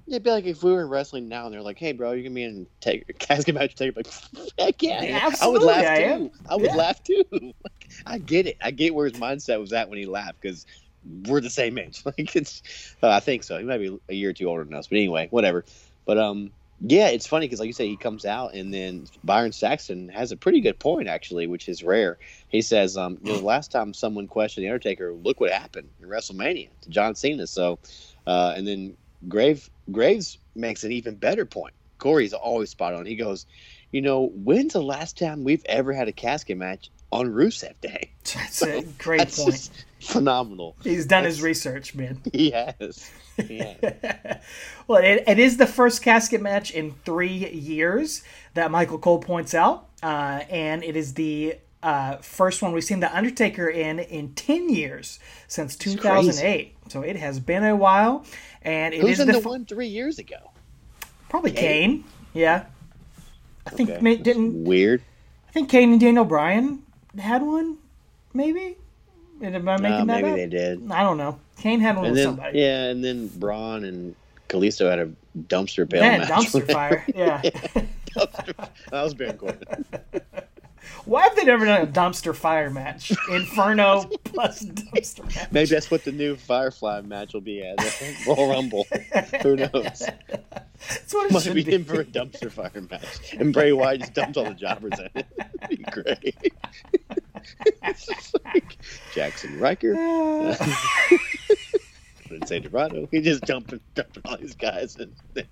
Yeah, 0.06 0.16
it'd 0.16 0.24
be 0.24 0.32
like 0.32 0.46
if 0.46 0.64
we 0.64 0.72
were 0.72 0.82
in 0.82 0.90
wrestling 0.90 1.30
now 1.30 1.46
and 1.46 1.54
they're 1.54 1.62
like, 1.62 1.78
"Hey, 1.78 1.92
bro, 1.92 2.14
you're 2.14 2.24
gonna 2.24 2.34
be 2.36 2.44
in 2.44 2.66
take 2.82 3.06
casket 3.20 3.54
match." 3.54 3.76
Take 3.76 3.96
like, 3.96 4.08
heck 4.60 4.82
yeah, 4.82 5.04
Yeah, 5.04 5.32
I 5.40 5.48
would 5.48 5.62
laugh 5.62 5.86
I 5.86 5.98
too. 5.98 6.04
am. 6.04 6.32
I 6.50 6.56
would 6.56 6.66
Yeah. 6.66 6.76
laugh 6.76 7.04
too. 7.04 7.24
Like, 7.32 7.90
I 8.06 8.18
get 8.18 8.48
it. 8.48 8.58
I 8.62 8.72
get 8.72 8.96
where 8.96 9.06
his 9.08 9.20
mindset 9.20 9.60
was 9.60 9.72
at 9.74 9.90
when 9.90 10.00
he 10.00 10.06
laughed 10.06 10.42
because 10.42 10.66
we're 11.28 11.42
the 11.42 11.50
same 11.50 11.78
age. 11.78 12.02
Like 12.06 12.36
it's, 12.36 12.62
uh, 13.04 13.10
I 13.10 13.20
think 13.20 13.44
so. 13.44 13.58
He 13.58 13.64
might 13.66 13.78
be 13.80 14.00
a 14.10 14.14
year 14.14 14.30
or 14.32 14.34
two 14.34 14.48
older 14.48 14.64
than 14.64 14.74
us, 14.74 14.88
but 14.88 14.98
anyway, 14.98 15.28
whatever. 15.32 15.64
But 16.06 16.18
um, 16.18 16.52
yeah, 16.82 17.10
it's 17.10 17.28
funny 17.28 17.46
because 17.46 17.60
like 17.60 17.68
you 17.68 17.74
say, 17.74 17.88
he 17.88 17.98
comes 17.98 18.26
out 18.26 18.54
and 18.54 18.74
then 18.74 19.08
Byron 19.24 19.52
Saxton 19.52 20.08
has 20.10 20.32
a 20.32 20.38
pretty 20.38 20.62
good 20.62 20.80
point 20.80 21.08
actually, 21.08 21.48
which 21.48 21.68
is 21.68 21.84
rare. 21.84 22.18
He 22.48 22.62
says, 22.62 22.96
um, 22.96 23.18
you 23.22 23.32
know, 23.32 23.40
the 23.40 23.46
last 23.46 23.72
time 23.72 23.94
someone 23.94 24.28
questioned 24.28 24.66
the 24.66 24.70
Undertaker, 24.70 25.14
look 25.14 25.40
what 25.40 25.52
happened 25.52 25.90
in 26.02 26.08
WrestleMania 26.08 26.70
to 26.82 26.90
John 26.90 27.16
Cena. 27.16 27.48
So, 27.48 27.80
uh, 28.26 28.54
and 28.56 28.66
then 28.66 28.96
Grave 29.28 29.70
Graves 29.92 30.38
makes 30.56 30.84
an 30.84 30.92
even 30.92 31.16
better 31.16 31.46
point. 31.46 31.74
Corey's 31.98 32.34
always 32.34 32.70
spot 32.70 32.94
on. 32.94 33.06
He 33.06 33.16
goes, 33.16 33.46
you 33.92 34.02
know, 34.02 34.32
when's 34.34 34.74
the 34.74 34.82
last 34.82 35.18
time 35.18 35.44
we've 35.44 35.66
ever 35.66 35.92
had 35.92 36.08
a 36.08 36.14
casket 36.14 36.58
match 36.58 36.90
on 37.12 37.28
Rusev 37.28 37.74
Day? 37.82 38.12
That's 38.34 38.62
a 38.62 38.82
great 38.98 39.20
That's 39.20 39.44
point. 39.44 39.70
phenomenal. 40.00 40.76
He's 40.84 41.06
done 41.06 41.24
his 41.24 41.42
research, 41.42 41.96
man. 41.96 42.22
He 42.34 42.52
has. 42.52 43.10
Has. 43.38 44.40
well, 44.88 45.02
it, 45.02 45.24
it 45.28 45.40
is 45.40 45.58
the 45.58 45.66
first 45.66 46.02
casket 46.02 46.42
match 46.42 46.72
in 46.72 46.92
three 47.06 47.50
years 47.52 48.22
that 48.54 48.70
Michael 48.72 48.98
Cole 48.98 49.20
points 49.20 49.54
out, 49.54 49.88
uh, 50.04 50.42
and 50.50 50.84
it 50.84 50.96
is 50.98 51.14
the 51.14 51.56
uh, 51.82 52.18
first 52.18 52.62
one 52.62 52.74
we've 52.74 52.84
seen 52.84 53.00
the 53.00 53.16
Undertaker 53.16 53.70
in 53.70 54.00
in 54.00 54.34
ten 54.34 54.70
years 54.70 55.20
since 55.48 55.78
two 55.78 55.96
thousand 55.96 56.46
eight. 56.46 56.76
So 56.90 57.02
it 57.02 57.16
has 57.16 57.40
been 57.40 57.64
a 57.64 57.76
while, 57.78 58.26
and 58.62 58.94
it 58.94 58.98
is 58.98 59.04
Who's 59.08 59.20
in 59.22 59.28
the, 59.28 59.34
the 59.34 59.40
f- 59.40 59.46
one 59.46 59.66
three 59.66 59.88
years 59.88 60.20
ago? 60.20 60.52
probably 61.30 61.52
Kane. 61.52 62.04
Yeah, 62.34 62.66
I 63.66 63.70
think 63.70 63.90
Okay, 63.90 64.16
didn't 64.18 64.66
weird. 64.66 65.02
I 65.48 65.52
think 65.52 65.70
Kane 65.70 65.92
and 65.94 66.02
Daniel 66.02 66.26
Bryan 66.26 66.84
had 67.18 67.42
one, 67.42 67.78
maybe. 68.34 68.78
Am 69.42 69.68
I 69.70 69.78
making 69.78 69.86
Uh, 69.86 69.98
that 70.00 70.06
maybe 70.08 70.30
up? 70.30 70.36
they 70.36 70.48
did. 70.48 70.92
I 70.92 71.02
don't 71.02 71.18
know. 71.18 71.40
Kane 71.58 71.80
had 71.80 71.96
one 71.96 72.06
And 72.06 72.14
with 72.14 72.18
then 72.24 72.28
somebody. 72.28 72.60
yeah, 72.60 72.84
and 72.90 73.04
then 73.04 73.28
Braun 73.28 73.86
and 73.86 74.16
Kalisto 74.50 74.90
had 74.90 75.00
a 75.00 75.10
dumpster 75.48 75.90
pail 75.90 76.02
Man, 76.02 76.22
dumpster 76.22 76.70
fire. 76.72 77.06
Yeah. 77.16 77.42
Dumpster- 77.42 78.70
that 78.92 79.04
was 79.04 79.14
Baron 79.14 79.38
Corbin. 79.38 79.86
Why 81.06 81.24
have 81.24 81.36
they 81.36 81.44
never 81.46 81.66
done 81.66 81.82
a 81.82 81.88
dumpster 81.88 82.36
fire 82.36 82.70
match? 82.70 83.12
Inferno 83.32 84.04
plus 84.24 84.64
dumpster 84.64 85.24
match. 85.36 85.52
Maybe 85.52 85.70
that's 85.70 85.90
what 85.90 86.04
the 86.04 86.12
new 86.12 86.36
Firefly 86.36 87.02
match 87.02 87.34
will 87.34 87.42
be 87.42 87.64
at 87.64 87.78
the 87.78 88.16
Royal 88.28 88.50
Rumble. 88.50 88.86
Who 89.42 89.56
knows? 89.56 89.72
That's 89.72 91.14
what 91.14 91.30
it 91.30 91.34
Might 91.34 91.54
be 91.54 91.64
be. 91.64 91.74
in 91.74 91.84
for 91.86 92.02
a 92.02 92.06
dumpster 92.06 92.52
fire 92.52 92.72
match, 92.90 93.34
and 93.34 93.52
Bray 93.54 93.72
Wyatt 93.74 94.02
just 94.02 94.14
dumps 94.14 94.38
all 94.38 94.46
the 94.46 94.54
jobbers 94.54 94.98
in 95.00 95.10
it. 95.16 95.26
That'd 95.38 95.70
be 95.70 95.78
great. 95.92 96.54
Like 98.46 98.78
Jackson 99.14 99.60
Ryker. 99.60 99.94
Didn't 102.30 102.48
say 102.48 102.60
Dorado. 102.60 103.08
He 103.12 103.22
just 103.22 103.42
dumping, 103.44 103.80
dumping 103.96 104.24
all 104.26 104.38
these 104.38 104.56
guys 104.56 104.96
in 104.98 105.14
there. 105.34 105.46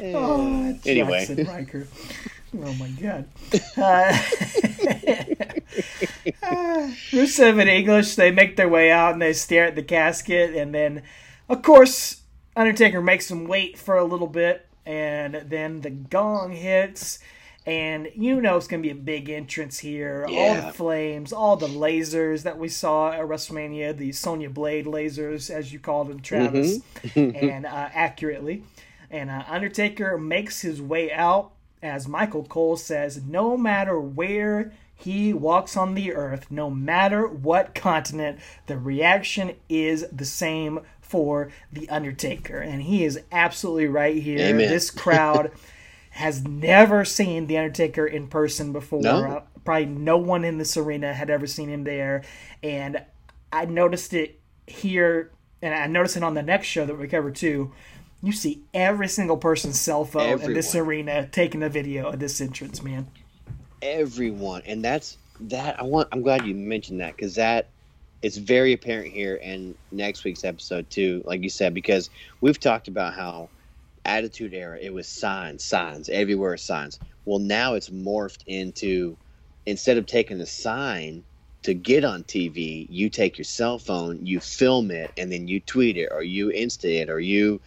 Oh, 0.00 0.78
Anyway. 0.86 1.26
Jackson 1.26 1.46
Ryker. 1.46 1.86
Oh 2.56 2.72
my 2.74 2.88
god. 2.88 3.26
Uh, 3.76 4.12
Rusev 7.12 7.60
and 7.60 7.68
English, 7.68 8.14
they 8.14 8.30
make 8.30 8.56
their 8.56 8.68
way 8.68 8.90
out 8.90 9.12
and 9.12 9.22
they 9.22 9.32
stare 9.32 9.66
at 9.66 9.74
the 9.74 9.82
casket, 9.82 10.54
and 10.56 10.74
then, 10.74 11.02
of 11.48 11.62
course, 11.62 12.22
Undertaker 12.56 13.00
makes 13.00 13.28
them 13.28 13.46
wait 13.46 13.78
for 13.78 13.96
a 13.96 14.04
little 14.04 14.26
bit, 14.26 14.66
and 14.86 15.34
then 15.46 15.82
the 15.82 15.90
gong 15.90 16.52
hits. 16.52 17.18
And 17.66 18.08
you 18.14 18.40
know 18.40 18.56
it's 18.56 18.66
going 18.66 18.82
to 18.82 18.86
be 18.86 18.92
a 18.92 19.00
big 19.00 19.28
entrance 19.28 19.78
here. 19.78 20.26
All 20.28 20.54
the 20.54 20.72
flames, 20.72 21.34
all 21.34 21.56
the 21.56 21.66
lasers 21.68 22.44
that 22.44 22.58
we 22.58 22.70
saw 22.70 23.12
at 23.12 23.20
WrestleMania, 23.20 23.94
the 23.94 24.10
Sonya 24.12 24.48
Blade 24.48 24.86
lasers, 24.86 25.50
as 25.50 25.70
you 25.70 25.78
called 25.78 26.08
them, 26.08 26.20
Travis, 26.20 26.78
and 27.14 27.66
uh, 27.66 27.88
accurately. 27.92 28.62
And 29.10 29.30
uh, 29.30 29.44
Undertaker 29.48 30.18
makes 30.18 30.60
his 30.60 30.82
way 30.82 31.12
out 31.12 31.52
as 31.82 32.08
Michael 32.08 32.44
Cole 32.44 32.76
says, 32.76 33.22
no 33.24 33.56
matter 33.56 33.98
where 34.00 34.72
he 34.94 35.32
walks 35.32 35.76
on 35.76 35.94
the 35.94 36.12
earth, 36.12 36.50
no 36.50 36.68
matter 36.68 37.26
what 37.26 37.74
continent, 37.74 38.40
the 38.66 38.76
reaction 38.76 39.54
is 39.68 40.06
the 40.10 40.24
same 40.24 40.80
for 41.00 41.50
The 41.72 41.88
Undertaker. 41.88 42.58
And 42.58 42.82
he 42.82 43.04
is 43.04 43.20
absolutely 43.30 43.86
right 43.86 44.16
here. 44.20 44.40
Amen. 44.40 44.68
This 44.68 44.90
crowd 44.90 45.52
has 46.10 46.42
never 46.44 47.04
seen 47.04 47.46
The 47.46 47.58
Undertaker 47.58 48.06
in 48.06 48.26
person 48.26 48.72
before. 48.72 49.02
No. 49.02 49.24
Uh, 49.24 49.42
Probably 49.64 49.86
no 49.86 50.16
one 50.16 50.44
in 50.44 50.56
this 50.56 50.76
arena 50.78 51.12
had 51.12 51.28
ever 51.28 51.46
seen 51.46 51.68
him 51.68 51.84
there. 51.84 52.22
And 52.62 53.04
I 53.52 53.66
noticed 53.66 54.14
it 54.14 54.40
here, 54.66 55.30
and 55.60 55.74
I 55.74 55.86
noticed 55.86 56.16
it 56.16 56.22
on 56.22 56.32
the 56.32 56.42
next 56.42 56.66
show 56.68 56.86
that 56.86 56.98
we 56.98 57.06
covered 57.06 57.36
too. 57.36 57.72
You 58.22 58.32
see 58.32 58.62
every 58.74 59.08
single 59.08 59.36
person's 59.36 59.80
cell 59.80 60.04
phone 60.04 60.40
in 60.40 60.52
this 60.52 60.74
arena 60.74 61.28
taking 61.30 61.62
a 61.62 61.68
video 61.68 62.08
of 62.08 62.18
this 62.18 62.40
entrance, 62.40 62.82
man. 62.82 63.06
everyone. 63.80 64.62
And 64.66 64.84
that's 64.84 65.18
that 65.40 65.78
i 65.78 65.82
want 65.82 66.08
i'm 66.12 66.22
glad 66.22 66.44
you 66.46 66.54
mentioned 66.54 67.00
that 67.00 67.14
because 67.16 67.36
that 67.36 67.68
it's 68.22 68.36
very 68.36 68.72
apparent 68.72 69.12
here 69.12 69.36
in 69.36 69.74
next 69.92 70.24
week's 70.24 70.44
episode 70.44 70.88
too 70.90 71.22
like 71.24 71.42
you 71.42 71.48
said 71.48 71.72
because 71.72 72.10
we've 72.40 72.58
talked 72.58 72.88
about 72.88 73.14
how 73.14 73.48
attitude 74.04 74.52
era 74.52 74.78
it 74.80 74.92
was 74.92 75.06
signs 75.06 75.62
signs 75.62 76.08
everywhere 76.08 76.56
signs. 76.56 76.98
Well 77.24 77.38
now 77.38 77.74
it's 77.74 77.90
morphed 77.90 78.42
into 78.46 79.16
instead 79.66 79.98
of 79.98 80.06
taking 80.06 80.40
a 80.40 80.46
sign 80.46 81.22
to 81.62 81.74
get 81.74 82.04
on 82.04 82.24
tv 82.24 82.86
you 82.88 83.10
take 83.10 83.36
your 83.36 83.44
cell 83.44 83.78
phone 83.78 84.24
you 84.24 84.40
film 84.40 84.90
it 84.90 85.12
and 85.16 85.30
then 85.30 85.46
you 85.46 85.60
tweet 85.60 85.96
it 85.96 86.08
or 86.10 86.22
you 86.22 86.48
insta 86.48 87.02
it 87.02 87.10
or 87.10 87.20
you 87.20 87.60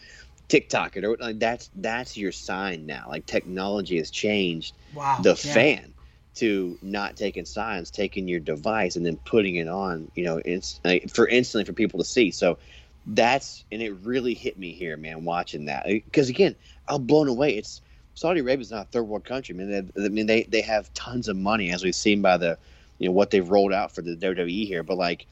tiktok 0.52 0.98
it 0.98 1.06
or 1.06 1.16
like 1.20 1.40
that's 1.40 1.70
that's 1.76 2.18
your 2.18 2.32
sign 2.34 2.86
now 2.86 3.06
like 3.10 3.26
technology 3.26 3.98
has 3.98 4.12
changed 4.12 4.76
Wow. 4.94 5.20
the 5.24 5.30
yeah. 5.44 5.54
fan 5.54 5.94
to 6.36 6.78
not 6.82 7.18
taking 7.18 7.46
signs, 7.46 7.92
taking 7.92 8.28
your 8.28 8.40
device 8.40 8.96
and 8.96 9.06
then 9.06 9.18
putting 9.18 9.56
it 9.58 9.68
on, 9.68 10.12
you 10.16 10.24
know, 10.24 10.38
inst- 10.40 10.82
for 11.14 11.28
instantly 11.28 11.66
for 11.66 11.74
people 11.74 12.00
to 12.00 12.06
see. 12.06 12.32
So 12.32 12.58
that's 13.06 13.66
and 13.72 13.82
it 13.82 13.92
really 14.04 14.34
hit 14.34 14.58
me 14.58 14.72
here, 14.74 14.98
man, 14.98 15.26
watching 15.26 15.66
that 15.66 15.86
because 15.88 16.30
again, 16.30 16.56
I'm 16.88 17.06
blown 17.06 17.28
away. 17.28 17.58
It's 17.58 17.82
Saudi 18.14 18.42
Arabia's 18.42 18.72
not 18.72 18.88
a 18.88 18.90
third 18.90 19.04
world 19.04 19.26
country, 19.26 19.56
man. 19.56 19.92
They, 19.96 20.06
I 20.06 20.10
mean, 20.10 20.28
they 20.28 20.44
they 20.44 20.62
have 20.62 20.94
tons 20.94 21.28
of 21.30 21.38
money 21.38 21.72
as 21.72 21.84
we've 21.84 21.96
seen 21.96 22.22
by 22.22 22.38
the, 22.38 22.58
you 23.00 23.08
know, 23.08 23.14
what 23.14 23.32
they've 23.32 23.50
rolled 23.50 23.74
out 23.74 23.94
for 23.96 24.02
the 24.02 24.16
WWE 24.16 24.68
here, 24.68 24.84
but 24.84 24.98
like. 24.98 25.28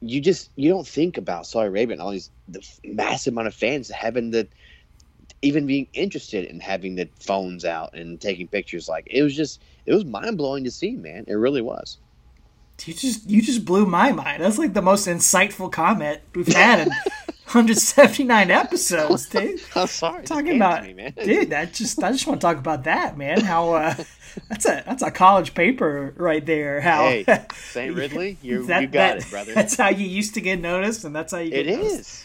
You 0.00 0.20
just 0.20 0.50
you 0.56 0.70
don't 0.70 0.86
think 0.86 1.18
about 1.18 1.46
Saudi 1.46 1.68
Arabia 1.68 1.94
and 1.94 2.02
all 2.02 2.10
these 2.10 2.30
the 2.48 2.64
massive 2.84 3.34
amount 3.34 3.48
of 3.48 3.54
fans 3.54 3.90
having 3.90 4.30
the 4.30 4.48
even 5.42 5.66
being 5.66 5.86
interested 5.92 6.44
in 6.46 6.60
having 6.60 6.96
the 6.96 7.08
phones 7.18 7.64
out 7.64 7.94
and 7.94 8.20
taking 8.20 8.46
pictures 8.46 8.88
like 8.88 9.06
it 9.10 9.22
was 9.22 9.34
just 9.34 9.60
it 9.86 9.94
was 9.94 10.04
mind 10.04 10.38
blowing 10.38 10.64
to 10.64 10.70
see, 10.70 10.92
man. 10.92 11.24
It 11.26 11.34
really 11.34 11.62
was. 11.62 11.98
You 12.86 12.94
just 12.94 13.28
you 13.28 13.42
just 13.42 13.64
blew 13.64 13.84
my 13.84 14.12
mind. 14.12 14.42
That's 14.42 14.58
like 14.58 14.72
the 14.72 14.82
most 14.82 15.06
insightful 15.06 15.70
comment 15.70 16.20
we've 16.34 16.48
had 16.48 16.86
in 16.86 16.92
179 17.52 18.50
episodes, 18.52 19.28
dude. 19.28 19.60
I'm 19.74 19.88
sorry. 19.88 20.24
Talking 20.24 20.54
about, 20.54 20.84
me, 20.84 21.12
dude. 21.24 21.50
That 21.50 21.72
just 21.74 22.00
I 22.02 22.12
just 22.12 22.24
want 22.26 22.40
to 22.40 22.46
talk 22.46 22.58
about 22.58 22.84
that, 22.84 23.18
man. 23.18 23.40
How 23.40 23.74
uh, 23.74 23.94
that's 24.48 24.66
a 24.66 24.84
that's 24.86 25.02
a 25.02 25.10
college 25.10 25.52
paper 25.54 26.14
right 26.16 26.46
there. 26.46 26.80
How 26.80 27.08
Hey, 27.08 27.24
St. 27.54 27.92
Ridley, 27.94 28.38
you 28.40 28.66
that- 28.66 28.82
you 28.82 28.86
got 28.86 28.92
that- 28.92 29.16
it, 29.26 29.30
brother. 29.30 29.52
That's 29.52 29.76
how 29.76 29.88
you 29.88 30.06
used 30.06 30.34
to 30.34 30.40
get 30.40 30.60
noticed, 30.60 31.02
and 31.04 31.14
that's 31.14 31.32
how 31.32 31.38
you. 31.40 31.50
Get 31.50 31.66
It 31.66 31.76
noticed. 31.76 31.98
is. 32.00 32.24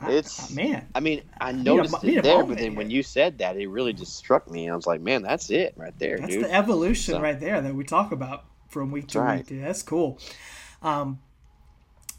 I- 0.00 0.12
It's- 0.12 0.50
man. 0.54 0.86
I 0.94 1.00
mean, 1.00 1.22
I 1.40 1.52
noticed 1.52 2.02
need 2.04 2.16
a 2.16 2.18
it 2.18 2.22
there, 2.22 2.32
moment 2.34 2.48
but 2.50 2.58
then 2.58 2.70
here. 2.72 2.78
when 2.78 2.90
you 2.90 3.02
said 3.02 3.38
that, 3.38 3.56
it 3.56 3.66
really 3.68 3.94
just 3.94 4.14
struck 4.16 4.50
me. 4.50 4.68
I 4.68 4.76
was 4.76 4.86
like, 4.86 5.00
man, 5.00 5.22
that's 5.22 5.48
it 5.50 5.72
right 5.76 5.98
there, 5.98 6.18
That's 6.18 6.32
dude. 6.34 6.44
the 6.44 6.52
evolution 6.54 7.14
So- 7.14 7.20
right 7.22 7.40
there 7.40 7.60
that 7.62 7.74
we 7.74 7.82
talk 7.84 8.12
about 8.12 8.44
from 8.68 8.90
week 8.92 9.08
to 9.08 9.20
right. 9.20 9.38
week. 9.38 9.46
Dude. 9.46 9.64
That's 9.64 9.82
cool. 9.82 10.18
Um, 10.82 11.18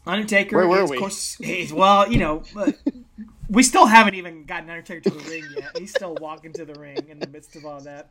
Undertaker, 0.06 0.56
Where 0.56 0.68
were 0.68 0.86
we? 0.86 0.96
of 0.96 1.00
course, 1.00 1.36
he's, 1.36 1.72
well, 1.72 2.10
you 2.10 2.18
know, 2.18 2.42
we 3.48 3.62
still 3.62 3.86
haven't 3.86 4.14
even 4.14 4.44
gotten 4.44 4.70
Undertaker 4.70 5.10
to 5.10 5.10
the 5.10 5.30
ring 5.30 5.44
yet. 5.56 5.76
He's 5.78 5.90
still 5.90 6.16
walking 6.20 6.52
to 6.54 6.64
the 6.64 6.74
ring 6.74 7.06
in 7.08 7.18
the 7.18 7.26
midst 7.28 7.56
of 7.56 7.64
all 7.66 7.80
that. 7.80 8.10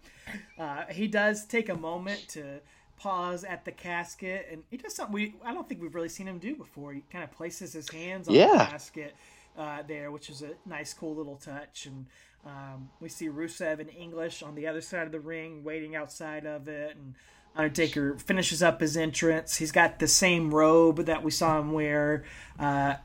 Uh, 0.58 0.84
he 0.90 1.08
does 1.08 1.46
take 1.46 1.70
a 1.70 1.76
moment 1.76 2.28
to 2.30 2.60
pause 2.98 3.44
at 3.44 3.66
the 3.66 3.72
casket, 3.72 4.48
and 4.52 4.64
he 4.70 4.78
does 4.78 4.96
something 4.96 5.14
we 5.14 5.36
I 5.44 5.54
don't 5.54 5.68
think 5.68 5.82
we've 5.82 5.96
really 5.96 6.10
seen 6.10 6.28
him 6.28 6.38
do 6.38 6.56
before. 6.56 6.94
He 6.94 7.04
kind 7.12 7.24
of 7.24 7.32
places 7.32 7.74
his 7.74 7.90
hands 7.90 8.28
on 8.28 8.34
the 8.34 8.46
casket 8.46 9.16
uh, 9.58 9.82
there, 9.88 10.12
which 10.12 10.30
is 10.30 10.42
a 10.42 10.52
nice, 10.66 10.94
cool 10.94 11.16
little 11.16 11.38
touch. 11.38 11.86
And 11.86 12.06
um, 12.46 12.90
we 13.00 13.10
see 13.10 13.28
Rusev 13.30 13.80
in 13.80 13.90
English 13.90 14.44
on 14.44 14.56
the 14.56 14.68
other 14.68 14.82
side 14.82 15.06
of 15.06 15.12
the 15.12 15.20
ring, 15.20 15.64
waiting 15.64 15.96
outside 15.96 16.46
of 16.46 16.68
it, 16.68 16.96
and 16.96 17.16
Undertaker 17.56 18.16
finishes 18.18 18.64
up 18.64 18.80
his 18.80 18.96
entrance. 18.96 19.58
He's 19.58 19.72
got 19.72 20.00
the 20.00 20.08
same 20.08 20.54
robe 20.54 21.06
that 21.06 21.24
we 21.24 21.32
saw 21.32 21.60
him 21.60 21.74
wear 21.74 22.24
uh, 22.58 22.96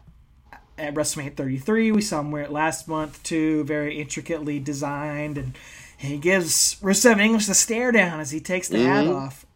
at 0.79 0.95
WrestleMania 0.95 1.37
33. 1.37 1.93
We 1.93 2.01
saw 2.01 2.21
him 2.21 2.31
wear 2.31 2.45
it 2.45 2.53
last 2.53 2.87
month 2.87 3.23
too, 3.23 3.65
very 3.65 4.01
intricately 4.01 4.61
designed, 4.61 5.39
and 5.39 5.57
he 5.97 6.19
gives 6.19 6.77
Rusev 6.81 7.21
English 7.21 7.47
the 7.47 7.55
stare 7.55 7.91
down 7.93 8.21
as 8.21 8.31
he 8.31 8.41
takes 8.41 8.69
the 8.69 8.79
hat 8.79 9.07
Mhm. 9.07 9.15
off. 9.17 9.47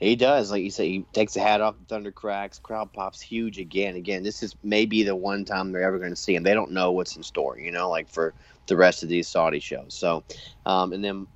He 0.00 0.16
does, 0.16 0.50
like 0.50 0.62
you 0.62 0.70
say, 0.70 0.88
he 0.88 1.06
takes 1.12 1.34
the 1.34 1.40
hat 1.40 1.60
off, 1.60 1.76
thunder 1.88 2.10
cracks, 2.10 2.58
crowd 2.58 2.92
pops 2.92 3.20
huge 3.22 3.58
again. 3.58 3.94
Again, 3.94 4.22
this 4.22 4.42
is 4.42 4.54
maybe 4.62 5.02
the 5.02 5.16
one 5.16 5.44
time 5.44 5.72
they're 5.72 5.82
ever 5.84 5.98
going 5.98 6.10
to 6.10 6.16
see 6.16 6.34
him. 6.34 6.42
They 6.42 6.52
don't 6.52 6.72
know 6.72 6.92
what's 6.92 7.16
in 7.16 7.22
store, 7.22 7.58
you 7.58 7.70
know, 7.70 7.88
like 7.88 8.08
for 8.10 8.34
the 8.66 8.76
rest 8.76 9.02
of 9.02 9.08
these 9.08 9.28
Saudi 9.28 9.60
shows. 9.60 9.94
So, 9.94 10.24
um, 10.66 10.92
and 10.92 11.02
then 11.02 11.26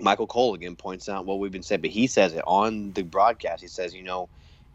Michael 0.00 0.26
Cole 0.26 0.54
again 0.54 0.76
points 0.76 1.08
out 1.08 1.26
what 1.26 1.38
we've 1.38 1.52
been 1.52 1.62
saying, 1.62 1.80
but 1.80 1.90
he 1.90 2.06
says 2.06 2.34
it 2.34 2.42
on 2.46 2.92
the 2.92 3.02
broadcast. 3.02 3.62
He 3.62 3.68
says, 3.68 3.94
you 3.94 4.02
know, 4.02 4.28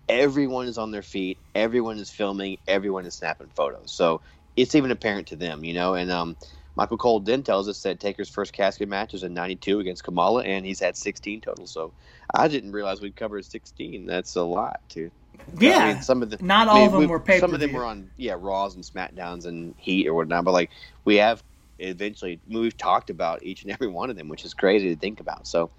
everyone 0.07 0.67
is 0.67 0.77
on 0.77 0.91
their 0.91 1.01
feet, 1.01 1.37
everyone 1.53 1.97
is 1.97 2.09
filming, 2.09 2.57
everyone 2.67 3.05
is 3.05 3.15
snapping 3.15 3.49
photos. 3.55 3.91
So 3.91 4.21
it's 4.55 4.75
even 4.75 4.91
apparent 4.91 5.27
to 5.27 5.35
them, 5.35 5.63
you 5.63 5.73
know, 5.73 5.95
and 5.95 6.11
um, 6.11 6.37
Michael 6.75 6.97
Cole 6.97 7.19
then 7.19 7.43
tells 7.43 7.67
us 7.69 7.81
that 7.83 7.99
Taker's 7.99 8.29
first 8.29 8.53
casket 8.53 8.89
match 8.89 9.13
was 9.13 9.23
in 9.23 9.33
'92 9.33 9.79
against 9.79 10.03
Kamala, 10.03 10.43
and 10.43 10.65
he's 10.65 10.79
had 10.79 10.97
16 10.97 11.41
total. 11.41 11.67
So 11.67 11.93
I 12.33 12.47
didn't 12.47 12.73
realize 12.73 13.01
we'd 13.01 13.15
covered 13.15 13.45
16. 13.45 14.05
That's 14.05 14.35
a 14.35 14.43
lot, 14.43 14.79
too. 14.89 15.11
Yeah, 15.59 15.77
I 15.77 15.93
mean, 15.93 16.01
some 16.01 16.21
of 16.21 16.29
the 16.29 16.37
not 16.43 16.67
I 16.67 16.71
all 16.71 16.77
mean, 16.77 16.85
of 16.87 16.91
them 16.93 17.09
were 17.09 17.19
pay 17.19 17.39
Some 17.39 17.53
of 17.53 17.59
them 17.59 17.73
were 17.73 17.85
on 17.85 18.09
yeah 18.17 18.35
Raws 18.37 18.75
and 18.75 18.83
Smackdowns 18.83 19.45
and 19.45 19.75
Heat 19.77 20.07
or 20.07 20.13
whatnot, 20.13 20.43
but 20.45 20.51
like 20.51 20.71
we 21.03 21.15
have 21.15 21.43
eventually 21.79 22.39
we've 22.47 22.77
talked 22.77 23.09
about 23.09 23.43
each 23.43 23.63
and 23.63 23.71
every 23.71 23.87
one 23.87 24.09
of 24.09 24.15
them, 24.15 24.27
which 24.29 24.45
is 24.45 24.53
crazy 24.53 24.93
to 24.93 24.99
think 24.99 25.19
about. 25.19 25.47
So, 25.47 25.69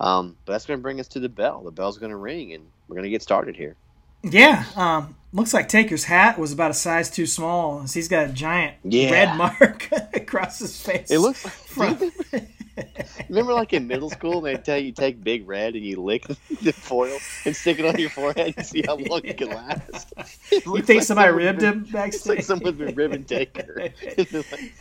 um, 0.00 0.36
but 0.44 0.52
that's 0.52 0.66
going 0.66 0.78
to 0.78 0.82
bring 0.82 1.00
us 1.00 1.08
to 1.08 1.20
the 1.20 1.28
bell. 1.28 1.62
The 1.62 1.70
bell's 1.70 1.98
going 1.98 2.10
to 2.10 2.16
ring, 2.16 2.52
and 2.52 2.64
we're 2.88 2.94
going 2.94 3.04
to 3.04 3.10
get 3.10 3.22
started 3.22 3.56
here. 3.56 3.76
Yeah, 4.22 4.64
um, 4.74 5.14
looks 5.32 5.54
like 5.54 5.68
Taker's 5.68 6.04
hat 6.04 6.38
was 6.38 6.52
about 6.52 6.70
a 6.70 6.74
size 6.74 7.10
too 7.10 7.26
small. 7.26 7.82
as 7.82 7.94
He's 7.94 8.08
got 8.08 8.28
a 8.28 8.32
giant 8.32 8.74
Yeah. 8.82 9.10
red 9.10 9.36
mark 9.36 9.88
across 10.14 10.58
his 10.58 10.80
face. 10.80 11.10
It 11.10 11.18
looks 11.18 11.44
like. 11.44 11.54
from, 11.54 12.12
Remember, 13.28 13.54
like 13.54 13.72
in 13.72 13.86
middle 13.86 14.10
school, 14.10 14.40
they 14.40 14.56
tell 14.56 14.78
you 14.78 14.92
take 14.92 15.22
Big 15.22 15.46
Red 15.48 15.74
and 15.74 15.84
you 15.84 16.00
lick 16.00 16.26
the 16.62 16.72
foil 16.72 17.18
and 17.44 17.54
stick 17.56 17.78
it 17.78 17.84
on 17.86 17.98
your 17.98 18.10
forehead 18.10 18.54
and 18.56 18.66
see 18.66 18.82
how 18.86 18.96
long 18.96 19.20
it 19.24 19.38
can 19.38 19.48
last. 19.48 20.12
It 20.52 20.64
you 20.66 20.82
think 20.82 20.98
like 20.98 21.02
somebody 21.06 21.32
ribbed 21.32 21.60
been- 21.60 21.72
him 21.72 21.82
It's 21.82 21.92
backstage? 21.92 22.26
like 22.36 22.44
someone's 22.44 22.78
been 22.78 22.94
ribbon 22.94 23.24
taker. 23.24 23.74
Like, 23.76 24.32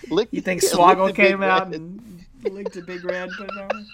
lick- 0.09 0.29
you 0.31 0.41
think 0.41 0.61
the 0.61 0.67
Swoggle 0.67 1.13
came 1.15 1.41
out 1.41 1.71
Red. 1.71 1.75
and 1.81 2.25
licked 2.43 2.75
a 2.77 2.81
big 2.81 3.03
red? 3.03 3.29
Put 3.37 3.49
it 3.49 3.57
on? 3.57 3.85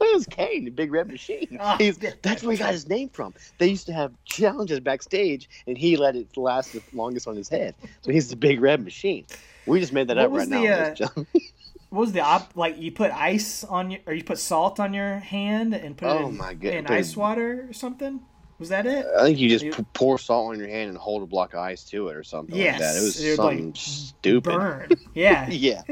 It 0.00 0.14
was 0.14 0.26
Kane, 0.26 0.64
the 0.64 0.70
Big 0.70 0.92
Red 0.92 1.08
Machine. 1.08 1.56
Ah, 1.60 1.76
He's, 1.76 1.98
that's 2.22 2.42
where 2.44 2.52
he 2.52 2.58
got 2.58 2.72
his 2.72 2.88
name 2.88 3.08
from. 3.08 3.34
They 3.58 3.66
used 3.68 3.86
to 3.86 3.92
have 3.92 4.12
challenges 4.24 4.78
backstage, 4.80 5.48
and 5.66 5.76
he 5.76 5.96
let 5.96 6.14
it 6.14 6.36
last 6.36 6.72
the 6.72 6.80
longest 6.92 7.26
on 7.26 7.34
his 7.34 7.48
head. 7.48 7.74
So 8.02 8.12
he's 8.12 8.28
the 8.28 8.36
Big 8.36 8.60
Red 8.60 8.84
Machine. 8.84 9.24
We 9.66 9.80
just 9.80 9.92
made 9.92 10.06
that 10.08 10.16
What 10.16 10.26
up 10.26 10.32
right 10.32 10.48
the, 10.48 10.54
now. 10.54 10.58
uh, 10.58 10.62
ladies 10.62 10.86
and 10.88 10.96
gentlemen. 10.96 11.26
What 11.90 12.00
was 12.00 12.12
the 12.12 12.20
op? 12.20 12.52
Like 12.54 12.78
you 12.78 12.92
put 12.92 13.10
ice 13.12 13.64
on 13.64 13.90
your, 13.90 14.00
or 14.06 14.12
you 14.12 14.22
put 14.24 14.38
salt 14.38 14.78
on 14.78 14.92
your 14.94 15.18
hand 15.20 15.74
and 15.74 15.96
put 15.96 16.06
it 16.08 16.10
Oh 16.10 16.28
in, 16.28 16.36
my 16.36 16.52
goodness. 16.54 16.90
in 16.90 16.96
ice 16.96 17.16
water 17.16 17.66
or 17.68 17.72
something? 17.72 18.20
Was 18.58 18.70
that 18.70 18.86
it? 18.86 19.06
I 19.16 19.22
think 19.22 19.38
you 19.38 19.48
just 19.48 19.64
You- 19.64 19.86
pour 19.94 20.18
salt 20.18 20.50
on 20.52 20.58
your 20.58 20.66
hand 20.68 20.88
and 20.90 20.98
hold 20.98 21.22
a 21.22 21.26
block 21.26 21.54
of 21.54 21.60
ice 21.60 21.84
to 21.90 22.08
it 22.08 22.16
or 22.16 22.24
something 22.24 22.56
like 22.56 22.64
Yes, 22.64 22.80
that. 22.80 22.96
It 22.96 23.02
was 23.04 23.24
it 23.24 23.30
would, 23.30 23.38
like, 23.38 23.54
something 23.56 23.74
stupid. 23.76 24.52
Burn. 24.54 24.88
Yeah. 25.14 25.48
Yeah, 25.50 25.82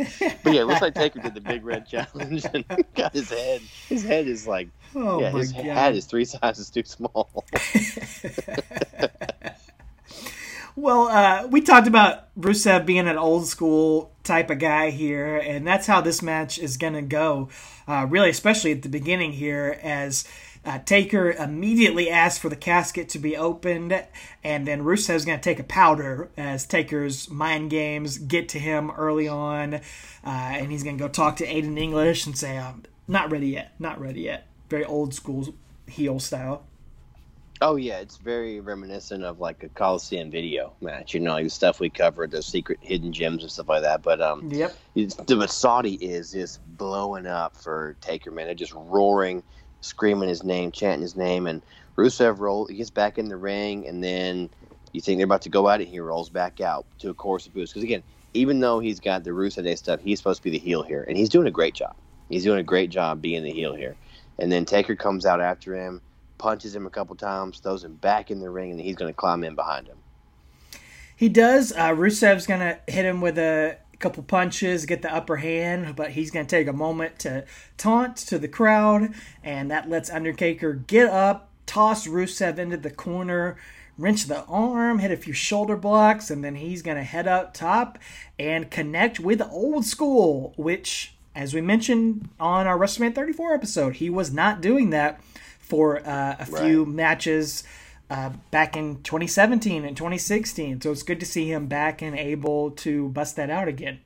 but 0.43 0.53
yeah, 0.53 0.63
it 0.63 0.65
looks 0.67 0.83
like 0.83 0.95
Taker 0.95 1.21
did 1.21 1.35
the 1.35 1.41
Big 1.41 1.65
Red 1.65 1.87
Challenge 1.89 2.45
and 2.53 2.65
got 2.95 3.13
his 3.13 3.31
head. 3.31 3.61
His 3.89 4.03
head 4.03 4.27
is 4.27 4.47
like, 4.49 4.69
Oh 4.97 5.21
yeah, 5.21 5.31
my 5.31 5.39
his 5.39 5.53
god. 5.53 5.65
head 5.65 5.95
is 5.95 6.07
three 6.07 6.25
sizes 6.25 6.69
too 6.71 6.83
small. 6.85 7.45
Well, 10.77 11.09
uh, 11.09 11.47
we 11.47 11.63
talked 11.63 11.89
about 11.89 12.35
Rusev 12.39 12.85
being 12.85 13.09
an 13.09 13.17
old 13.17 13.47
school 13.47 14.13
type 14.23 14.51
of 14.51 14.59
guy 14.59 14.91
here, 14.91 15.39
and 15.39 15.67
that's 15.67 15.87
how 15.87 16.03
this 16.03 16.21
match 16.21 16.59
is 16.59 16.77
going 16.77 16.93
to 16.93 17.03
go. 17.03 17.49
Uh, 17.89 18.07
really, 18.09 18.29
especially 18.29 18.73
at 18.73 18.83
the 18.83 18.91
beginning 18.91 19.33
here, 19.33 19.81
as 19.83 20.29
uh, 20.67 20.79
Taker 20.81 21.33
immediately 21.33 22.11
asks 22.11 22.39
for 22.39 22.51
the 22.51 22.57
casket 22.57 23.09
to 23.11 23.19
be 23.19 23.39
opened, 23.39 24.05
and 24.45 24.69
then 24.69 24.83
Rusev's 24.83 25.25
going 25.25 25.39
to 25.39 25.43
take 25.43 25.59
a 25.59 25.65
powder 25.65 26.29
as 26.37 26.67
Taker's 26.67 27.31
mind 27.31 27.71
games 27.71 28.19
get 28.19 28.51
to 28.51 28.59
him 28.59 28.91
early 28.91 29.27
on, 29.27 29.75
uh, 29.75 29.81
and 30.25 30.71
he's 30.71 30.83
going 30.83 30.99
to 30.99 31.03
go 31.03 31.09
talk 31.09 31.37
to 31.37 31.47
Aiden 31.47 31.79
English 31.79 32.27
and 32.27 32.37
say, 32.37 32.59
um, 32.59 32.83
"Not 33.09 33.31
ready 33.31 33.49
yet, 33.49 33.73
not 33.79 33.99
ready 33.99 34.23
yet." 34.23 34.47
very 34.69 34.85
old 34.85 35.15
school 35.15 35.55
heel 35.87 36.19
style. 36.19 36.65
Oh 37.61 37.77
yeah, 37.77 37.99
it's 37.99 38.19
very 38.19 38.61
reminiscent 38.61 39.25
of 39.25 39.41
like 39.41 39.63
a 39.63 39.69
Coliseum 39.71 40.31
video 40.31 40.75
match. 40.81 41.15
You 41.15 41.21
know, 41.21 41.33
like 41.33 41.45
the 41.45 41.51
stuff 41.51 41.81
we 41.81 41.89
covered, 41.89 42.31
the 42.31 42.43
secret 42.43 42.79
hidden 42.83 43.13
gems 43.13 43.43
and 43.43 43.51
stuff 43.51 43.69
like 43.69 43.83
that. 43.83 44.03
But 44.03 44.21
um, 44.21 44.51
Yep. 44.51 44.77
the 44.95 45.47
Saudi 45.47 45.95
is 45.95 46.33
just 46.33 46.61
blowing 46.77 47.27
up 47.27 47.57
for 47.57 47.97
Taker, 48.01 48.31
man. 48.31 48.47
They're 48.47 48.55
just 48.55 48.75
roaring, 48.75 49.43
screaming 49.81 50.29
his 50.29 50.45
name, 50.45 50.71
chanting 50.71 51.03
his 51.03 51.17
name, 51.17 51.47
and 51.47 51.63
Rusev 51.97 52.41
roll. 52.41 52.67
He 52.67 52.77
gets 52.77 52.91
back 52.91 53.17
in 53.19 53.29
the 53.29 53.37
ring, 53.37 53.87
and 53.89 54.05
then 54.05 54.51
you 54.93 55.01
think 55.01 55.19
they're 55.19 55.25
about 55.25 55.43
to 55.43 55.49
go 55.49 55.69
at 55.71 55.81
it. 55.81 55.89
He 55.89 55.99
rolls 55.99 56.29
back 56.29 56.61
out 56.61 56.87
to 56.99 57.11
a 57.11 57.15
chorus 57.15 57.47
of 57.47 57.55
boos. 57.55 57.71
Because 57.71 57.85
again, 57.85 58.03
even 58.35 58.61
though 58.61 58.81
he's 58.81 59.01
got 59.01 59.25
the 59.25 59.31
Rusev 59.31 59.65
Day 59.65 59.77
stuff, 59.77 60.01
he's 60.01 60.19
supposed 60.19 60.43
to 60.43 60.45
be 60.45 60.51
the 60.51 60.59
heel 60.59 60.83
here, 60.83 61.05
and 61.09 61.17
he's 61.17 61.31
doing 61.31 61.47
a 61.47 61.51
great 61.53 61.75
job. 61.75 61.95
He's 62.29 62.45
doing 62.45 62.59
a 62.59 62.65
great 62.65 62.91
job 62.91 63.23
being 63.23 63.45
the 63.45 63.53
heel 63.53 63.75
here. 63.75 63.97
And 64.39 64.53
then 64.53 64.67
Taker 64.67 64.97
comes 64.97 65.25
out 65.25 65.41
after 65.41 65.75
him, 65.75 66.03
punches 66.39 66.75
him 66.75 66.87
a 66.87 66.91
couple 66.91 67.17
times, 67.17 67.59
throws 67.59 67.85
him 67.85 67.95
back 67.95 68.31
in 68.31 68.41
the 68.41 68.51
ring, 68.51 68.71
and 68.71 68.81
he's 68.81 68.97
going 68.97 69.13
to 69.13 69.17
climb 69.17 69.45
in 69.45 69.55
behind 69.55 69.89
him. 69.89 69.99
He 71.17 71.29
does. 71.29 71.73
Uh, 71.73 71.91
Rusev's 71.91 72.47
going 72.47 72.61
to 72.61 72.79
hit 72.87 73.05
him 73.05 73.21
with 73.21 73.39
a 73.39 73.79
couple 73.99 74.23
punches, 74.23 74.85
get 74.85 75.03
the 75.03 75.13
upper 75.13 75.37
hand, 75.37 75.97
but 75.97 76.11
he's 76.11 76.31
going 76.31 76.47
to 76.47 76.51
take 76.51 76.67
a 76.67 76.73
moment 76.73 77.19
to 77.21 77.45
taunt 77.79 78.17
to 78.17 78.39
the 78.39 78.49
crowd, 78.49 79.15
and 79.43 79.71
that 79.71 79.89
lets 79.89 80.11
Undertaker 80.11 80.75
get 80.75 81.09
up, 81.09 81.51
toss 81.65 82.07
Rusev 82.07 82.59
into 82.59 82.77
the 82.77 82.91
corner, 82.91 83.57
wrench 83.99 84.27
the 84.27 84.45
arm, 84.45 84.99
hit 84.99 85.11
a 85.11 85.17
few 85.17 85.33
shoulder 85.33 85.77
blocks, 85.77 86.31
and 86.31 86.45
then 86.45 86.57
he's 86.57 86.83
going 86.83 86.99
to 86.99 87.03
head 87.03 87.27
up 87.27 87.55
top 87.55 87.99
and 88.39 88.71
connect 88.71 89.19
with 89.19 89.41
Old 89.51 89.87
School, 89.87 90.53
which, 90.57 91.15
as 91.35 91.55
we 91.55 91.63
mentioned 91.63 92.29
on 92.39 92.67
our 92.67 92.79
WrestleMania 92.79 93.15
34 93.15 93.55
episode, 93.55 93.97
he 93.97 94.11
was 94.11 94.33
not 94.33 94.61
doing 94.61 94.91
that 94.91 95.21
for 95.67 96.07
uh, 96.07 96.37
a 96.39 96.47
few 96.47 96.85
Right. 96.85 96.87
matches 96.87 97.65
uh, 98.11 98.31
back 98.51 98.77
in 98.77 99.03
2017 99.03 99.85
and 99.85 99.97
2016. 99.97 100.81
So 100.81 100.93
it's 100.93 101.03
good 101.05 101.21
to 101.21 101.27
see 101.27 101.51
him 101.53 101.67
back 101.69 102.03
and 102.03 102.17
able 102.19 102.73
to 102.73 103.11
bust 103.11 103.37
that 103.37 103.51
out 103.51 103.69
again. 103.69 104.01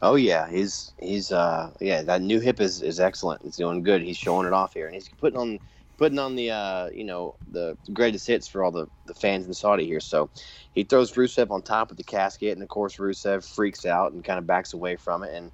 Oh 0.00 0.14
yeah, 0.14 0.48
he's 0.48 0.92
he's 0.98 1.32
uh 1.32 1.72
yeah 1.80 2.02
that 2.02 2.22
new 2.22 2.38
hip 2.40 2.60
is, 2.60 2.82
is 2.82 3.00
excellent. 3.00 3.42
It's 3.44 3.56
doing 3.56 3.82
good. 3.82 4.02
He's 4.02 4.16
showing 4.16 4.46
it 4.46 4.52
off 4.52 4.74
here, 4.74 4.86
and 4.86 4.94
he's 4.94 5.08
putting 5.08 5.38
on 5.38 5.58
putting 5.96 6.20
on 6.20 6.36
the 6.36 6.52
uh 6.52 6.88
you 6.90 7.04
know 7.04 7.36
the 7.50 7.76
greatest 7.92 8.26
hits 8.26 8.46
for 8.46 8.62
all 8.62 8.70
the 8.70 8.86
the 9.06 9.14
fans 9.14 9.46
in 9.46 9.54
Saudi 9.54 9.86
here. 9.86 10.00
So 10.00 10.30
he 10.72 10.84
throws 10.84 11.12
Rusev 11.14 11.50
on 11.50 11.62
top 11.62 11.90
of 11.90 11.96
the 11.96 12.04
casket, 12.04 12.52
and 12.52 12.62
of 12.62 12.68
course 12.68 12.96
Rusev 12.98 13.44
freaks 13.44 13.84
out 13.86 14.12
and 14.12 14.24
kind 14.24 14.38
of 14.38 14.46
backs 14.46 14.72
away 14.72 14.96
from 14.96 15.24
it, 15.24 15.34
and 15.34 15.50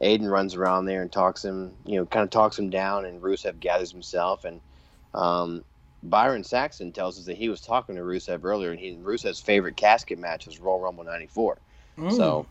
Aiden 0.00 0.30
runs 0.30 0.54
around 0.54 0.84
there 0.86 1.02
and 1.02 1.10
talks 1.10 1.44
him 1.44 1.74
you 1.84 1.96
know 1.98 2.06
kind 2.06 2.22
of 2.22 2.30
talks 2.30 2.56
him 2.58 2.70
down, 2.70 3.04
and 3.04 3.20
Rusev 3.20 3.58
gathers 3.58 3.90
himself, 3.90 4.44
and 4.44 4.60
um. 5.14 5.64
Byron 6.00 6.44
Saxton 6.44 6.92
tells 6.92 7.18
us 7.18 7.24
that 7.24 7.36
he 7.36 7.48
was 7.48 7.60
talking 7.60 7.96
to 7.96 8.02
Rusev 8.02 8.44
earlier, 8.44 8.70
and 8.70 8.78
he 8.78 8.92
Rusev's 8.92 9.40
favorite 9.40 9.76
casket 9.76 10.16
match 10.16 10.46
was 10.46 10.60
Royal 10.60 10.78
Rumble 10.78 11.02
'94. 11.02 11.58
Mm. 11.98 12.16
So 12.16 12.46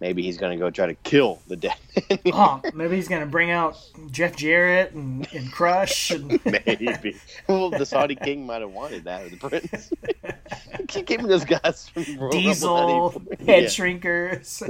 maybe 0.00 0.22
he's 0.22 0.36
going 0.38 0.52
to 0.52 0.58
go 0.58 0.70
try 0.70 0.86
to 0.86 0.94
kill 0.94 1.40
the 1.46 1.56
dead. 1.56 1.74
Oh, 2.32 2.60
maybe 2.74 2.96
he's 2.96 3.08
going 3.08 3.22
to 3.22 3.26
bring 3.26 3.50
out 3.50 3.76
Jeff 4.10 4.36
Jarrett 4.36 4.92
and, 4.92 5.26
and 5.32 5.50
Crush. 5.50 6.10
And, 6.10 6.40
maybe. 6.66 7.16
Well, 7.48 7.70
the 7.70 7.84
Saudi 7.84 8.14
king 8.14 8.46
might 8.46 8.60
have 8.60 8.70
wanted 8.70 9.04
that, 9.04 9.26
or 9.26 9.28
the 9.30 9.36
prince. 9.36 9.92
Keep 10.88 11.06
giving 11.06 11.26
those 11.26 11.44
guys 11.44 11.88
from 11.88 12.30
Diesel, 12.30 13.10
head 13.40 13.64
yeah. 13.64 13.68
shrinkers. 13.68 14.62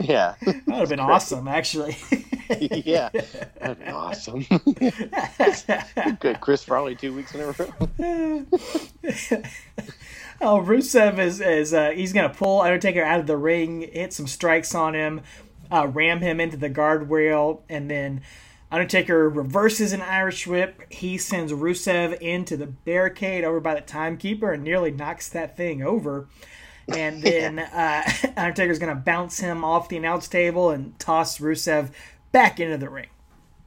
Yeah, 0.00 0.34
that 0.40 0.62
would 0.66 0.74
have 0.76 0.88
been 0.88 1.00
awesome, 1.00 1.48
actually. 1.48 1.96
yeah. 2.48 3.10
That'd 3.60 3.80
be 3.80 3.86
awesome. 3.86 4.46
Good. 6.20 6.40
Chris 6.40 6.64
Farley 6.64 6.94
two 6.94 7.14
weeks 7.14 7.34
in 7.34 7.40
a 7.40 7.52
row. 7.52 8.46
Oh, 10.40 10.60
Rusev 10.60 11.18
is 11.18 11.40
is 11.40 11.72
uh, 11.72 11.90
he's 11.90 12.12
gonna 12.12 12.28
pull 12.28 12.60
Undertaker 12.60 13.02
out 13.02 13.20
of 13.20 13.26
the 13.26 13.36
ring, 13.36 13.88
hit 13.92 14.12
some 14.12 14.26
strikes 14.26 14.74
on 14.74 14.94
him, 14.94 15.22
uh, 15.70 15.86
ram 15.86 16.20
him 16.20 16.40
into 16.40 16.56
the 16.56 16.68
guardrail, 16.68 17.60
and 17.68 17.90
then 17.90 18.20
Undertaker 18.70 19.28
reverses 19.28 19.92
an 19.92 20.02
Irish 20.02 20.46
whip. 20.46 20.82
He 20.90 21.16
sends 21.18 21.52
Rusev 21.52 22.18
into 22.20 22.56
the 22.56 22.66
barricade 22.66 23.44
over 23.44 23.60
by 23.60 23.74
the 23.74 23.80
timekeeper 23.80 24.52
and 24.52 24.64
nearly 24.64 24.90
knocks 24.90 25.28
that 25.28 25.56
thing 25.56 25.82
over. 25.82 26.26
And 26.88 27.22
then 27.22 27.60
uh, 27.60 28.02
Undertaker's 28.36 28.80
gonna 28.80 28.96
bounce 28.96 29.38
him 29.38 29.64
off 29.64 29.88
the 29.88 29.96
announce 29.96 30.26
table 30.26 30.70
and 30.70 30.98
toss 30.98 31.38
Rusev 31.38 31.90
back 32.32 32.58
into 32.58 32.76
the 32.76 32.90
ring. 32.90 33.06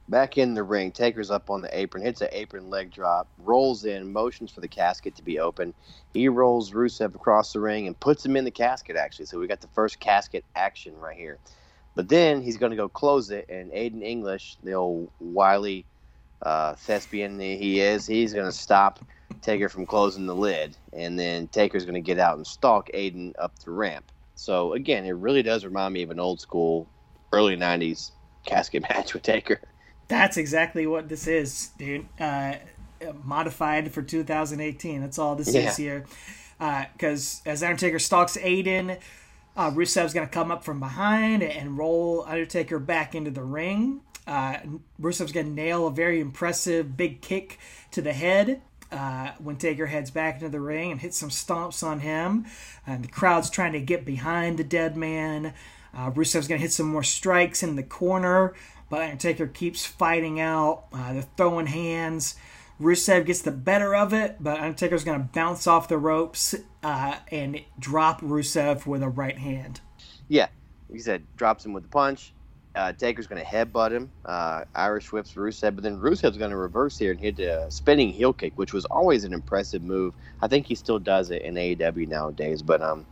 Back 0.08 0.38
in 0.38 0.54
the 0.54 0.62
ring, 0.62 0.90
Taker's 0.90 1.30
up 1.30 1.50
on 1.50 1.60
the 1.60 1.78
apron, 1.78 2.02
hits 2.02 2.22
an 2.22 2.28
apron 2.32 2.70
leg 2.70 2.90
drop, 2.90 3.28
rolls 3.36 3.84
in, 3.84 4.10
motions 4.10 4.50
for 4.50 4.62
the 4.62 4.68
casket 4.68 5.14
to 5.16 5.22
be 5.22 5.38
open. 5.38 5.74
He 6.14 6.28
rolls 6.28 6.72
Rusev 6.72 7.14
across 7.14 7.52
the 7.52 7.60
ring 7.60 7.86
and 7.86 7.98
puts 7.98 8.24
him 8.24 8.36
in 8.36 8.44
the 8.44 8.50
casket, 8.50 8.96
actually. 8.96 9.26
So 9.26 9.38
we 9.38 9.46
got 9.46 9.60
the 9.60 9.68
first 9.68 10.00
casket 10.00 10.44
action 10.54 10.96
right 10.98 11.16
here. 11.16 11.38
But 11.94 12.08
then 12.08 12.40
he's 12.40 12.56
going 12.56 12.70
to 12.70 12.76
go 12.76 12.88
close 12.88 13.30
it, 13.30 13.46
and 13.50 13.70
Aiden 13.72 14.02
English, 14.02 14.56
the 14.62 14.72
old 14.72 15.10
wily 15.20 15.84
uh, 16.40 16.74
thespian 16.74 17.38
he 17.38 17.80
is, 17.80 18.06
he's 18.06 18.32
going 18.32 18.46
to 18.46 18.52
stop 18.52 19.00
Taker 19.42 19.68
from 19.68 19.84
closing 19.84 20.24
the 20.24 20.34
lid. 20.34 20.76
And 20.92 21.18
then 21.18 21.48
Taker's 21.48 21.84
going 21.84 21.94
to 21.94 22.00
get 22.00 22.18
out 22.18 22.36
and 22.36 22.46
stalk 22.46 22.88
Aiden 22.94 23.34
up 23.38 23.58
the 23.58 23.72
ramp. 23.72 24.10
So 24.36 24.72
again, 24.72 25.04
it 25.04 25.12
really 25.12 25.42
does 25.42 25.64
remind 25.64 25.92
me 25.92 26.02
of 26.02 26.10
an 26.10 26.20
old 26.20 26.40
school, 26.40 26.88
early 27.32 27.56
90s 27.56 28.12
casket 28.46 28.82
match 28.88 29.12
with 29.12 29.22
Taker. 29.22 29.60
That's 30.08 30.36
exactly 30.36 30.86
what 30.86 31.08
this 31.08 31.26
is, 31.26 31.68
dude. 31.78 32.06
Uh, 32.18 32.54
modified 33.24 33.92
for 33.92 34.02
2018. 34.02 35.00
That's 35.00 35.18
all 35.18 35.34
this 35.36 35.52
Yeah. 35.54 35.68
is 35.70 35.76
here. 35.76 36.06
Because 36.58 37.40
as 37.46 37.62
Undertaker 37.62 37.98
stalks 37.98 38.36
Aiden, 38.36 38.98
uh, 39.56 39.70
Rusev's 39.70 40.12
going 40.14 40.26
to 40.26 40.32
come 40.32 40.50
up 40.50 40.64
from 40.64 40.80
behind 40.80 41.42
and 41.42 41.76
roll 41.78 42.24
Undertaker 42.26 42.78
back 42.78 43.14
into 43.14 43.30
the 43.30 43.42
ring. 43.42 44.00
Uh, 44.26 44.56
Rusev's 45.00 45.32
going 45.32 45.46
to 45.46 45.52
nail 45.52 45.86
a 45.86 45.90
very 45.90 46.20
impressive 46.20 46.96
big 46.96 47.20
kick 47.20 47.58
to 47.92 48.02
the 48.02 48.12
head. 48.12 48.60
Uh, 48.90 49.32
when 49.38 49.56
Taker 49.56 49.84
heads 49.86 50.10
back 50.10 50.36
into 50.36 50.48
the 50.48 50.60
ring 50.60 50.90
and 50.92 51.00
hits 51.02 51.18
some 51.18 51.28
stomps 51.28 51.82
on 51.86 52.00
him, 52.00 52.46
and 52.86 53.04
the 53.04 53.08
crowd's 53.08 53.50
trying 53.50 53.72
to 53.74 53.80
get 53.80 54.06
behind 54.06 54.58
the 54.58 54.64
dead 54.64 54.96
man. 54.96 55.52
Uh, 55.94 56.10
Rusev's 56.10 56.48
going 56.48 56.58
to 56.58 56.62
hit 56.62 56.72
some 56.72 56.86
more 56.86 57.02
strikes 57.02 57.62
in 57.62 57.76
the 57.76 57.82
corner, 57.82 58.54
but 58.90 59.02
Undertaker 59.02 59.46
keeps 59.46 59.84
fighting 59.84 60.40
out. 60.40 60.84
Uh, 60.92 61.12
they're 61.12 61.26
throwing 61.36 61.66
hands. 61.66 62.36
Rusev 62.80 63.26
gets 63.26 63.42
the 63.42 63.50
better 63.50 63.94
of 63.94 64.12
it, 64.12 64.36
but 64.40 64.60
Undertaker's 64.60 65.04
going 65.04 65.20
to 65.20 65.28
bounce 65.32 65.66
off 65.66 65.88
the 65.88 65.98
ropes 65.98 66.54
uh, 66.82 67.16
and 67.30 67.60
drop 67.78 68.20
Rusev 68.20 68.86
with 68.86 69.02
a 69.02 69.08
right 69.08 69.36
hand. 69.36 69.80
Yeah, 70.28 70.46
he 70.90 71.00
said 71.00 71.24
drops 71.36 71.66
him 71.66 71.72
with 71.72 71.84
a 71.84 71.88
punch. 71.88 72.32
Uh, 72.74 72.92
Taker's 72.92 73.26
going 73.26 73.42
to 73.42 73.48
headbutt 73.48 73.90
him. 73.90 74.10
Uh, 74.24 74.64
Irish 74.74 75.10
whips 75.10 75.32
Rusev, 75.32 75.74
but 75.74 75.82
then 75.82 75.98
Rusev's 75.98 76.36
going 76.36 76.52
to 76.52 76.56
reverse 76.56 76.96
here 76.96 77.10
and 77.10 77.18
hit 77.18 77.40
a 77.40 77.68
spinning 77.70 78.12
heel 78.12 78.32
kick, 78.32 78.52
which 78.56 78.72
was 78.72 78.84
always 78.84 79.24
an 79.24 79.32
impressive 79.32 79.82
move. 79.82 80.14
I 80.40 80.46
think 80.46 80.66
he 80.66 80.76
still 80.76 81.00
does 81.00 81.30
it 81.30 81.42
in 81.42 81.54
AEW 81.54 82.06
nowadays, 82.06 82.62
but 82.62 82.80
um, 82.80 83.04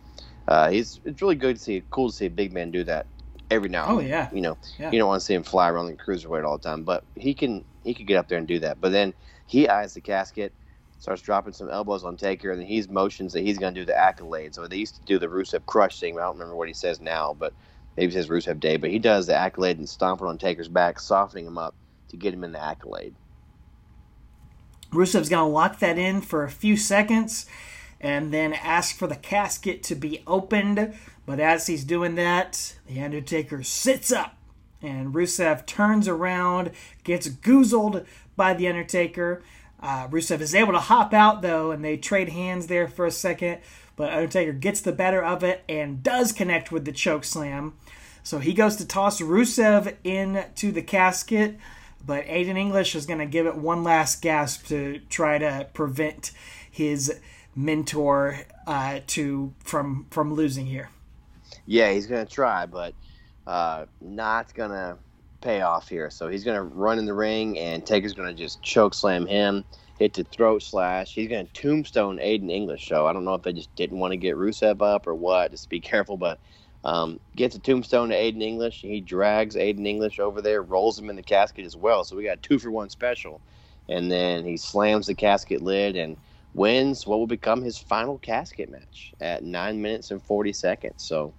uh, 0.47 0.71
he's 0.71 1.01
it's 1.05 1.21
really 1.21 1.35
good 1.35 1.57
to 1.57 1.63
see, 1.63 1.83
cool 1.91 2.11
to 2.11 2.15
see 2.15 2.27
a 2.27 2.31
big 2.31 2.53
man 2.53 2.71
do 2.71 2.85
that 2.85 3.07
every 3.51 3.69
now. 3.69 3.87
Oh, 3.87 3.99
and 3.99 4.07
Oh, 4.07 4.11
yeah. 4.11 4.29
you 4.33 4.41
know, 4.41 4.57
Yeah. 4.79 4.91
you 4.91 4.99
don't 4.99 5.09
want 5.09 5.21
to 5.21 5.25
see 5.27 5.35
him 5.35 5.43
fly 5.43 5.69
around 5.71 5.87
the 5.87 5.95
cruiserweight 5.95 6.45
all 6.45 6.59
the 6.59 6.69
time, 6.69 6.83
but 6.83 7.05
he 7.15 7.35
can 7.35 7.65
he 7.85 7.95
can 7.95 8.07
get 8.07 8.17
up 8.17 8.29
there 8.29 8.39
and 8.39 8.49
do 8.49 8.59
that. 8.61 8.81
But 8.81 8.91
then 8.93 9.15
he 9.47 9.69
eyes 9.69 9.95
the 9.95 10.01
casket, 10.01 10.53
starts 10.99 11.23
dropping 11.23 11.53
some 11.53 11.71
elbows 11.71 12.03
on 12.05 12.17
Taker, 12.17 12.51
and 12.51 12.61
then 12.61 12.67
he's 12.67 12.89
motions 12.89 13.33
that 13.33 13.43
he's 13.43 13.59
going 13.59 13.75
to 13.75 13.81
do 13.81 13.85
the 13.85 13.97
accolade. 13.97 14.55
So 14.55 14.67
they 14.67 14.77
used 14.77 14.97
to 14.97 15.03
do 15.05 15.19
the 15.21 15.29
Rusev 15.29 15.65
crush 15.67 16.01
thing. 16.01 16.19
I 16.19 16.23
don't 16.23 16.35
remember 16.35 16.57
what 16.57 16.67
he 16.69 16.75
says 16.75 17.01
now, 17.01 17.37
but 17.39 17.53
maybe 17.97 18.13
he 18.13 18.19
says 18.19 18.29
Rusev 18.29 18.59
Day. 18.59 18.77
But 18.77 18.91
he 18.91 18.99
does 18.99 19.27
the 19.29 19.37
accolade 19.37 19.79
and 19.79 19.89
stomping 19.89 20.27
on 20.27 20.37
Taker's 20.39 20.67
back, 20.69 20.99
softening 20.99 21.47
him 21.47 21.59
up 21.59 21.75
to 22.09 22.17
get 22.17 22.35
him 22.35 22.43
in 22.43 22.51
the 22.53 22.63
accolade. 22.63 23.15
Rusev's 24.93 25.29
going 25.29 25.49
to 25.49 25.53
lock 25.53 25.79
that 25.81 25.99
in 25.99 26.21
for 26.21 26.45
a 26.45 26.51
few 26.51 26.77
seconds 26.77 27.47
and 28.01 28.33
then 28.33 28.53
ask 28.53 28.97
for 28.97 29.07
the 29.07 29.17
casket 29.17 29.83
to 29.85 29.95
be 29.95 30.23
opened. 30.27 30.95
But 31.25 31.41
as 31.41 31.67
he's 31.67 31.85
doing 31.85 32.15
that, 32.17 32.75
the 32.87 33.03
Undertaker 33.03 33.63
sits 33.63 34.13
up 34.13 34.37
and 34.83 35.15
Rusev 35.15 35.67
turns 35.67 36.07
around, 36.07 36.71
gets 37.05 37.29
goozled 37.29 38.07
by 38.37 38.55
the 38.55 38.69
Undertaker. 38.69 39.43
Uh, 39.81 40.09
Rusev 40.09 40.41
is 40.41 40.55
able 40.55 40.73
to 40.73 40.79
hop 40.79 41.13
out 41.13 41.43
though, 41.43 41.71
and 41.71 41.85
they 41.85 41.97
trade 41.97 42.31
hands 42.31 42.67
there 42.67 42.89
for 42.89 43.07
a 43.07 43.11
second. 43.11 43.59
But 43.97 44.13
Undertaker 44.13 44.53
gets 44.53 44.81
the 44.81 44.93
better 44.93 45.23
of 45.23 45.43
it 45.43 45.65
and 45.69 46.03
does 46.03 46.33
connect 46.33 46.71
with 46.71 46.85
the 46.85 46.93
choke 46.93 47.25
slam. 47.25 47.75
So 48.23 48.39
he 48.39 48.53
goes 48.53 48.77
to 48.77 48.87
toss 48.87 49.21
Rusev 49.21 49.95
into 50.05 50.73
the 50.73 50.83
casket, 50.83 51.57
but 52.05 52.27
Aiden 52.27 52.59
English 52.59 52.95
is 52.95 53.07
going 53.07 53.21
to 53.21 53.27
give 53.27 53.47
it 53.47 53.57
one 53.57 53.85
last 53.85 54.21
gasp 54.21 54.67
to 54.67 55.01
try 55.09 55.39
to 55.39 55.69
prevent 55.73 56.33
his 56.69 57.21
mentor 57.57 58.39
uh, 58.67 59.01
to 59.09 59.53
from 59.65 60.07
from 60.11 60.35
losing 60.35 60.67
here. 60.67 60.91
Yeah, 61.65 61.91
he's 61.91 62.07
to 62.25 62.33
try, 62.33 62.67
but 62.67 62.95
uh, 63.47 63.87
not 64.01 64.55
to 64.71 64.99
pay 65.41 65.63
off 65.63 65.89
here. 65.89 66.11
So 66.11 66.29
he's 66.29 66.45
to 66.57 66.63
run 66.63 66.99
in 66.99 67.07
the 67.07 67.15
ring, 67.15 67.59
and 67.59 67.85
Taker's 67.85 68.13
to 68.29 68.35
just 68.35 68.63
choke 68.63 68.95
slam 68.95 69.27
him, 69.27 69.65
hit 69.99 70.15
the 70.15 70.25
throat 70.25 70.63
slash. 70.63 71.15
He's 71.15 71.29
to 71.47 71.53
tombstone 71.53 72.19
Aiden 72.19 72.51
English. 72.51 72.89
So 72.89 73.07
I 73.07 73.13
don't 73.13 73.25
know 73.25 73.35
if 73.35 73.43
they 73.43 73.53
just 73.53 73.75
didn't 73.75 73.99
want 73.99 74.13
to 74.13 74.17
get 74.17 74.37
Rusev 74.37 74.83
up 74.83 75.07
or 75.07 75.15
what. 75.15 75.51
Just 75.51 75.71
be 75.71 75.81
careful, 75.93 76.17
but 76.17 76.39
um, 76.85 77.19
gets 77.35 77.57
a 77.57 77.59
tombstone 77.59 78.11
to 78.11 78.15
Aiden 78.15 78.43
English. 78.43 78.81
He 78.81 79.01
drags 79.01 79.57
Aiden 79.57 79.87
English 79.87 80.21
over 80.21 80.41
there, 80.41 80.63
rolls 80.63 80.99
him 80.99 81.11
in 81.11 81.17
the 81.17 81.23
casket 81.23 81.65
as 81.65 81.77
well. 81.77 82.05
So 82.05 82.17
we 82.17 82.25
got 82.25 82.43
two 82.43 82.59
for 82.59 82.71
one 82.71 82.91
special. 82.91 83.41
And 83.89 84.11
then 84.11 84.45
he 84.45 84.57
slams 84.57 85.07
the 85.07 85.15
casket 85.15 85.63
lid 85.63 85.97
and 85.97 86.17
wins 86.57 87.07
what 87.07 87.19
will 87.19 87.27
become 87.27 87.63
his 87.63 87.77
final 87.79 88.19
casket 88.19 88.71
match 88.71 89.13
at 89.21 89.45
nine 89.45 89.83
minutes 89.83 90.11
and 90.11 90.23
40 90.23 90.53
seconds. 90.55 90.95
So 91.05 91.35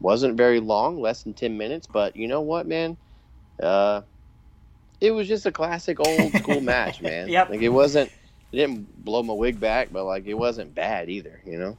wasn't 0.00 0.36
very 0.36 0.60
long, 0.60 1.00
less 1.00 1.22
than 1.22 1.34
10 1.34 1.56
minutes. 1.56 1.86
But 1.86 2.16
you 2.16 2.26
know 2.28 2.40
what, 2.40 2.66
man? 2.66 2.98
Uh, 3.62 4.02
it 5.00 5.12
was 5.12 5.28
just 5.28 5.46
a 5.46 5.52
classic 5.52 6.00
old 6.00 6.34
school 6.34 6.60
match, 6.60 7.00
man. 7.00 7.28
Yep. 7.28 7.50
Like 7.50 7.60
it 7.60 7.68
wasn't, 7.68 8.10
it 8.52 8.56
didn't 8.56 9.04
blow 9.04 9.22
my 9.22 9.34
wig 9.34 9.60
back, 9.60 9.92
but 9.92 10.04
like 10.04 10.26
it 10.26 10.34
wasn't 10.34 10.74
bad 10.74 11.08
either, 11.08 11.40
you 11.46 11.58
know? 11.58 11.78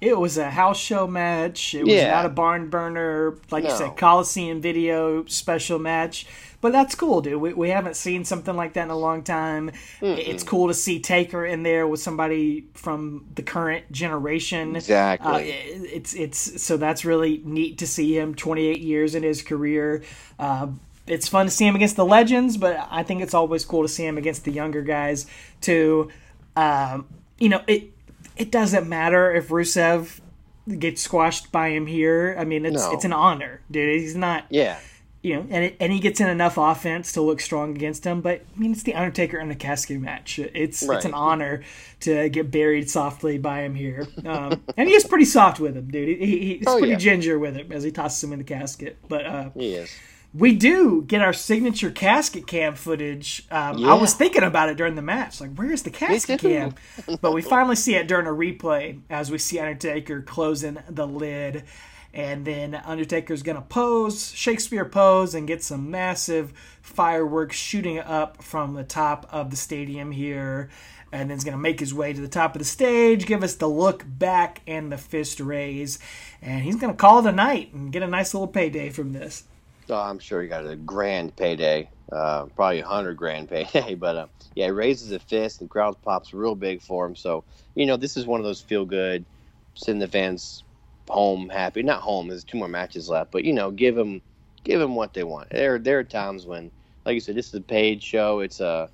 It 0.00 0.18
was 0.18 0.36
a 0.36 0.50
house 0.50 0.78
show 0.78 1.06
match. 1.06 1.74
It 1.74 1.84
was 1.84 2.02
Yeah. 2.02 2.08
not 2.08 2.26
a 2.26 2.28
barn 2.28 2.68
burner, 2.68 3.38
like 3.50 3.64
you 3.64 3.68
No. 3.68 3.76
said, 3.76 3.96
Coliseum 3.96 4.60
video 4.60 5.24
special 5.26 5.78
match. 5.78 6.26
But 6.66 6.72
that's 6.72 6.96
cool, 6.96 7.20
dude. 7.20 7.40
We, 7.40 7.52
we 7.52 7.68
haven't 7.70 7.94
seen 7.94 8.24
something 8.24 8.56
like 8.56 8.72
that 8.72 8.82
in 8.82 8.90
a 8.90 8.98
long 8.98 9.22
time. 9.22 9.70
It's 10.02 10.42
cool 10.42 10.66
to 10.66 10.74
see 10.74 10.98
Taker 10.98 11.46
in 11.46 11.62
there 11.62 11.86
with 11.86 12.00
somebody 12.00 12.66
from 12.74 13.24
the 13.36 13.44
current 13.44 13.92
generation. 13.92 14.74
Exactly. 14.74 15.32
Uh, 15.32 15.38
it- 15.38 15.90
it's 15.92 16.14
it's 16.14 16.60
so 16.60 16.76
that's 16.76 17.04
really 17.04 17.40
neat 17.44 17.78
to 17.78 17.86
see 17.86 18.18
him 18.18 18.34
28 18.34 18.80
years 18.80 19.14
in 19.14 19.22
his 19.22 19.42
career. 19.42 20.02
Uh, 20.40 20.66
it's 21.06 21.28
fun 21.28 21.46
to 21.46 21.52
see 21.52 21.64
him 21.68 21.76
against 21.76 21.94
the 21.94 22.04
legends, 22.04 22.56
but 22.56 22.84
I 22.90 23.04
think 23.04 23.22
it's 23.22 23.32
always 23.34 23.64
cool 23.64 23.82
to 23.82 23.88
see 23.88 24.04
him 24.04 24.18
against 24.18 24.42
the 24.44 24.50
younger 24.50 24.82
guys 24.82 25.26
too. 25.60 26.10
Um, 26.56 27.06
you 27.38 27.48
know, 27.48 27.62
it 27.68 27.92
it 28.36 28.50
doesn't 28.50 28.88
matter 28.88 29.32
if 29.32 29.50
Rusev 29.50 30.18
gets 30.80 31.00
squashed 31.00 31.52
by 31.52 31.68
him 31.68 31.86
here. 31.86 32.34
I 32.36 32.44
mean, 32.44 32.66
it's 32.66 32.82
No. 32.82 32.90
it's 32.92 33.04
an 33.04 33.12
honor, 33.12 33.60
dude. 33.70 34.00
He's 34.00 34.16
not 34.16 34.46
yeah. 34.50 34.78
You 35.26 35.34
know, 35.34 35.46
and 35.50 35.64
it, 35.64 35.76
and 35.80 35.92
he 35.92 35.98
gets 35.98 36.20
in 36.20 36.28
enough 36.28 36.56
offense 36.56 37.12
to 37.12 37.20
look 37.20 37.40
strong 37.40 37.74
against 37.74 38.04
him. 38.04 38.20
But 38.20 38.42
I 38.54 38.58
mean, 38.60 38.72
it's 38.72 38.84
the 38.84 38.94
Undertaker 38.94 39.38
in 39.38 39.50
a 39.50 39.54
casket 39.56 40.00
match. 40.00 40.38
It's 40.38 40.82
Right. 40.82 40.96
it's 40.96 41.04
an 41.04 41.14
honor 41.14 41.62
to 42.00 42.28
get 42.28 42.50
buried 42.50 42.88
softly 42.88 43.36
by 43.38 43.62
him 43.62 43.74
here, 43.74 44.06
um, 44.24 44.62
and 44.76 44.88
he 44.88 44.94
is 44.94 45.04
pretty 45.04 45.24
soft 45.24 45.58
with 45.58 45.76
him, 45.76 45.88
dude. 45.90 46.08
He, 46.08 46.26
he, 46.26 46.54
he's 46.58 46.66
Oh, 46.68 46.78
pretty 46.78 46.92
yeah. 46.92 46.98
ginger 46.98 47.38
with 47.38 47.56
him 47.56 47.72
as 47.72 47.82
he 47.82 47.90
tosses 47.90 48.22
him 48.22 48.32
in 48.32 48.38
the 48.38 48.44
casket. 48.44 48.98
But 49.08 49.26
uh, 49.26 49.50
He 49.54 49.74
is. 49.74 49.90
we 50.34 50.54
do 50.54 51.02
get 51.02 51.22
our 51.22 51.32
signature 51.32 51.90
casket 51.90 52.46
cam 52.46 52.74
footage. 52.76 53.46
Um, 53.50 53.84
I 53.84 53.94
was 53.94 54.14
thinking 54.14 54.42
about 54.44 54.68
it 54.68 54.76
during 54.76 54.94
the 54.94 55.02
match, 55.02 55.40
like 55.40 55.54
where's 55.56 55.82
the 55.82 55.90
casket 55.90 56.40
cam? 56.40 56.74
but 57.20 57.32
we 57.32 57.42
finally 57.42 57.76
see 57.76 57.94
it 57.96 58.06
during 58.06 58.26
a 58.26 58.30
replay 58.30 59.00
as 59.10 59.30
we 59.30 59.38
see 59.38 59.58
Undertaker 59.58 60.22
closing 60.22 60.78
the 60.88 61.06
lid, 61.06 61.64
and 62.14 62.44
then 62.44 62.74
Undertaker's 62.74 63.42
gonna 63.42 63.62
pose 63.62 64.32
Shakespeare 64.34 64.84
pose 64.84 65.34
and 65.34 65.46
get 65.46 65.62
some 65.62 65.90
massive 65.90 66.52
fireworks 66.82 67.56
shooting 67.56 67.98
up 67.98 68.42
from 68.42 68.74
the 68.74 68.84
top 68.84 69.26
of 69.30 69.50
the 69.50 69.56
stadium 69.56 70.12
here. 70.12 70.70
And 71.12 71.30
then 71.30 71.36
he's 71.36 71.44
to 71.56 71.62
make 71.62 71.78
his 71.80 71.94
way 71.94 72.12
to 72.12 72.20
the 72.20 72.28
top 72.28 72.54
of 72.54 72.58
the 72.58 72.64
stage, 72.64 73.26
give 73.26 73.42
us 73.42 73.54
the 73.54 73.68
look 73.68 74.04
back 74.06 74.60
and 74.66 74.90
the 74.90 74.98
fist 74.98 75.40
raise. 75.40 75.98
And 76.42 76.62
he's 76.62 76.76
to 76.92 76.98
call 76.98 77.20
it 77.20 77.28
a 77.28 77.32
night 77.32 77.72
and 77.72 77.92
get 77.92 78.02
a 78.02 78.08
nice 78.08 78.34
little 78.34 78.48
payday 78.48 78.90
from 78.90 79.12
this. 79.12 79.44
Oh, 79.88 79.94
I'm 79.94 80.18
sure 80.18 80.42
he 80.42 80.48
got 80.48 80.66
a 80.66 80.74
grand 80.74 81.36
payday, 81.36 81.88
uh, 82.10 82.46
probably 82.56 82.80
a 82.80 82.86
hundred 82.86 83.16
grand 83.16 83.48
payday. 83.50 83.94
But 83.94 84.16
uh, 84.16 84.26
yeah, 84.54 84.66
he 84.66 84.70
raises 84.72 85.12
a 85.12 85.18
fist, 85.18 85.60
the 85.60 85.66
crowd 85.66 85.96
pops 86.02 86.34
real 86.34 86.54
big 86.54 86.82
for 86.82 87.06
him. 87.06 87.14
So 87.14 87.44
you 87.74 87.86
know, 87.86 87.96
this 87.96 88.16
is 88.16 88.26
one 88.26 88.40
of 88.40 88.44
those 88.44 88.60
feel 88.60 88.84
good, 88.84 89.24
send 89.74 90.02
the 90.02 90.08
fans 90.08 90.64
home 91.08 91.48
happy. 91.48 91.82
Not 91.82 92.00
home, 92.00 92.28
there's 92.28 92.44
two 92.44 92.58
more 92.58 92.68
matches 92.68 93.08
left, 93.08 93.30
but 93.32 93.44
you 93.44 93.52
know, 93.52 93.70
give 93.70 93.94
them, 93.94 94.20
give 94.64 94.80
them 94.80 94.94
what 94.94 95.14
they 95.14 95.24
want. 95.24 95.50
There, 95.50 95.78
there 95.78 95.98
are 95.98 96.04
times 96.04 96.46
when, 96.46 96.70
like 97.04 97.14
you 97.14 97.20
said, 97.20 97.34
this 97.34 97.48
is 97.48 97.54
a 97.54 97.60
paid 97.60 98.02
show. 98.02 98.40
It's 98.40 98.60
a 98.60 98.88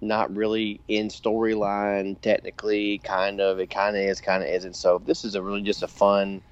not 0.00 0.34
really 0.34 0.80
in 0.88 1.08
storyline 1.08 2.20
technically, 2.20 2.98
kind 2.98 3.40
of. 3.40 3.58
It 3.58 3.70
kind 3.70 3.96
of 3.96 4.02
is, 4.02 4.20
kind 4.20 4.42
of 4.42 4.48
isn't. 4.48 4.76
So 4.76 5.00
this 5.04 5.24
is 5.24 5.34
a 5.34 5.42
really 5.42 5.62
just 5.62 5.82
a 5.82 5.88
fun, 5.88 6.42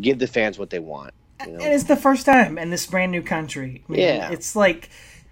give 0.00 0.18
the 0.18 0.26
fans 0.26 0.58
what 0.58 0.70
they 0.70 0.78
want. 0.78 1.12
You 1.44 1.52
know? 1.52 1.64
And 1.64 1.74
it's 1.74 1.84
the 1.84 1.96
first 1.96 2.24
time 2.26 2.58
in 2.58 2.70
this 2.70 2.86
brand 2.86 3.12
new 3.12 3.22
country. 3.22 3.82
I 3.88 3.92
mean, 3.92 4.00
Yeah. 4.00 4.30
it's 4.30 4.56
like 4.56 4.90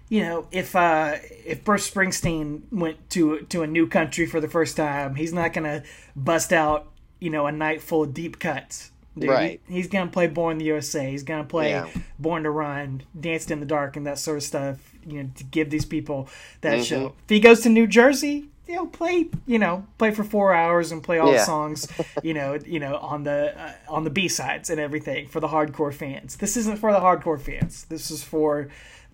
you 0.09 0.21
know, 0.21 0.47
if 0.51 0.75
uh, 0.75 1.15
if 1.43 1.63
Bruce 1.63 1.89
Springsteen 1.89 2.61
went 2.71 3.09
to 3.11 3.39
to 3.49 3.63
a 3.63 3.67
new 3.67 3.87
country 3.87 4.27
for 4.27 4.39
the 4.39 4.47
first 4.47 4.77
time, 4.77 5.15
he's 5.15 5.33
not 5.33 5.53
gonna 5.53 5.81
bust 6.15 6.53
out 6.53 6.91
you 7.19 7.31
know 7.31 7.47
a 7.47 7.51
night 7.51 7.81
full 7.81 8.03
of 8.03 8.13
deep 8.13 8.37
cuts. 8.37 8.91
Dude. 9.17 9.29
Right. 9.29 9.61
He- 9.67 9.75
he's 9.75 9.87
gonna 9.87 10.09
play 10.11 10.27
Born 10.27 10.53
in 10.53 10.57
the 10.59 10.65
USA. 10.65 11.09
He's 11.09 11.23
gonna 11.23 11.43
play 11.43 11.69
Yeah. 11.71 11.87
Born 12.19 12.43
to 12.43 12.49
Run, 12.51 13.03
Danced 13.19 13.51
in 13.51 13.59
the 13.59 13.65
Dark, 13.65 13.95
and 13.97 14.05
that 14.07 14.19
sort 14.19 14.37
of 14.37 14.43
stuff. 14.43 14.77
You 15.05 15.23
know, 15.23 15.29
to 15.35 15.43
give 15.43 15.69
these 15.69 15.85
people 15.85 16.29
that 16.61 16.75
Mm-hmm. 16.75 16.83
show. 16.83 17.05
If 17.25 17.29
he 17.29 17.39
goes 17.41 17.59
to 17.61 17.69
New 17.69 17.87
Jersey, 17.87 18.45
you 18.67 18.75
know, 18.75 18.85
play 18.85 19.27
you 19.45 19.59
know 19.59 19.85
play 19.97 20.11
for 20.11 20.23
four 20.23 20.53
hours 20.53 20.91
and 20.93 21.03
play 21.03 21.19
all 21.19 21.31
the 21.31 21.39
songs. 21.39 21.87
You 22.23 22.33
know, 22.33 22.57
you 22.65 22.79
know 22.79 22.95
on 22.97 23.23
the 23.23 23.53
uh, 23.59 23.71
on 23.89 24.05
the 24.05 24.09
B 24.09 24.27
sides 24.29 24.69
and 24.69 24.79
everything 24.79 25.27
for 25.27 25.39
the 25.41 25.47
hardcore 25.49 25.93
fans. 25.93 26.37
This 26.37 26.55
isn't 26.55 26.77
for 26.79 26.93
the 26.93 26.99
hardcore 26.99 27.39
fans. 27.41 27.85
This 27.89 28.09
is 28.11 28.23
for 28.23 28.69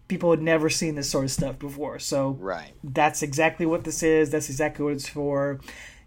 people 0.08 0.30
who 0.30 0.32
had 0.32 0.42
never 0.44 0.70
seen 0.70 0.94
this 0.96 1.10
sort 1.10 1.24
of 1.26 1.32
stuff 1.32 1.58
before. 1.60 1.98
So 2.00 2.38
Right. 2.40 2.72
that's 2.84 3.22
exactly 3.24 3.66
what 3.66 3.84
this 3.84 4.02
is. 4.04 4.30
That's 4.32 4.50
exactly 4.50 4.84
what 4.86 4.94
it's 4.94 5.08
for. 5.10 5.60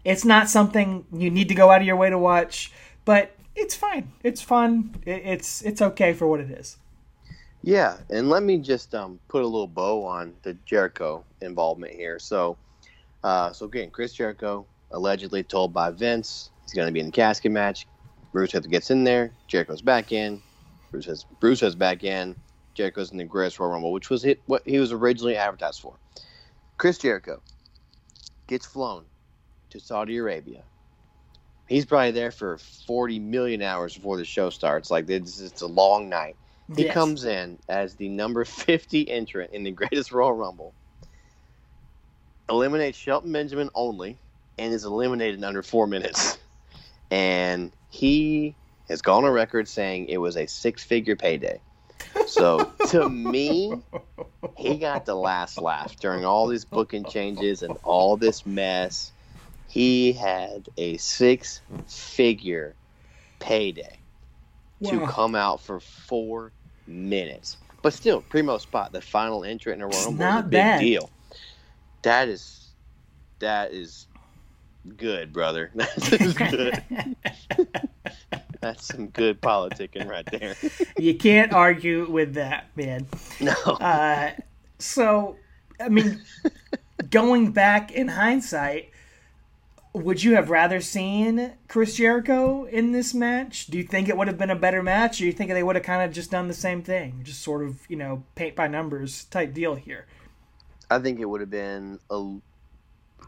It's 0.05 0.25
not 0.25 0.49
something 0.49 1.05
you 1.13 1.29
need 1.29 1.47
to 1.49 1.55
go 1.55 1.71
out 1.71 1.79
of 1.81 1.87
your 1.87 1.95
way 1.95 2.09
to 2.09 2.17
watch, 2.17 2.71
but 3.05 3.33
it's 3.55 3.75
fine. 3.75 4.11
It's 4.23 4.41
fun. 4.41 4.95
It's 5.05 5.61
it's 5.61 5.81
okay 5.81 6.13
for 6.13 6.27
what 6.27 6.39
it 6.39 6.51
is. 6.51 6.77
Yeah, 7.61 7.97
and 8.09 8.29
let 8.29 8.43
me 8.43 8.57
just 8.57 8.93
um, 8.93 9.19
put 9.29 9.41
a 9.41 9.47
little 9.47 9.67
bow 9.67 10.05
on 10.05 10.33
the 10.43 10.53
Jericho 10.65 11.23
involvement 11.41 11.93
here. 11.93 12.19
So, 12.19 12.57
uh, 13.23 13.53
so 13.53 13.65
again, 13.67 13.89
Chris 13.89 14.13
Jericho 14.13 14.65
allegedly 14.91 15.43
told 15.43 15.73
by 15.73 15.89
Vince 15.91 16.51
he's 16.61 16.73
going 16.73 16.87
to 16.87 16.91
be 16.91 16.99
in 16.99 17.05
the 17.07 17.11
casket 17.11 17.51
match. 17.51 17.87
Bruce 18.33 18.51
gets 18.51 18.91
in 18.91 19.03
there. 19.03 19.31
Jericho's 19.47 19.81
back 19.81 20.11
in. 20.11 20.41
Bruce 20.91 21.05
has 21.05 21.25
Bruce 21.39 21.61
has 21.61 21.75
back 21.75 22.03
in. 22.03 22.35
Jericho's 22.73 23.11
in 23.11 23.17
the 23.17 23.23
Greatest 23.23 23.59
Royal 23.59 23.71
Rumble, 23.71 23.91
which 23.91 24.09
was 24.09 24.23
hit, 24.23 24.41
what 24.47 24.63
he 24.65 24.79
was 24.79 24.91
originally 24.91 25.37
advertised 25.37 25.79
for. 25.79 25.95
Chris 26.77 26.97
Jericho 26.97 27.41
gets 28.47 28.65
flown 28.65 29.05
to 29.69 29.79
Saudi 29.79 30.17
Arabia. 30.17 30.63
He's 31.67 31.85
probably 31.85 32.11
there 32.11 32.31
for 32.31 32.57
40 32.57 33.19
million 33.19 33.61
hours 33.61 33.95
before 33.95 34.17
the 34.17 34.25
show 34.25 34.49
starts. 34.49 34.91
Like 34.91 35.09
it's, 35.09 35.39
it's 35.39 35.61
a 35.61 35.67
long 35.67 36.09
night. 36.09 36.35
He 36.75 36.83
Yes. 36.83 36.93
comes 36.93 37.25
in 37.25 37.59
as 37.69 37.95
the 37.95 38.09
number 38.09 38.45
50 38.45 39.09
entrant 39.09 39.53
in 39.53 39.63
the 39.63 39.71
Greatest 39.71 40.11
Royal 40.13 40.33
Rumble, 40.33 40.73
eliminates 42.49 42.97
Shelton 42.97 43.31
Benjamin 43.31 43.69
only, 43.75 44.19
and 44.57 44.73
is 44.73 44.85
eliminated 44.85 45.39
in 45.39 45.43
under 45.43 45.63
four 45.63 45.87
minutes. 45.87 46.37
And 47.11 47.71
he 47.89 48.55
has 48.89 49.01
gone 49.01 49.23
on 49.23 49.31
record 49.31 49.67
saying 49.67 50.07
it 50.07 50.17
was 50.17 50.35
a 50.35 50.47
six 50.47 50.83
figure 50.83 51.15
payday. 51.15 51.61
So 52.27 52.69
to 52.89 53.05
me, 53.05 53.81
he 54.57 54.77
got 54.79 55.05
the 55.05 55.15
last 55.15 55.59
laugh 55.61 55.95
during 55.99 56.25
all 56.25 56.47
these 56.47 56.65
booking 56.65 57.05
changes 57.05 57.63
and 57.63 57.77
all 57.83 58.17
this 58.17 58.45
mess. 58.45 59.12
He 59.73 60.13
had 60.13 60.69
a 60.77 60.97
six 60.97 61.61
figure 61.87 62.75
payday 63.39 63.97
to 64.85 65.07
come 65.07 65.33
out 65.33 65.61
for 65.61 65.79
four 65.79 66.51
minutes. 66.85 67.57
But 67.81 67.93
still, 67.93 68.21
primo 68.21 68.59
spot, 68.59 68.91
the 68.91 69.01
final 69.01 69.43
entrant 69.43 69.81
in 69.81 69.81
a 69.81 69.87
Royal 69.87 70.13
Rumble 70.13 70.25
is 70.25 70.39
a 70.39 70.43
big 70.43 70.51
bad. 70.51 70.79
deal. 70.79 71.09
That 72.03 72.29
is 72.29 72.67
that 73.39 73.73
is 73.73 74.05
good, 74.95 75.33
brother. 75.33 75.71
That's 75.75 76.33
good. 76.33 76.83
That's 78.61 78.85
some 78.85 79.07
good 79.07 79.41
politicking 79.41 80.07
right 80.07 80.27
there. 80.27 80.55
you 80.99 81.15
can't 81.15 81.51
argue 81.51 82.07
with 82.11 82.35
that, 82.35 82.67
man. 82.75 83.07
No. 83.41 83.53
Uh, 83.53 84.33
so, 84.77 85.37
I 85.81 85.89
mean, 85.89 86.21
going 87.09 87.53
back 87.53 87.91
in 87.91 88.07
hindsight, 88.07 88.91
would 89.93 90.23
you 90.23 90.35
have 90.35 90.49
rather 90.49 90.81
seen 90.81 91.53
Chris 91.67 91.95
Jericho 91.95 92.65
in 92.65 92.91
this 92.91 93.13
match? 93.13 93.67
Do 93.67 93.77
you 93.77 93.83
think 93.83 94.09
it 94.09 94.17
would 94.17 94.27
have 94.27 94.39
been 94.39 94.49
a 94.49 94.55
better 94.55 94.81
match, 94.81 95.17
or 95.17 95.19
do 95.19 95.25
you 95.27 95.31
think 95.31 95.51
they 95.51 95.63
would 95.63 95.75
have 95.75 95.85
kind 95.85 96.01
of 96.01 96.11
just 96.11 96.31
done 96.31 96.47
the 96.47 96.53
same 96.53 96.81
thing, 96.81 97.21
just 97.23 97.41
sort 97.41 97.63
of, 97.63 97.79
you 97.89 97.95
know, 97.95 98.23
paint 98.35 98.55
by 98.55 98.67
numbers 98.67 99.25
type 99.25 99.53
deal 99.53 99.75
here? 99.75 100.07
I 100.89 100.99
think 100.99 101.19
it 101.19 101.25
would 101.25 101.41
have 101.41 101.51
been 101.51 101.99
a. 102.09 102.37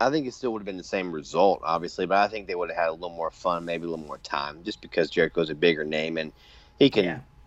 I 0.02 0.10
think 0.10 0.28
it 0.28 0.34
still 0.34 0.52
would 0.52 0.60
have 0.60 0.66
been 0.66 0.78
the 0.78 0.84
same 0.84 1.12
result, 1.12 1.62
obviously, 1.64 2.06
but 2.06 2.18
I 2.18 2.28
think 2.28 2.48
they 2.48 2.56
would 2.56 2.70
have 2.70 2.78
had 2.78 2.90
a 2.90 2.94
little 2.94 3.16
more 3.16 3.32
fun, 3.32 3.64
maybe 3.64 3.86
a 3.86 3.90
little 3.90 4.06
more 4.06 4.18
time, 4.18 4.62
just 4.64 4.82
because 4.82 5.10
Jericho's 5.10 5.50
a 5.50 5.56
bigger 5.56 5.86
name 5.86 6.18
and 6.18 6.34
he 6.80 6.90
can 6.90 7.06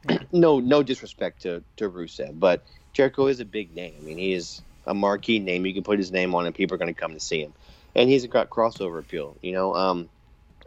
Yeah. 0.09 0.19
no 0.33 0.61
no 0.61 0.83
disrespect 0.83 1.43
to 1.43 1.63
to 1.77 1.91
Rusev, 1.91 2.39
but 2.39 2.65
Jericho 2.93 3.27
is 3.27 3.41
a 3.41 3.45
big 3.45 3.75
name. 3.75 3.95
I 4.01 4.03
mean, 4.03 4.17
he 4.17 4.33
is 4.33 4.63
a 4.87 4.95
marquee 4.95 5.41
name. 5.41 5.67
You 5.67 5.75
can 5.75 5.83
put 5.83 5.99
his 5.99 6.11
name 6.11 6.35
on, 6.35 6.47
and 6.47 6.55
people 6.55 6.75
are 6.75 6.79
going 6.79 6.93
to 6.93 6.99
come 6.99 7.13
to 7.13 7.21
see 7.21 7.43
him. 7.43 7.53
And 7.99 8.11
he's 8.11 8.27
got 8.29 8.51
crossover 8.51 9.01
appeal, 9.01 9.39
you 9.43 9.53
know, 9.53 9.75
um, 9.77 10.11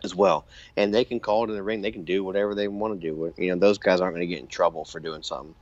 as 0.03 0.15
well. 0.15 0.47
And 0.77 0.93
they 0.93 1.05
can 1.05 1.21
call 1.21 1.45
it 1.45 1.51
in 1.51 1.55
the 1.55 1.63
ring. 1.63 1.81
They 1.81 1.91
can 1.91 2.05
do 2.05 2.23
whatever 2.23 2.55
they 2.55 2.69
want 2.69 2.99
to 3.01 3.07
do. 3.09 3.33
You 3.37 3.51
know, 3.51 3.59
those 3.59 3.79
guys 3.79 4.01
aren't 4.01 4.15
going 4.15 4.27
to 4.27 4.33
get 4.33 4.41
in 4.41 4.47
trouble 4.47 4.85
for 4.85 5.01
doing 5.01 5.23
something, 5.23 5.55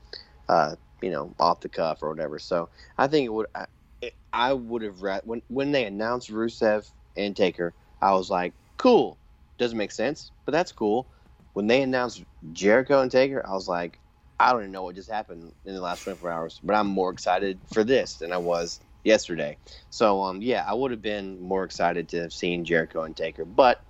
uh, 0.50 0.78
you 1.02 1.12
know, 1.12 1.36
off 1.40 1.62
the 1.62 1.70
cuff 1.70 2.04
or 2.04 2.10
whatever. 2.10 2.40
So 2.40 2.70
I 2.98 3.08
think 3.08 3.28
it 3.28 3.34
would. 3.34 3.48
I, 3.56 3.68
it, 4.02 4.16
I 4.34 4.54
would 4.54 4.84
have 4.84 5.04
read 5.04 5.24
when 5.26 5.44
when 5.50 5.74
they 5.74 5.86
announced 5.86 6.32
Rusev 6.32 6.92
and 7.18 7.36
Taker. 7.36 7.76
I 8.02 8.14
was 8.14 8.32
like, 8.32 8.54
cool. 8.78 9.20
Doesn't 9.60 9.78
make 9.78 9.92
sense, 9.94 10.32
but 10.46 10.54
that's 10.54 10.74
cool. 10.74 11.10
When 11.54 11.68
they 11.68 11.84
announced 11.84 12.24
Jericho 12.54 13.02
and 13.02 13.12
Taker, 13.12 13.46
I 13.48 13.54
was 13.54 13.68
like, 13.70 14.00
I 14.40 14.54
don't 14.54 14.62
even 14.64 14.74
know 14.74 14.84
what 14.84 14.96
just 14.96 15.12
happened 15.12 15.54
in 15.66 15.76
the 15.76 15.82
last 15.82 16.04
24 16.04 16.32
hours, 16.32 16.62
but 16.64 16.76
I'm 16.76 16.88
more 16.88 17.12
excited 17.12 17.62
for 17.74 17.84
this 17.84 18.18
than 18.18 18.34
I 18.34 18.38
was 18.38 18.82
yesterday. 19.04 19.58
So, 19.90 20.22
um, 20.24 20.42
yeah, 20.42 20.64
I 20.68 20.74
would 20.74 20.92
have 20.92 21.02
been 21.02 21.42
more 21.42 21.64
excited 21.64 22.10
to 22.10 22.22
have 22.22 22.34
seen 22.34 22.66
Jericho 22.66 23.04
and 23.04 23.16
Taker, 23.16 23.46
but 23.46 23.82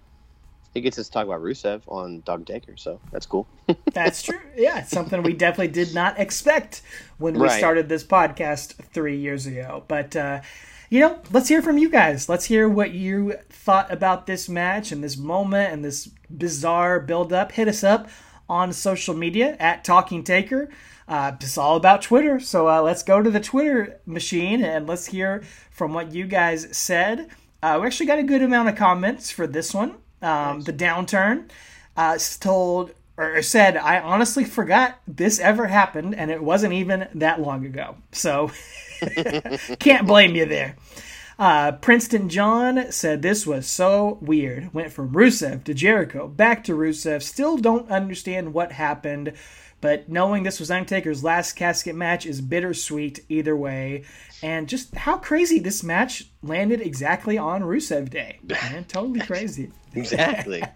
it 0.76 0.82
gets 0.82 1.00
us 1.00 1.08
to 1.08 1.12
talk 1.12 1.26
about 1.26 1.42
Rusev 1.42 1.82
on 1.88 2.22
Dog 2.26 2.46
Taker, 2.46 2.78
so 2.78 3.00
that's 3.12 3.26
cool. 3.26 3.48
that's 3.94 4.22
true. 4.22 4.40
Yeah, 4.56 4.84
something 4.84 5.24
we 5.24 5.34
definitely 5.34 5.70
did 5.74 5.96
not 5.96 6.20
expect 6.20 6.84
when 7.18 7.34
we 7.34 7.42
Right. 7.48 7.58
started 7.58 7.90
this 7.90 8.04
podcast 8.04 8.74
three 8.94 9.18
years 9.18 9.48
ago. 9.48 9.84
But 9.88 10.16
uh, 10.16 10.42
you 10.92 11.00
know, 11.00 11.20
let's 11.32 11.50
hear 11.50 11.62
from 11.64 11.78
you 11.80 11.90
guys. 11.90 12.30
Let's 12.30 12.46
hear 12.46 12.70
what 12.70 12.92
you 12.92 13.34
thought 13.50 13.92
about 13.92 14.28
this 14.28 14.48
match 14.48 14.92
and 14.92 15.04
this 15.04 15.18
moment 15.18 15.74
and 15.74 15.84
this 15.84 16.08
bizarre 16.30 17.00
build 17.00 17.34
up. 17.34 17.52
Hit 17.52 17.68
us 17.68 17.84
up 17.84 18.08
on 18.48 18.72
social 18.74 19.16
media 19.16 19.56
at 19.60 19.84
Talking 19.84 20.24
Taker. 20.24 20.70
Uh, 21.10 21.32
it's 21.42 21.58
all 21.58 21.76
about 21.76 22.04
Twitter. 22.04 22.40
So 22.40 22.70
uh, 22.70 22.82
let's 22.82 23.02
go 23.04 23.22
to 23.22 23.32
the 23.32 23.40
Twitter 23.40 24.00
machine 24.06 24.64
and 24.64 24.88
let's 24.88 25.08
hear 25.08 25.44
from 25.72 25.94
what 25.94 26.14
you 26.14 26.26
guys 26.26 26.68
said. 26.78 27.30
Uh, 27.64 27.80
we 27.82 27.88
actually 27.88 28.06
got 28.06 28.20
a 28.20 28.24
good 28.24 28.44
amount 28.44 28.70
of 28.70 28.76
comments 28.76 29.32
for 29.32 29.48
this 29.48 29.74
one. 29.74 29.96
Um, 30.22 30.62
The 30.62 30.74
downturn 30.74 31.50
uh, 31.98 32.18
told 32.40 32.92
or 33.18 33.42
said, 33.42 33.76
I 33.76 34.00
honestly 34.00 34.46
forgot 34.46 35.00
this 35.06 35.40
ever 35.40 35.68
happened, 35.68 36.16
and 36.16 36.32
it 36.32 36.42
wasn't 36.42 36.72
even 36.72 37.10
that 37.16 37.42
long 37.42 37.66
ago. 37.66 37.98
So 38.14 38.52
can't 39.80 40.08
blame 40.08 40.36
you 40.36 40.46
there. 40.46 40.78
Uh, 41.38 41.74
Princeton 41.74 42.30
John 42.30 42.92
said 42.92 43.22
this 43.22 43.46
was 43.46 43.68
so 43.68 44.20
weird. 44.22 44.74
Went 44.74 44.94
from 44.94 45.12
Rusev 45.12 45.66
to 45.66 45.74
Jericho, 45.74 46.28
back 46.28 46.64
to 46.66 46.74
Rusev. 46.74 47.22
Still 47.22 47.58
don't 47.58 47.90
understand 47.90 48.54
what 48.54 48.74
happened, 48.74 49.34
but 49.82 50.10
knowing 50.10 50.44
this 50.44 50.60
was 50.60 50.70
Undertaker's 50.72 51.24
last 51.24 51.54
casket 51.54 51.96
match 51.96 52.26
is 52.26 52.42
bittersweet 52.42 53.24
either 53.30 53.56
way. 53.56 54.04
And 54.42 54.70
just 54.70 54.96
how 54.96 55.18
crazy 55.18 55.60
this 55.60 55.84
match 55.84 56.26
landed 56.42 56.80
exactly 56.82 57.38
on 57.38 57.62
Rusev 57.62 58.10
Day. 58.10 58.40
Man, 58.44 58.86
totally 58.86 59.20
crazy. 59.22 59.72
exactly. 59.94 60.64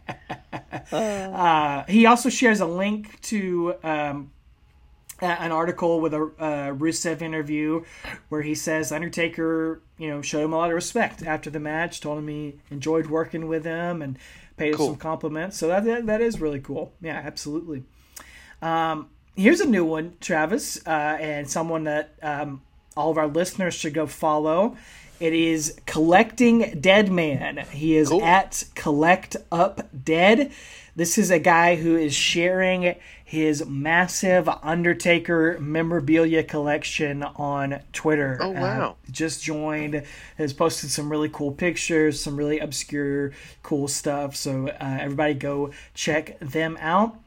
Uh, 0.91 1.83
he 1.87 2.05
also 2.05 2.29
shares 2.29 2.59
a 2.59 2.65
link 2.65 3.19
to 3.21 3.73
um, 3.83 4.31
an 5.21 5.51
article 5.51 6.01
with 6.01 6.13
a 6.13 6.21
uh, 6.39 6.73
Rusev 6.73 7.21
interview 7.21 7.83
where 8.29 8.41
he 8.41 8.53
says 8.55 8.91
Undertaker, 8.91 9.81
you 9.97 10.09
know, 10.09 10.21
showed 10.21 10.43
him 10.43 10.53
a 10.53 10.57
lot 10.57 10.69
of 10.69 10.75
respect 10.75 11.23
after 11.23 11.49
the 11.49 11.59
match, 11.59 12.01
told 12.01 12.19
him 12.19 12.27
he 12.27 12.59
enjoyed 12.69 13.07
working 13.07 13.47
with 13.47 13.63
him, 13.63 14.01
and 14.01 14.17
paid 14.57 14.75
Cool. 14.75 14.87
him 14.87 14.91
some 14.93 14.99
compliments. 14.99 15.57
So 15.57 15.67
that, 15.69 15.85
that 15.85 16.05
that 16.05 16.21
is 16.21 16.41
really 16.41 16.59
cool. 16.59 16.93
Yeah, 17.01 17.21
absolutely. 17.23 17.83
Um, 18.63 19.09
here's 19.35 19.59
a 19.59 19.67
new 19.67 19.83
one, 19.83 20.13
Travis, 20.21 20.79
uh, 20.87 20.89
and 21.19 21.49
someone 21.49 21.83
that 21.83 22.13
um, 22.21 22.61
all 22.95 23.11
of 23.11 23.17
our 23.17 23.27
listeners 23.27 23.73
should 23.73 23.93
go 23.93 24.07
follow. 24.07 24.77
It 25.19 25.33
is 25.33 25.79
Collecting 25.85 26.79
Dead 26.79 27.11
Man. 27.11 27.57
He 27.71 27.97
is 27.97 28.09
Cool. 28.09 28.23
at 28.23 28.63
Collect 28.73 29.35
Up 29.51 29.89
Dead. 30.05 30.51
This 30.95 31.17
is 31.17 31.29
a 31.29 31.39
guy 31.39 31.75
who 31.75 31.97
is 31.97 32.13
sharing 32.13 32.95
his 33.25 33.65
massive 33.65 34.47
Undertaker 34.47 35.57
memorabilia 35.59 36.43
collection 36.43 37.23
on 37.23 37.79
Twitter. 37.91 38.37
Oh, 38.39 38.51
wow. 38.51 38.91
Uh, 38.91 39.11
just 39.11 39.43
joined, 39.43 40.03
has 40.37 40.53
posted 40.53 40.89
some 40.89 41.09
really 41.09 41.29
cool 41.29 41.51
pictures, 41.51 42.21
some 42.21 42.37
really 42.37 42.59
obscure, 42.59 43.31
cool 43.61 43.87
stuff. 43.87 44.35
So 44.35 44.67
uh, 44.67 44.97
everybody 45.01 45.33
go 45.33 45.71
check 45.95 46.39
them 46.39 46.77
out. 46.79 47.17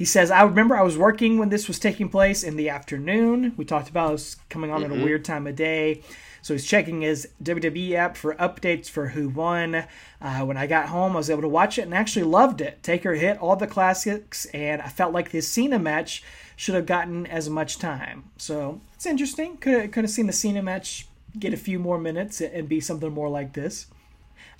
He 0.00 0.06
says, 0.06 0.30
I 0.30 0.44
remember 0.44 0.74
I 0.74 0.82
was 0.82 0.96
working 0.96 1.36
when 1.36 1.50
this 1.50 1.68
was 1.68 1.78
taking 1.78 2.08
place 2.08 2.42
in 2.42 2.56
the 2.56 2.70
afternoon. 2.70 3.52
We 3.58 3.66
talked 3.66 3.90
about 3.90 4.08
it 4.08 4.12
was 4.12 4.36
coming 4.48 4.70
on 4.70 4.82
at 4.82 4.90
a 4.90 4.94
weird 4.94 5.26
time 5.26 5.46
of 5.46 5.56
day. 5.56 6.02
So 6.40 6.54
he's 6.54 6.64
checking 6.64 7.02
his 7.02 7.28
WWE 7.42 7.92
app 7.96 8.16
for 8.16 8.34
updates 8.36 8.88
for 8.88 9.08
who 9.08 9.28
won. 9.28 9.84
Uh, 10.22 10.40
when 10.40 10.56
I 10.56 10.66
got 10.66 10.88
home, 10.88 11.12
I 11.12 11.16
was 11.16 11.28
able 11.28 11.42
to 11.42 11.48
watch 11.48 11.78
it 11.78 11.82
and 11.82 11.92
actually 11.92 12.22
loved 12.22 12.62
it. 12.62 12.82
Taker 12.82 13.12
hit 13.12 13.36
all 13.42 13.56
the 13.56 13.66
classics, 13.66 14.46
and 14.54 14.80
I 14.80 14.88
felt 14.88 15.12
like 15.12 15.32
this 15.32 15.46
Cena 15.46 15.78
match 15.78 16.24
should 16.56 16.76
have 16.76 16.86
gotten 16.86 17.26
as 17.26 17.50
much 17.50 17.78
time. 17.78 18.24
So 18.38 18.80
it's 18.94 19.04
interesting. 19.04 19.58
Could 19.58 19.74
have, 19.74 19.90
could 19.90 20.04
have 20.04 20.10
seen 20.10 20.28
the 20.28 20.32
Cena 20.32 20.62
match 20.62 21.08
get 21.38 21.52
a 21.52 21.58
few 21.58 21.78
more 21.78 21.98
minutes 21.98 22.40
and 22.40 22.66
be 22.66 22.80
something 22.80 23.12
more 23.12 23.28
like 23.28 23.52
this. 23.52 23.86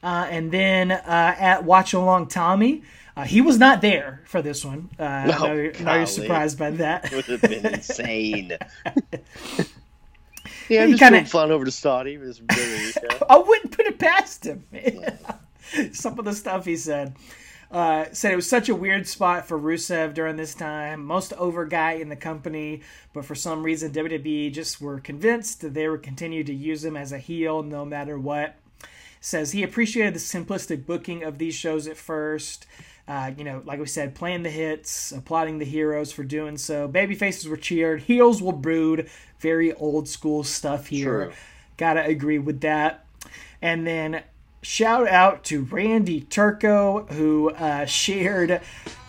Uh, 0.03 0.27
and 0.31 0.53
then 0.53 0.93
uh, 0.93 1.35
at 1.39 1.65
Watch 1.65 1.95
Along 1.95 2.27
Tommy, 2.27 2.83
uh, 3.17 3.25
he 3.25 3.41
was 3.41 3.59
not 3.59 3.81
there 3.81 4.23
for 4.27 4.43
this 4.43 4.65
one. 4.65 4.89
Uh, 4.99 5.03
I 5.05 5.27
know, 5.27 5.53
you're- 5.55 5.85
know 5.85 5.95
you're 5.97 6.07
surprised 6.07 6.59
by 6.59 6.71
that. 6.73 7.05
It 7.13 7.17
would 7.17 7.25
have 7.27 7.41
been 7.43 7.67
insane. 7.75 8.57
yeah, 10.69 10.83
I'm 10.83 10.89
He 10.89 10.95
just 10.97 11.03
kinda- 11.03 11.53
over 11.53 11.65
to 11.65 11.71
Saudi 11.71 12.17
for 12.17 12.25
this 12.27 12.39
Billy. 12.41 12.93
Yeah. 13.03 13.19
I 13.29 13.39
wouldn't 13.39 13.73
put 13.77 13.87
it 13.87 13.99
past 13.99 14.45
him. 14.47 14.65
Some 15.93 16.19
of 16.19 16.25
the 16.25 16.33
stuff 16.35 16.65
he 16.65 16.77
said. 16.77 17.15
Uh, 17.71 18.07
said 18.11 18.33
it 18.33 18.37
was 18.37 18.49
such 18.49 18.69
a 18.69 18.75
weird 18.75 19.07
spot 19.07 19.47
for 19.47 19.57
Rusev 19.57 20.13
during 20.13 20.35
this 20.35 20.57
time. 20.57 21.05
Most 21.05 21.33
over 21.35 21.65
guy 21.65 21.93
in 21.93 22.09
the 22.09 22.17
company, 22.17 22.81
but 23.13 23.25
for 23.25 23.37
some 23.37 23.63
reason 23.63 23.93
WWE 23.93 24.53
just 24.53 24.81
were 24.81 24.99
convinced 24.99 25.61
that 25.61 25.73
they 25.75 25.89
would 25.89 26.03
continue 26.03 26.43
to 26.43 26.53
use 26.53 26.85
him 26.85 26.97
as 26.97 27.13
a 27.13 27.19
heel 27.19 27.63
no 27.63 27.85
matter 27.85 28.19
what. 28.19 28.57
Says 29.21 29.53
he 29.53 29.63
appreciated 29.63 30.15
the 30.15 30.19
simplistic 30.19 30.85
booking 30.85 31.23
of 31.23 31.39
these 31.39 31.55
shows 31.55 31.87
at 31.87 31.97
first. 31.97 32.67
Uh, 33.11 33.33
you 33.37 33.43
know, 33.43 33.61
like 33.65 33.81
we 33.81 33.87
said, 33.87 34.15
playing 34.15 34.45
the 34.45 34.51
hits, 34.51 35.11
applauding 35.11 35.59
the 35.59 35.65
heroes 35.65 36.13
for 36.13 36.23
doing 36.23 36.57
so. 36.57 36.87
Baby 36.87 37.17
faces 37.17 37.49
were 37.49 37.57
cheered, 37.57 38.03
heels 38.03 38.41
will 38.41 38.53
brood. 38.53 39.11
Very 39.41 39.73
old 39.73 40.07
school 40.07 40.45
stuff 40.45 40.87
here. 40.87 41.25
True. 41.25 41.33
Gotta 41.77 42.05
agree 42.05 42.39
with 42.39 42.61
that. 42.61 43.05
And 43.61 43.85
then 43.85 44.23
shout 44.63 45.09
out 45.09 45.43
to 45.47 45.65
Randy 45.65 46.21
Turco 46.21 47.07
who 47.07 47.51
uh, 47.51 47.85
shared 47.85 48.61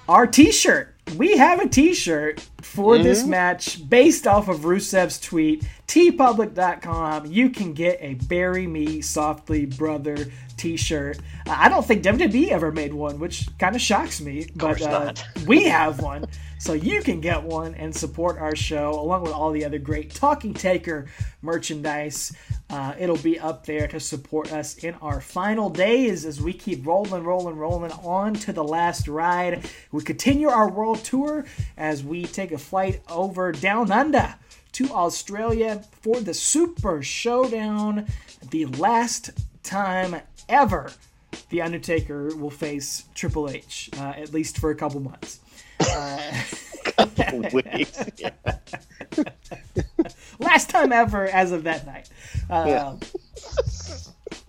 our 0.10 0.26
T-shirt. 0.26 0.96
We 1.18 1.38
have 1.38 1.60
a 1.60 1.68
T-shirt 1.68 2.40
for 2.62 2.98
this 2.98 3.26
match 3.26 3.88
based 3.90 4.28
off 4.28 4.48
of 4.48 4.62
Rusev's 4.62 5.20
tweet. 5.20 5.68
teepublic.com. 5.88 7.26
You 7.26 7.50
can 7.50 7.74
get 7.74 7.98
a 8.02 8.14
"Bury 8.14 8.66
Me 8.66 9.02
Softly, 9.02 9.66
Brother" 9.66 10.32
T-shirt. 10.58 11.18
Uh, 11.48 11.56
I 11.58 11.70
don't 11.70 11.86
think 11.86 12.04
WWE 12.04 12.50
ever 12.50 12.72
made 12.72 12.94
one, 12.94 13.20
which 13.20 13.48
kind 13.58 13.76
of 13.76 13.82
shocks 13.82 14.22
me. 14.22 14.48
But 14.56 14.80
course 14.80 14.84
uh, 14.84 15.14
we 15.48 15.64
have 15.66 16.02
one. 16.02 16.26
So 16.60 16.74
you 16.74 17.02
can 17.02 17.20
get 17.20 17.42
one 17.42 17.74
and 17.74 17.94
support 17.96 18.38
our 18.38 18.56
show 18.56 18.92
along 18.92 19.24
with 19.24 19.32
all 19.32 19.52
the 19.52 19.66
other 19.66 19.80
great 19.80 20.14
Talking 20.14 20.54
Taker 20.54 21.08
merchandise. 21.42 22.32
Uh, 22.72 22.94
it'll 22.98 23.18
be 23.18 23.38
up 23.38 23.66
there 23.66 23.86
to 23.86 24.00
support 24.00 24.54
us 24.54 24.78
in 24.78 24.94
our 25.02 25.20
final 25.20 25.70
days 25.70 26.26
as 26.26 26.42
we 26.42 26.54
keep 26.54 26.86
rolling, 26.88 27.24
rolling, 27.24 27.58
rolling 27.58 27.92
on 27.92 28.34
to 28.34 28.54
the 28.54 28.64
last 28.64 29.10
ride. 29.10 29.70
We 29.92 30.04
continue 30.04 30.48
our 30.48 30.70
world 30.70 31.04
tour 31.04 31.46
as 31.76 32.02
we 32.02 32.24
take 32.24 32.54
a 32.54 32.58
flight 32.58 33.02
over 33.10 33.52
down 33.52 33.92
under 33.92 34.36
to 34.74 34.90
Australia 34.90 35.84
for 36.02 36.22
the 36.22 36.34
Super 36.34 37.04
Showdown, 37.04 38.08
the 38.50 38.66
last 38.66 39.32
time 39.64 40.22
ever 40.48 40.92
the 41.50 41.62
Undertaker 41.62 42.34
will 42.36 42.50
face 42.50 43.04
Triple 43.14 43.50
H, 43.50 43.90
uh, 43.98 44.14
at 44.16 44.34
least 44.34 44.58
for 44.58 44.72
a 44.72 44.76
couple 44.76 45.02
months. 45.02 45.40
Weeks. 47.54 48.04
Yeah. 48.18 48.32
Last 50.40 50.70
time 50.70 50.92
ever 50.92 51.28
as 51.28 51.52
of 51.52 51.64
that 51.64 51.86
night. 51.86 52.10
Uh, 52.50 52.66
Yeah. 52.68 52.96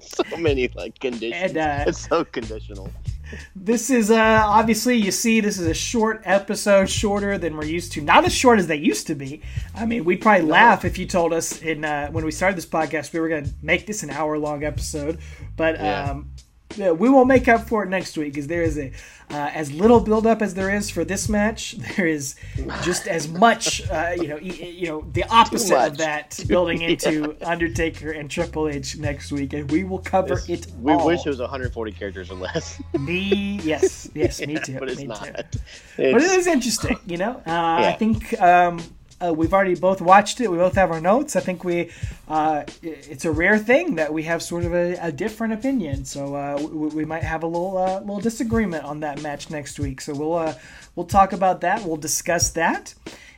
So 0.00 0.36
many 0.36 0.68
like 0.68 0.98
conditions. 1.00 1.52
And, 1.52 1.56
uh, 1.58 1.84
it's 1.88 2.06
so 2.08 2.24
conditional. 2.24 2.90
This 3.56 3.88
is 3.88 4.10
uh, 4.10 4.42
obviously 4.44 4.96
you 4.96 5.10
see 5.10 5.40
this 5.40 5.58
is 5.58 5.66
a 5.66 5.72
short 5.72 6.20
episode, 6.24 6.90
shorter 6.90 7.38
than 7.38 7.56
we're 7.56 7.64
used 7.64 7.92
to. 7.92 8.02
Not 8.02 8.26
as 8.26 8.34
short 8.34 8.58
as 8.58 8.66
they 8.66 8.76
used 8.76 9.06
to 9.06 9.14
be. 9.14 9.40
I 9.74 9.86
mean, 9.86 10.04
we'd 10.04 10.20
probably 10.20 10.46
laugh 10.46 10.84
if 10.84 10.98
you 10.98 11.06
told 11.06 11.32
us 11.32 11.62
in 11.62 11.84
uh, 11.84 12.08
when 12.10 12.26
we 12.26 12.30
started 12.30 12.58
this 12.58 12.66
podcast 12.66 13.12
we 13.14 13.20
were 13.20 13.28
going 13.28 13.44
to 13.44 13.50
make 13.62 13.86
this 13.86 14.02
an 14.02 14.10
hour 14.10 14.38
long 14.38 14.64
episode. 14.64 15.18
But 15.56 15.76
Yeah. 15.76 16.10
um, 16.10 16.30
yeah, 16.76 16.90
we 16.90 17.08
will 17.08 17.24
make 17.24 17.48
up 17.48 17.66
for 17.68 17.82
it 17.82 17.88
next 17.88 18.16
week 18.18 18.32
because 18.34 18.46
there 18.48 18.62
is 18.62 18.78
a 18.78 18.92
uh, 19.32 19.50
as 19.54 19.72
little 19.72 20.00
buildup 20.00 20.42
as 20.42 20.54
there 20.54 20.74
is 20.74 20.90
for 20.90 21.04
this 21.04 21.28
match. 21.28 21.76
There 21.96 22.06
is 22.06 22.36
just 22.82 23.06
as 23.06 23.28
much, 23.28 23.88
uh, 23.90 24.12
you 24.16 24.28
know, 24.28 24.38
you 24.38 24.86
know, 24.88 25.04
the 25.12 25.24
opposite 25.28 25.76
of 25.76 25.98
that 25.98 26.42
building 26.48 26.80
into 26.90 27.36
Undertaker 27.46 28.12
and 28.12 28.30
Triple 28.30 28.68
H 28.68 28.96
next 28.96 29.30
week, 29.30 29.52
and 29.52 29.70
we 29.70 29.84
will 29.84 29.98
cover 29.98 30.34
it's, 30.34 30.48
it. 30.48 30.66
We 30.80 30.92
all. 30.92 31.06
wish 31.06 31.26
it 31.26 31.28
was 31.28 31.38
140 31.40 31.92
characters 31.92 32.30
or 32.30 32.36
less. 32.36 32.80
me, 32.98 33.60
yes, 33.62 34.08
yes, 34.14 34.40
me 34.40 34.58
too. 34.64 34.78
but 34.78 34.88
it's 34.88 35.00
me 35.00 35.06
not. 35.06 35.22
Too. 35.22 35.58
It's, 35.98 36.12
but 36.12 36.22
it 36.22 36.30
is 36.30 36.46
interesting, 36.46 36.98
you 37.06 37.18
know. 37.18 37.42
Uh, 37.46 37.50
Yeah. 37.80 37.88
I 37.88 37.92
think 37.92 38.40
um, 38.40 38.80
uh, 39.22 39.32
we've 39.32 39.52
already 39.52 39.74
both 39.74 40.00
watched 40.00 40.40
it. 40.40 40.50
We 40.50 40.56
both 40.56 40.74
have 40.74 40.90
our 40.90 41.00
notes. 41.00 41.36
I 41.36 41.40
think 41.40 41.64
we 41.64 41.90
uh, 42.28 42.64
it's 42.82 43.24
a 43.24 43.30
rare 43.30 43.58
thing 43.58 43.96
that 43.96 44.12
we 44.12 44.24
have 44.24 44.42
sort 44.42 44.64
of 44.64 44.74
a, 44.74 44.96
a 45.00 45.12
different 45.12 45.52
opinion. 45.52 46.04
So 46.04 46.34
uh, 46.34 46.58
we, 46.60 46.88
we 46.88 47.04
might 47.04 47.22
have 47.22 47.42
a 47.42 47.46
little 47.46 47.76
uh, 47.78 48.00
little 48.00 48.20
disagreement 48.20 48.84
on 48.84 49.00
that 49.00 49.22
match 49.22 49.50
next 49.50 49.78
week. 49.78 50.00
So 50.00 50.14
we'll 50.14 50.34
uh, 50.34 50.54
we'll 50.94 51.06
talk 51.06 51.32
about 51.32 51.60
that. 51.60 51.84
We'll 51.84 51.96
discuss 51.96 52.50
that. 52.50 52.94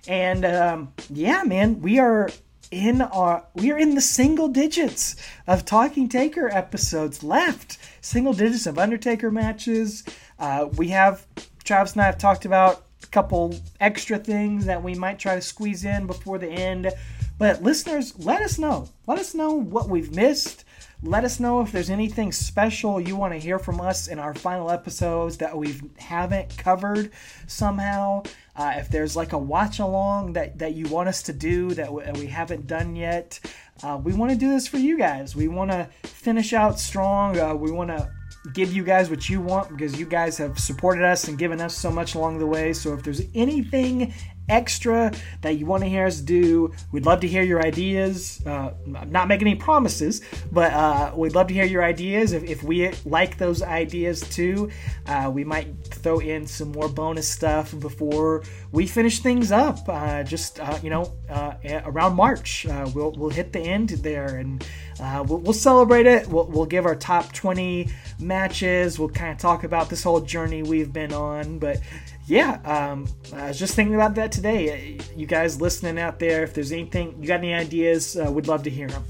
And 0.06 0.44
um, 0.44 0.92
yeah, 1.10 1.42
man, 1.44 1.80
we 1.80 1.98
are 1.98 2.28
in 2.70 3.02
our 3.02 3.44
we 3.54 3.70
are 3.70 3.78
in 3.78 3.94
the 3.94 4.00
single 4.00 4.48
digits 4.48 5.16
of 5.46 5.64
Talking 5.64 6.08
Taker 6.08 6.48
episodes 6.48 7.22
left. 7.22 7.78
Single 8.00 8.32
digits 8.32 8.66
of 8.66 8.78
Undertaker 8.78 9.30
matches. 9.30 10.04
Uh, 10.38 10.68
we 10.76 10.88
have 10.88 11.26
Travis 11.62 11.92
and 11.92 12.02
I 12.02 12.06
have 12.06 12.18
talked 12.18 12.44
about 12.44 12.83
couple 13.14 13.54
extra 13.78 14.18
things 14.18 14.66
that 14.66 14.82
we 14.82 14.92
might 14.92 15.20
try 15.20 15.36
to 15.36 15.40
squeeze 15.40 15.84
in 15.84 16.04
before 16.04 16.36
the 16.36 16.48
end. 16.48 16.90
But 17.38 17.62
listeners, 17.62 18.18
let 18.18 18.42
us 18.42 18.58
know. 18.58 18.88
Let 19.06 19.20
us 19.20 19.36
know 19.36 19.52
what 19.52 19.88
we've 19.88 20.12
missed. 20.12 20.64
Let 21.00 21.22
us 21.22 21.38
know 21.38 21.60
if 21.60 21.70
there's 21.70 21.90
anything 21.90 22.32
special 22.32 23.00
you 23.00 23.14
want 23.14 23.32
to 23.32 23.38
hear 23.38 23.60
from 23.60 23.80
us 23.80 24.08
in 24.08 24.18
our 24.18 24.34
final 24.34 24.68
episodes 24.68 25.36
that 25.36 25.56
we 25.56 25.80
haven't 25.96 26.56
covered 26.58 27.12
somehow. 27.46 28.24
Uh, 28.56 28.72
if 28.78 28.88
there's 28.88 29.14
like 29.14 29.32
a 29.32 29.38
watch 29.38 29.78
along 29.78 30.32
that, 30.32 30.58
that 30.58 30.74
you 30.74 30.88
want 30.88 31.08
us 31.08 31.22
to 31.22 31.32
do 31.32 31.72
that 31.74 31.92
we, 31.92 32.26
haven't 32.26 32.66
done 32.66 32.96
yet, 32.96 33.38
uh, 33.84 34.00
we 34.02 34.12
want 34.12 34.32
to 34.32 34.36
do 34.36 34.48
this 34.48 34.66
for 34.66 34.78
you 34.78 34.98
guys. 34.98 35.36
We 35.36 35.46
want 35.46 35.70
to 35.70 35.88
finish 36.02 36.52
out 36.52 36.80
strong. 36.80 37.38
Uh, 37.38 37.54
we 37.54 37.70
want 37.70 37.90
to 37.90 38.10
give 38.52 38.72
you 38.72 38.84
guys 38.84 39.08
what 39.08 39.28
you 39.28 39.40
want 39.40 39.70
because 39.70 39.98
you 39.98 40.06
guys 40.06 40.36
have 40.36 40.58
supported 40.58 41.04
us 41.04 41.28
and 41.28 41.38
given 41.38 41.60
us 41.60 41.76
so 41.76 41.90
much 41.90 42.14
along 42.14 42.38
the 42.38 42.46
way. 42.46 42.72
So 42.72 42.92
if 42.92 43.02
there's 43.02 43.22
anything 43.34 44.12
extra 44.48 45.10
that 45.40 45.56
you 45.56 45.64
want 45.64 45.82
to 45.82 45.88
hear 45.88 46.06
us 46.06 46.20
do, 46.20 46.72
we'd 46.92 47.06
love 47.06 47.20
to 47.20 47.26
hear 47.26 47.42
your 47.42 47.64
ideas. 47.64 48.44
Uh, 48.46 48.72
not 48.86 49.28
making 49.28 49.48
any 49.48 49.56
promises, 49.56 50.20
but 50.52 50.72
uh, 50.72 51.12
we'd 51.14 51.34
love 51.34 51.46
to 51.46 51.54
hear 51.54 51.64
your 51.64 51.82
ideas. 51.82 52.32
If, 52.32 52.44
if 52.44 52.62
we 52.62 52.90
like 53.06 53.38
those 53.38 53.62
ideas 53.62 54.20
too, 54.20 54.70
uh, 55.06 55.30
we 55.32 55.44
might 55.44 55.74
throw 55.86 56.18
in 56.18 56.46
some 56.46 56.72
more 56.72 56.88
bonus 56.88 57.28
stuff 57.28 57.78
before 57.80 58.42
we 58.72 58.86
finish 58.86 59.20
things 59.20 59.52
up. 59.52 59.78
Uh, 59.88 60.22
just 60.22 60.60
uh, 60.60 60.78
you 60.82 60.90
know, 60.90 61.14
uh, 61.30 61.54
around 61.86 62.14
March, 62.14 62.66
we'll 62.94 63.12
we'll 63.12 63.30
hit 63.30 63.52
the 63.52 63.60
end 63.60 63.88
there 63.88 64.36
and. 64.36 64.66
Uh, 65.00 65.24
we'll, 65.26 65.38
we'll 65.38 65.52
celebrate 65.52 66.06
it. 66.06 66.28
We'll, 66.28 66.46
we'll 66.46 66.66
give 66.66 66.86
our 66.86 66.94
top 66.94 67.32
20 67.32 67.88
matches. 68.20 68.98
We'll 68.98 69.08
kind 69.08 69.32
of 69.32 69.38
talk 69.38 69.64
about 69.64 69.90
this 69.90 70.02
whole 70.02 70.20
journey 70.20 70.62
we've 70.62 70.92
been 70.92 71.12
on. 71.12 71.58
But 71.58 71.80
yeah, 72.26 72.60
um, 72.64 73.08
I 73.34 73.48
was 73.48 73.58
just 73.58 73.74
thinking 73.74 73.94
about 73.94 74.14
that 74.14 74.32
today. 74.32 74.98
You 75.16 75.26
guys 75.26 75.60
listening 75.60 75.98
out 75.98 76.18
there, 76.18 76.42
if 76.42 76.54
there's 76.54 76.72
anything, 76.72 77.16
you 77.20 77.28
got 77.28 77.40
any 77.40 77.54
ideas, 77.54 78.16
uh, 78.16 78.30
we'd 78.30 78.46
love 78.46 78.62
to 78.64 78.70
hear 78.70 78.88
them. 78.88 79.04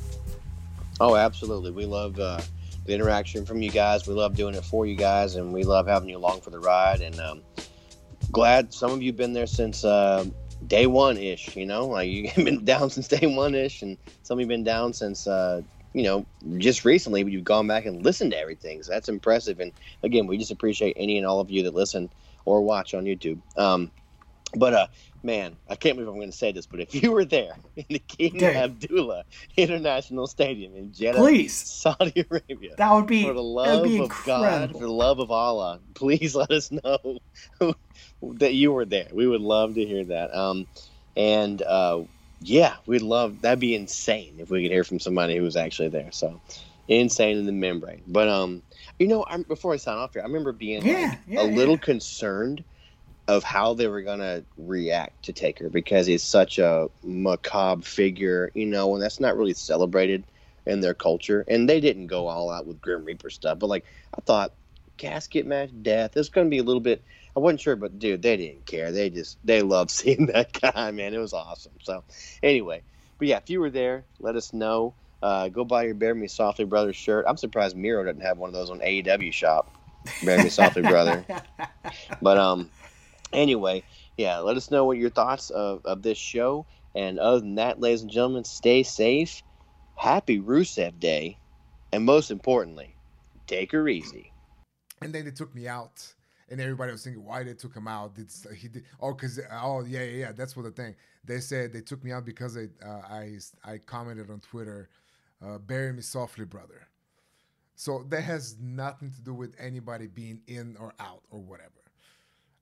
Oh, 1.01 1.17
absolutely. 1.17 1.71
We 1.71 1.87
love 1.87 2.19
uh, 2.19 2.41
the 2.87 2.95
interaction 2.95 3.45
from 3.45 3.63
you 3.63 3.71
guys. 3.71 4.07
We 4.07 4.15
love 4.15 4.35
doing 4.35 4.55
it 4.55 4.65
for 4.65 4.87
you 4.87 4.95
guys, 4.95 5.37
and 5.37 5.53
we 5.53 5.65
love 5.65 5.87
having 5.87 6.09
you 6.09 6.17
along 6.17 6.41
for 6.41 6.51
the 6.51 6.61
ride. 6.61 7.01
And 7.01 7.19
um, 7.21 7.43
glad 8.33 8.73
some 8.73 8.91
of 8.93 9.03
you 9.03 9.11
have 9.11 9.17
been 9.17 9.33
there 9.33 9.47
since 9.47 9.85
uh, 9.85 10.25
day 10.67 10.87
one 10.87 11.17
ish. 11.17 11.57
You 11.57 11.67
know, 11.67 11.87
like 11.87 12.09
you've 12.09 12.35
been 12.37 12.65
down 12.65 12.91
since 12.91 13.09
day 13.09 13.27
one 13.27 13.55
ish, 13.55 13.83
and 13.83 13.97
some 14.23 14.39
of 14.39 14.41
you 14.41 14.47
have 14.47 14.49
been 14.49 14.65
down 14.65 14.93
since 14.93 15.27
uh, 15.27 15.63
you 15.95 16.03
know 16.03 16.27
just 16.59 16.85
recently. 16.85 17.25
You've 17.25 17.45
gone 17.45 17.67
back 17.67 17.87
and 17.87 18.05
listened 18.05 18.33
to 18.33 18.39
everything, 18.39 18.83
so 18.83 18.93
that's 18.93 19.09
impressive. 19.09 19.61
And 19.61 19.73
again, 20.03 20.27
we 20.27 20.37
just 20.37 20.51
appreciate 20.51 20.95
any 20.99 21.17
and 21.17 21.27
all 21.27 21.41
of 21.41 21.51
you 21.51 21.63
that 21.63 21.75
listen 21.75 22.11
or 22.45 22.61
watch 22.61 22.93
on 22.93 23.05
YouTube. 23.05 23.41
Um, 23.57 23.91
but 24.57 24.75
uh, 24.75 24.87
man, 25.23 25.57
I 25.69 25.77
can't 25.77 25.97
believe 25.97 26.09
I'm 26.09 26.17
going 26.17 26.31
to 26.31 26.37
say 26.37 26.53
this, 26.53 26.67
but 26.67 26.81
if 26.81 26.95
you 27.03 27.13
were 27.13 27.25
there 27.25 27.57
in 27.77 27.87
the 27.89 27.99
King. 27.99 28.45
Abdullah 28.45 29.25
International 29.57 30.27
Stadium 30.27 30.77
in 30.77 30.93
Jeddah, 30.93 31.19
Please. 31.19 31.55
Saudi 31.55 32.27
Arabia, 32.31 32.75
That 32.77 32.93
would 32.93 33.07
be, 33.07 33.23
for 33.23 33.33
the 33.33 33.43
love 33.43 33.87
of 33.87 34.13
God, 34.27 34.73
for 34.73 34.79
the 34.79 34.89
love 34.89 35.19
of 35.19 35.31
Allah, 35.31 35.81
please 35.95 36.35
let 36.35 36.51
us 36.51 36.71
know 36.71 37.19
that 38.23 38.55
you 38.55 38.73
were 38.73 38.85
there. 38.85 39.09
We 39.13 39.27
would 39.27 39.41
love 39.41 39.75
to 39.75 39.85
hear 39.85 40.05
that. 40.05 40.35
Um, 40.37 40.67
and 41.17 41.63
uh, 41.63 42.03
yeah, 42.41 42.77
we'd 42.87 43.03
love 43.03 43.41
that'd 43.43 43.61
be 43.61 43.75
insane 43.75 44.37
if 44.41 44.51
we 44.51 44.63
could 44.63 44.73
hear 44.73 44.85
from 44.85 45.01
somebody 45.01 45.37
who 45.37 45.43
was 45.43 45.57
actually 45.57 45.89
there. 45.89 46.13
So 46.13 46.41
insane 46.89 47.39
in 47.39 47.47
the 47.47 47.53
membrane. 47.53 48.03
But 48.07 48.29
um, 48.29 48.63
you 48.99 49.07
know, 49.09 49.25
I, 49.29 49.39
before 49.39 49.73
I 49.73 49.77
sign 49.77 49.99
off 49.99 50.13
here, 50.15 50.23
I 50.23 50.27
remember 50.27 50.53
being 50.53 50.85
Yeah, 50.85 50.93
like, 50.93 51.19
yeah, 51.27 51.43
a 51.43 51.45
little 51.45 51.79
concerned 51.79 52.65
of 53.29 53.43
how 53.45 53.75
they 53.75 53.89
were 53.89 54.03
gonna 54.03 54.45
react 54.57 55.25
to 55.25 55.33
Taker 55.33 55.71
because 55.71 56.07
he's 56.07 56.23
such 56.25 56.59
a 56.59 56.89
macabre 57.03 57.83
figure, 57.83 58.51
you 58.55 58.67
know, 58.67 58.95
and 58.95 59.03
that's 59.03 59.21
not 59.21 59.37
really 59.37 59.55
celebrated 59.55 60.25
in 60.67 60.81
their 60.81 60.95
culture. 60.95 61.45
And 61.49 61.69
they 61.69 61.81
didn't 61.81 62.09
go 62.09 62.27
all 62.29 62.51
out 62.51 62.67
with 62.67 62.81
Grim 62.81 63.05
Reaper 63.05 63.31
stuff, 63.31 63.59
but 63.59 63.69
like 63.69 63.85
I 64.17 64.21
thought, 64.23 64.55
casket 64.99 65.47
match, 65.47 65.71
death. 65.83 66.17
It's 66.17 66.29
gonna 66.29 66.51
be 66.51 66.59
a 66.59 66.63
little 66.65 66.81
bit. 66.81 67.03
I 67.37 67.41
wasn't 67.41 67.61
sure, 67.61 67.77
but 67.77 67.99
dude, 67.99 68.23
they 68.23 68.37
didn't 68.37 68.67
care. 68.67 68.93
They 68.93 69.11
just 69.11 69.39
they 69.45 69.63
loved 69.63 69.91
seeing 69.91 70.27
that 70.27 70.59
guy, 70.61 70.91
man. 70.91 71.15
It 71.15 71.19
was 71.19 71.33
awesome. 71.33 71.73
So 71.83 72.05
anyway, 72.43 72.83
but 73.19 73.29
yeah, 73.29 73.39
if 73.39 73.51
you 73.51 73.61
were 73.61 73.71
there, 73.71 74.05
let 74.21 74.37
us 74.37 74.53
know. 74.53 74.95
Uh, 75.23 75.49
go 75.49 75.65
buy 75.65 75.85
your 75.85 75.95
Bear 75.95 76.15
Me 76.15 76.29
Softly 76.29 76.67
Brothers 76.67 76.97
shirt. 76.97 77.25
I'm 77.27 77.39
surprised 77.39 77.77
Miro 77.77 78.05
doesn't 78.05 78.21
have 78.21 78.37
one 78.39 78.49
of 78.51 78.55
those 78.55 78.71
on 78.71 78.81
AEW 78.81 79.33
shop. 79.33 79.71
Bear 80.23 80.43
Me 80.43 80.51
Softly 80.51 80.83
Brother. 80.83 81.25
But 82.21 82.39
um, 82.39 82.71
anyway, 83.33 83.85
yeah, 84.17 84.39
let 84.39 84.57
us 84.57 84.71
know 84.71 84.85
what 84.85 84.99
your 84.99 85.11
thoughts 85.11 85.51
of, 85.51 85.83
of 85.85 86.03
this 86.03 86.19
show. 86.19 86.67
And 86.95 87.19
other 87.19 87.41
than 87.41 87.57
that, 87.57 87.81
ladies 87.81 88.03
and 88.03 88.11
gentlemen, 88.11 88.45
stay 88.45 88.83
safe. 88.83 89.43
Happy 89.97 90.41
Rusev 90.41 90.99
Day, 90.99 91.39
and 91.93 92.05
most 92.05 92.31
importantly, 92.31 92.97
take 93.47 93.73
her 93.73 93.89
easy. 93.89 94.33
and 95.01 95.13
then 95.15 95.25
they 95.25 95.31
took 95.31 95.55
me 95.55 95.69
out 95.69 96.15
and 96.55 96.63
everybody 96.63 96.93
was 96.93 97.03
thinking 97.03 97.25
why 97.25 97.43
they 97.43 97.53
took 97.53 97.75
him 97.75 97.89
out? 97.89 98.15
Did 98.15 98.31
he 98.57 98.69
did 98.69 98.85
oh 99.01 99.13
because 99.13 99.41
oh 99.51 99.85
yeah 99.85 100.05
yeah 100.05 100.19
yeah 100.19 100.33
that's 100.33 100.57
what 100.57 100.63
the 100.63 100.71
thing. 100.71 100.95
They 101.25 101.41
said 101.41 101.73
they 101.73 101.81
took 101.81 102.05
me 102.05 102.13
out 102.13 102.25
because 102.25 102.55
they, 102.55 102.69
uh, 102.87 103.01
i 103.11 103.39
i 103.65 103.79
commented 103.79 104.31
on 104.31 104.39
twitter 104.39 104.89
uh, 105.45 105.59
bury 105.59 105.93
me 105.93 106.01
softly 106.01 106.45
brother. 106.45 106.87
So 107.75 108.05
that 108.09 108.21
has 108.21 108.57
nothing 108.61 109.11
to 109.11 109.21
do 109.21 109.35
with 109.35 109.57
anybody 109.59 110.07
being 110.07 110.43
in 110.47 110.77
or 110.79 110.95
out 111.01 111.23
or 111.29 111.41
whatever. 111.41 111.71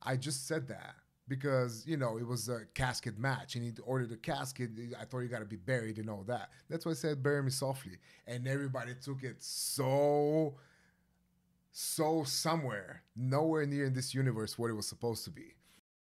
I 0.03 0.17
just 0.17 0.49
said 0.49 0.69
that 0.69 0.95
because 1.29 1.85
you 1.87 1.99
know 1.99 2.17
it 2.17 2.27
was 2.27 2.49
a 2.49 2.63
casket 2.75 3.19
match 3.19 3.57
and 3.57 3.63
he 3.65 3.73
ordered 3.85 4.11
a 4.11 4.17
casket 4.17 4.71
i 5.01 5.05
thought 5.05 5.21
you 5.21 5.29
got 5.29 5.41
to 5.41 5.45
be 5.45 5.57
buried 5.57 5.99
and 5.99 6.09
all 6.09 6.25
that. 6.29 6.49
That's 6.71 6.87
why 6.87 6.93
i 6.93 6.95
said 6.95 7.23
bury 7.23 7.43
me 7.43 7.51
softly. 7.51 7.99
And 8.27 8.49
everybody 8.49 8.95
took 9.05 9.23
it 9.23 9.43
so 9.43 10.55
so 11.73 12.23
somewhere, 12.25 13.03
nowhere 13.17 13.67
near 13.67 13.87
in 13.87 13.95
this 13.95 14.15
universe 14.15 14.59
what 14.59 14.71
it 14.71 14.75
was 14.75 14.87
supposed 14.87 15.25
to 15.25 15.31
be. 15.31 15.55